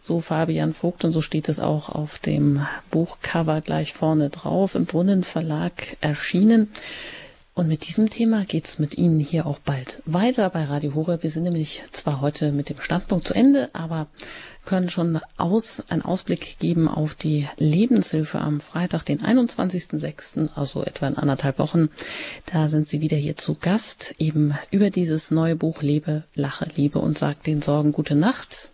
[0.00, 4.86] so Fabian Vogt und so steht es auch auf dem Buchcover gleich vorne drauf, im
[4.86, 6.70] Brunnenverlag erschienen.
[7.56, 11.22] Und mit diesem Thema geht's mit Ihnen hier auch bald weiter bei Radio Horeb.
[11.22, 14.08] Wir sind nämlich zwar heute mit dem Standpunkt zu Ende, aber
[14.66, 21.08] können schon aus, einen Ausblick geben auf die Lebenshilfe am Freitag, den 21.06., also etwa
[21.08, 21.88] in anderthalb Wochen.
[22.44, 26.98] Da sind Sie wieder hier zu Gast, eben über dieses neue Buch Lebe, Lache, Liebe
[26.98, 28.72] und sagt den Sorgen gute Nacht.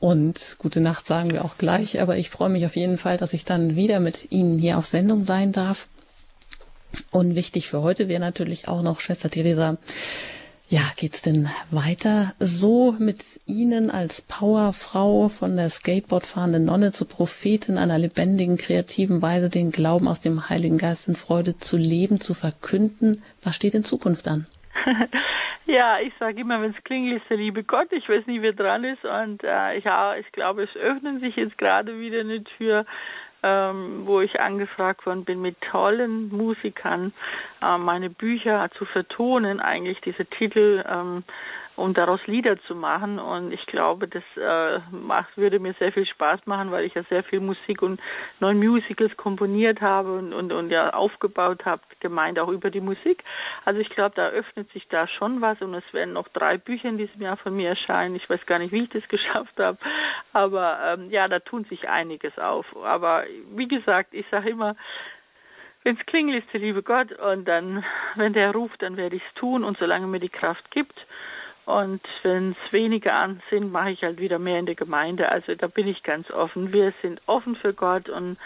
[0.00, 3.32] Und gute Nacht sagen wir auch gleich, aber ich freue mich auf jeden Fall, dass
[3.32, 5.88] ich dann wieder mit Ihnen hier auf Sendung sein darf.
[7.10, 9.76] Und wichtig für heute wäre natürlich auch noch, Schwester Theresa,
[10.68, 17.78] ja, geht's denn weiter so mit Ihnen als Powerfrau von der Skateboardfahrenden Nonne zur Prophetin
[17.78, 22.34] einer lebendigen, kreativen Weise den Glauben aus dem Heiligen Geist in Freude zu leben, zu
[22.34, 23.22] verkünden?
[23.44, 24.46] Was steht in Zukunft an?
[25.68, 27.88] Ja, ich sage immer, wenn es klingelt, ist der liebe Gott.
[27.90, 29.04] Ich weiß nie, wer dran ist.
[29.04, 32.86] Und äh, ich, ich glaube, es öffnen sich jetzt gerade wieder eine Tür
[33.46, 37.12] ähm, wo ich angefragt worden bin, mit tollen Musikern
[37.62, 41.22] äh, meine Bücher zu vertonen, eigentlich diese Titel ähm,
[41.76, 43.18] um daraus Lieder zu machen.
[43.18, 47.02] Und ich glaube, das äh, macht, würde mir sehr viel Spaß machen, weil ich ja
[47.04, 48.00] sehr viel Musik und
[48.40, 53.22] neue Musicals komponiert habe und, und, und ja aufgebaut habe, gemeint auch über die Musik.
[53.64, 56.88] Also ich glaube, da öffnet sich da schon was und es werden noch drei Bücher
[56.88, 58.16] in diesem Jahr von mir erscheinen.
[58.16, 59.78] Ich weiß gar nicht, wie ich das geschafft habe.
[60.32, 62.66] Aber ähm, ja, da tun sich einiges auf.
[62.84, 63.24] Aber
[63.54, 64.76] wie gesagt, ich sage immer,
[65.86, 67.84] wenn es klingelt, ist der liebe Gott und dann,
[68.16, 70.98] wenn der ruft, dann werde ich es tun und solange mir die Kraft gibt,
[71.66, 75.28] und wenn es weniger an sind, mache ich halt wieder mehr in der Gemeinde.
[75.28, 76.72] Also da bin ich ganz offen.
[76.72, 78.38] Wir sind offen für Gott und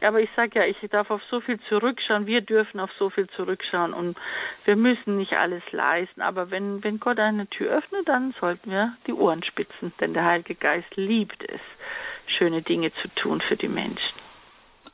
[0.00, 2.26] aber ich sage ja, ich darf auf so viel zurückschauen.
[2.26, 4.16] Wir dürfen auf so viel zurückschauen und
[4.64, 6.20] wir müssen nicht alles leisten.
[6.20, 10.24] Aber wenn, wenn Gott eine Tür öffnet, dann sollten wir die Ohren spitzen, denn der
[10.24, 11.60] Heilige Geist liebt es,
[12.26, 14.27] schöne Dinge zu tun für die Menschen.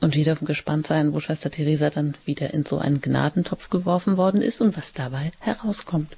[0.01, 4.17] Und wir dürfen gespannt sein, wo Schwester Theresa dann wieder in so einen Gnadentopf geworfen
[4.17, 6.15] worden ist und was dabei herauskommt.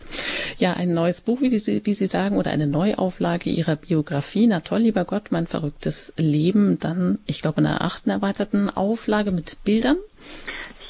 [0.58, 4.48] Ja, ein neues Buch, wie Sie, wie Sie sagen, oder eine Neuauflage Ihrer Biografie.
[4.48, 6.80] Na toll, lieber Gott, mein verrücktes Leben.
[6.80, 9.98] Dann, ich glaube, in einer achten erweiterten Auflage mit Bildern.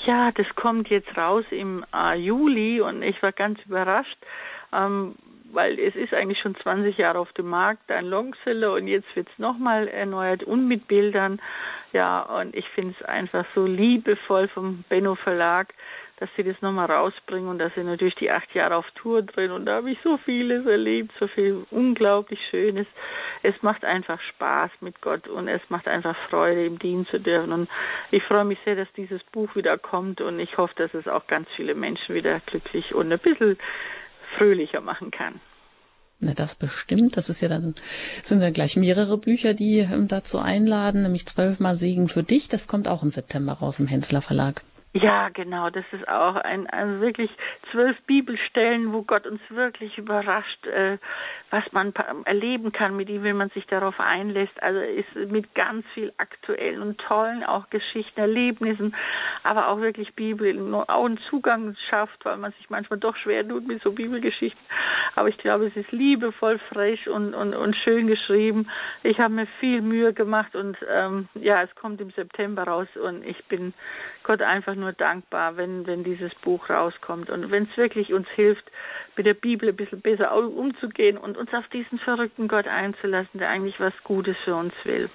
[0.05, 4.17] Ja, das kommt jetzt raus im äh, Juli und ich war ganz überrascht.
[4.73, 5.15] Ähm,
[5.53, 9.27] weil es ist eigentlich schon 20 Jahre auf dem Markt, ein Longseller und jetzt wird
[9.31, 11.41] es nochmal erneuert und mit Bildern.
[11.93, 15.73] Ja, und ich finde es einfach so liebevoll vom Benno Verlag,
[16.17, 19.51] dass sie das nochmal rausbringen und da sind natürlich die acht Jahre auf Tour drin
[19.51, 22.87] und da habe ich so vieles erlebt, so viel unglaublich Schönes.
[23.43, 27.51] Es macht einfach Spaß mit Gott und es macht einfach Freude, ihm dienen zu dürfen
[27.51, 27.69] und
[28.09, 31.27] ich freue mich sehr, dass dieses Buch wieder kommt und ich hoffe, dass es auch
[31.27, 33.57] ganz viele Menschen wieder glücklich und ein bisschen
[34.37, 35.39] fröhlicher machen kann.
[36.19, 37.15] Na, das bestimmt.
[37.15, 37.75] Das ist ja dann,
[38.23, 42.47] sind ja gleich mehrere Bücher, die ähm, dazu einladen, nämlich zwölfmal Segen für dich.
[42.49, 44.63] Das kommt auch im September raus im Hensler Verlag.
[45.01, 45.69] Ja, genau.
[45.69, 47.29] Das ist auch ein, also wirklich
[47.71, 50.97] zwölf Bibelstellen, wo Gott uns wirklich überrascht, äh,
[51.51, 51.93] was man
[52.25, 54.61] erleben kann mit ihm, wenn man sich darauf einlässt.
[54.61, 58.95] Also ist mit ganz viel aktuellen und tollen auch Geschichten, Erlebnissen,
[59.43, 63.67] aber auch wirklich Bibel, auch einen Zugang schafft, weil man sich manchmal doch schwer tut
[63.67, 64.59] mit so Bibelgeschichten.
[65.15, 68.69] Aber ich glaube, es ist liebevoll, frisch und, und, und schön geschrieben.
[69.03, 73.23] Ich habe mir viel Mühe gemacht und ähm, ja, es kommt im September raus und
[73.23, 73.73] ich bin
[74.27, 78.69] Gott einfach nur dankbar, wenn, wenn dieses Buch rauskommt und wenn es wirklich uns hilft,
[79.15, 83.47] mit der Bibel ein bisschen besser umzugehen und uns auf diesen verrückten Gott einzulassen, der
[83.47, 85.09] eigentlich was Gutes für uns will.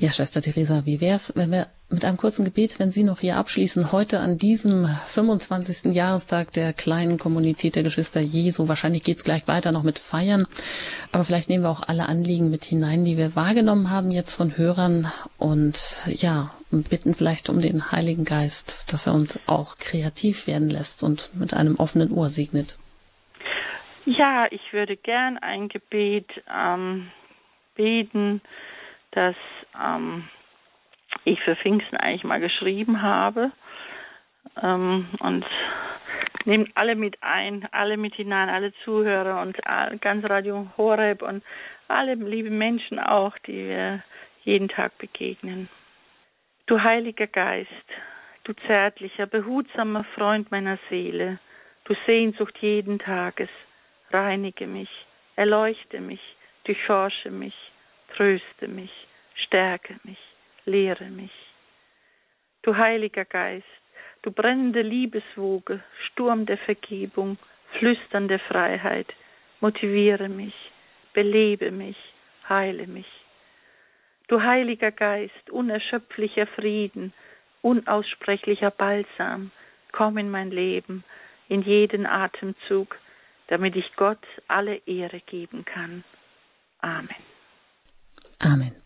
[0.00, 3.36] Ja, Schwester Theresa, wie wär's, wenn wir mit einem kurzen Gebet, wenn Sie noch hier
[3.36, 5.92] abschließen, heute an diesem 25.
[5.94, 8.66] Jahrestag der kleinen Kommunität der Geschwister Jesu.
[8.66, 10.46] Wahrscheinlich geht's gleich weiter noch mit Feiern,
[11.12, 14.56] aber vielleicht nehmen wir auch alle Anliegen mit hinein, die wir wahrgenommen haben jetzt von
[14.56, 15.06] Hörern
[15.36, 21.02] und ja, bitten vielleicht um den Heiligen Geist, dass er uns auch kreativ werden lässt
[21.02, 22.78] und mit einem offenen Ohr segnet.
[24.06, 27.10] Ja, ich würde gern ein Gebet ähm,
[27.74, 28.40] beten,
[29.12, 29.34] das
[29.78, 30.28] ähm,
[31.24, 33.52] ich für Pfingsten eigentlich mal geschrieben habe.
[34.62, 35.44] Ähm, und
[36.44, 39.56] nehmt alle mit ein, alle mit hinein, alle Zuhörer und
[40.00, 41.44] ganz Radio Horeb und
[41.88, 44.02] alle lieben Menschen auch, die wir
[44.44, 45.68] jeden Tag begegnen.
[46.66, 47.68] Du heiliger Geist,
[48.44, 51.38] du zärtlicher, behutsamer Freund meiner Seele,
[51.84, 53.48] du Sehnsucht jeden Tages,
[54.10, 54.90] reinige mich,
[55.36, 56.20] erleuchte mich,
[56.64, 57.54] durchforsche mich,
[58.14, 58.92] tröste mich,
[59.44, 60.18] stärke mich
[60.64, 61.32] lehre mich.
[62.62, 63.66] Du Heiliger Geist,
[64.22, 67.38] du brennende Liebeswoge, Sturm der Vergebung,
[67.78, 69.12] flüsternde Freiheit,
[69.60, 70.54] motiviere mich,
[71.12, 71.96] belebe mich,
[72.48, 73.06] heile mich.
[74.28, 77.12] Du Heiliger Geist, unerschöpflicher Frieden,
[77.62, 79.50] unaussprechlicher Balsam,
[79.92, 81.04] komm in mein Leben,
[81.48, 82.96] in jeden Atemzug,
[83.48, 86.04] damit ich Gott alle Ehre geben kann.
[86.80, 87.08] Amen.
[88.38, 88.79] Amen.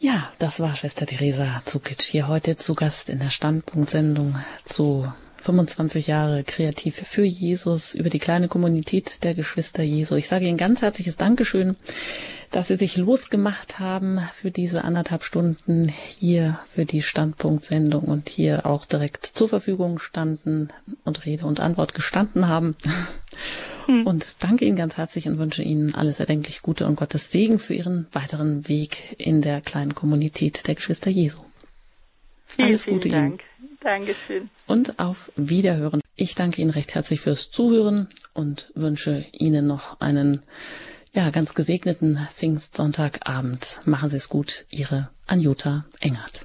[0.00, 5.12] Ja, das war Schwester Theresa Zukic hier heute zu Gast in der Standpunktsendung zu
[5.42, 10.14] 25 Jahre kreativ für Jesus über die kleine Kommunität der Geschwister Jesu.
[10.14, 11.74] Ich sage Ihnen ganz herzliches Dankeschön,
[12.52, 18.66] dass Sie sich losgemacht haben für diese anderthalb Stunden hier für die Standpunktsendung und hier
[18.66, 20.68] auch direkt zur Verfügung standen
[21.04, 22.76] und Rede und Antwort gestanden haben.
[23.88, 24.06] Hm.
[24.06, 27.72] Und danke Ihnen ganz herzlich und wünsche Ihnen alles erdenklich Gute und Gottes Segen für
[27.72, 31.38] Ihren weiteren Weg in der kleinen Kommunität der Geschwister Jesu.
[32.58, 33.42] Alles vielen, Gute vielen Dank.
[33.58, 33.78] Ihnen.
[33.80, 34.50] Dankeschön.
[34.66, 36.02] Und auf Wiederhören.
[36.16, 40.42] Ich danke Ihnen recht herzlich fürs Zuhören und wünsche Ihnen noch einen
[41.14, 43.80] ja, ganz gesegneten Pfingstsonntagabend.
[43.86, 44.66] Machen Sie es gut.
[44.70, 46.44] Ihre Anjuta Engert.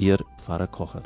[0.00, 1.02] Ihr Pfarrer Kocher.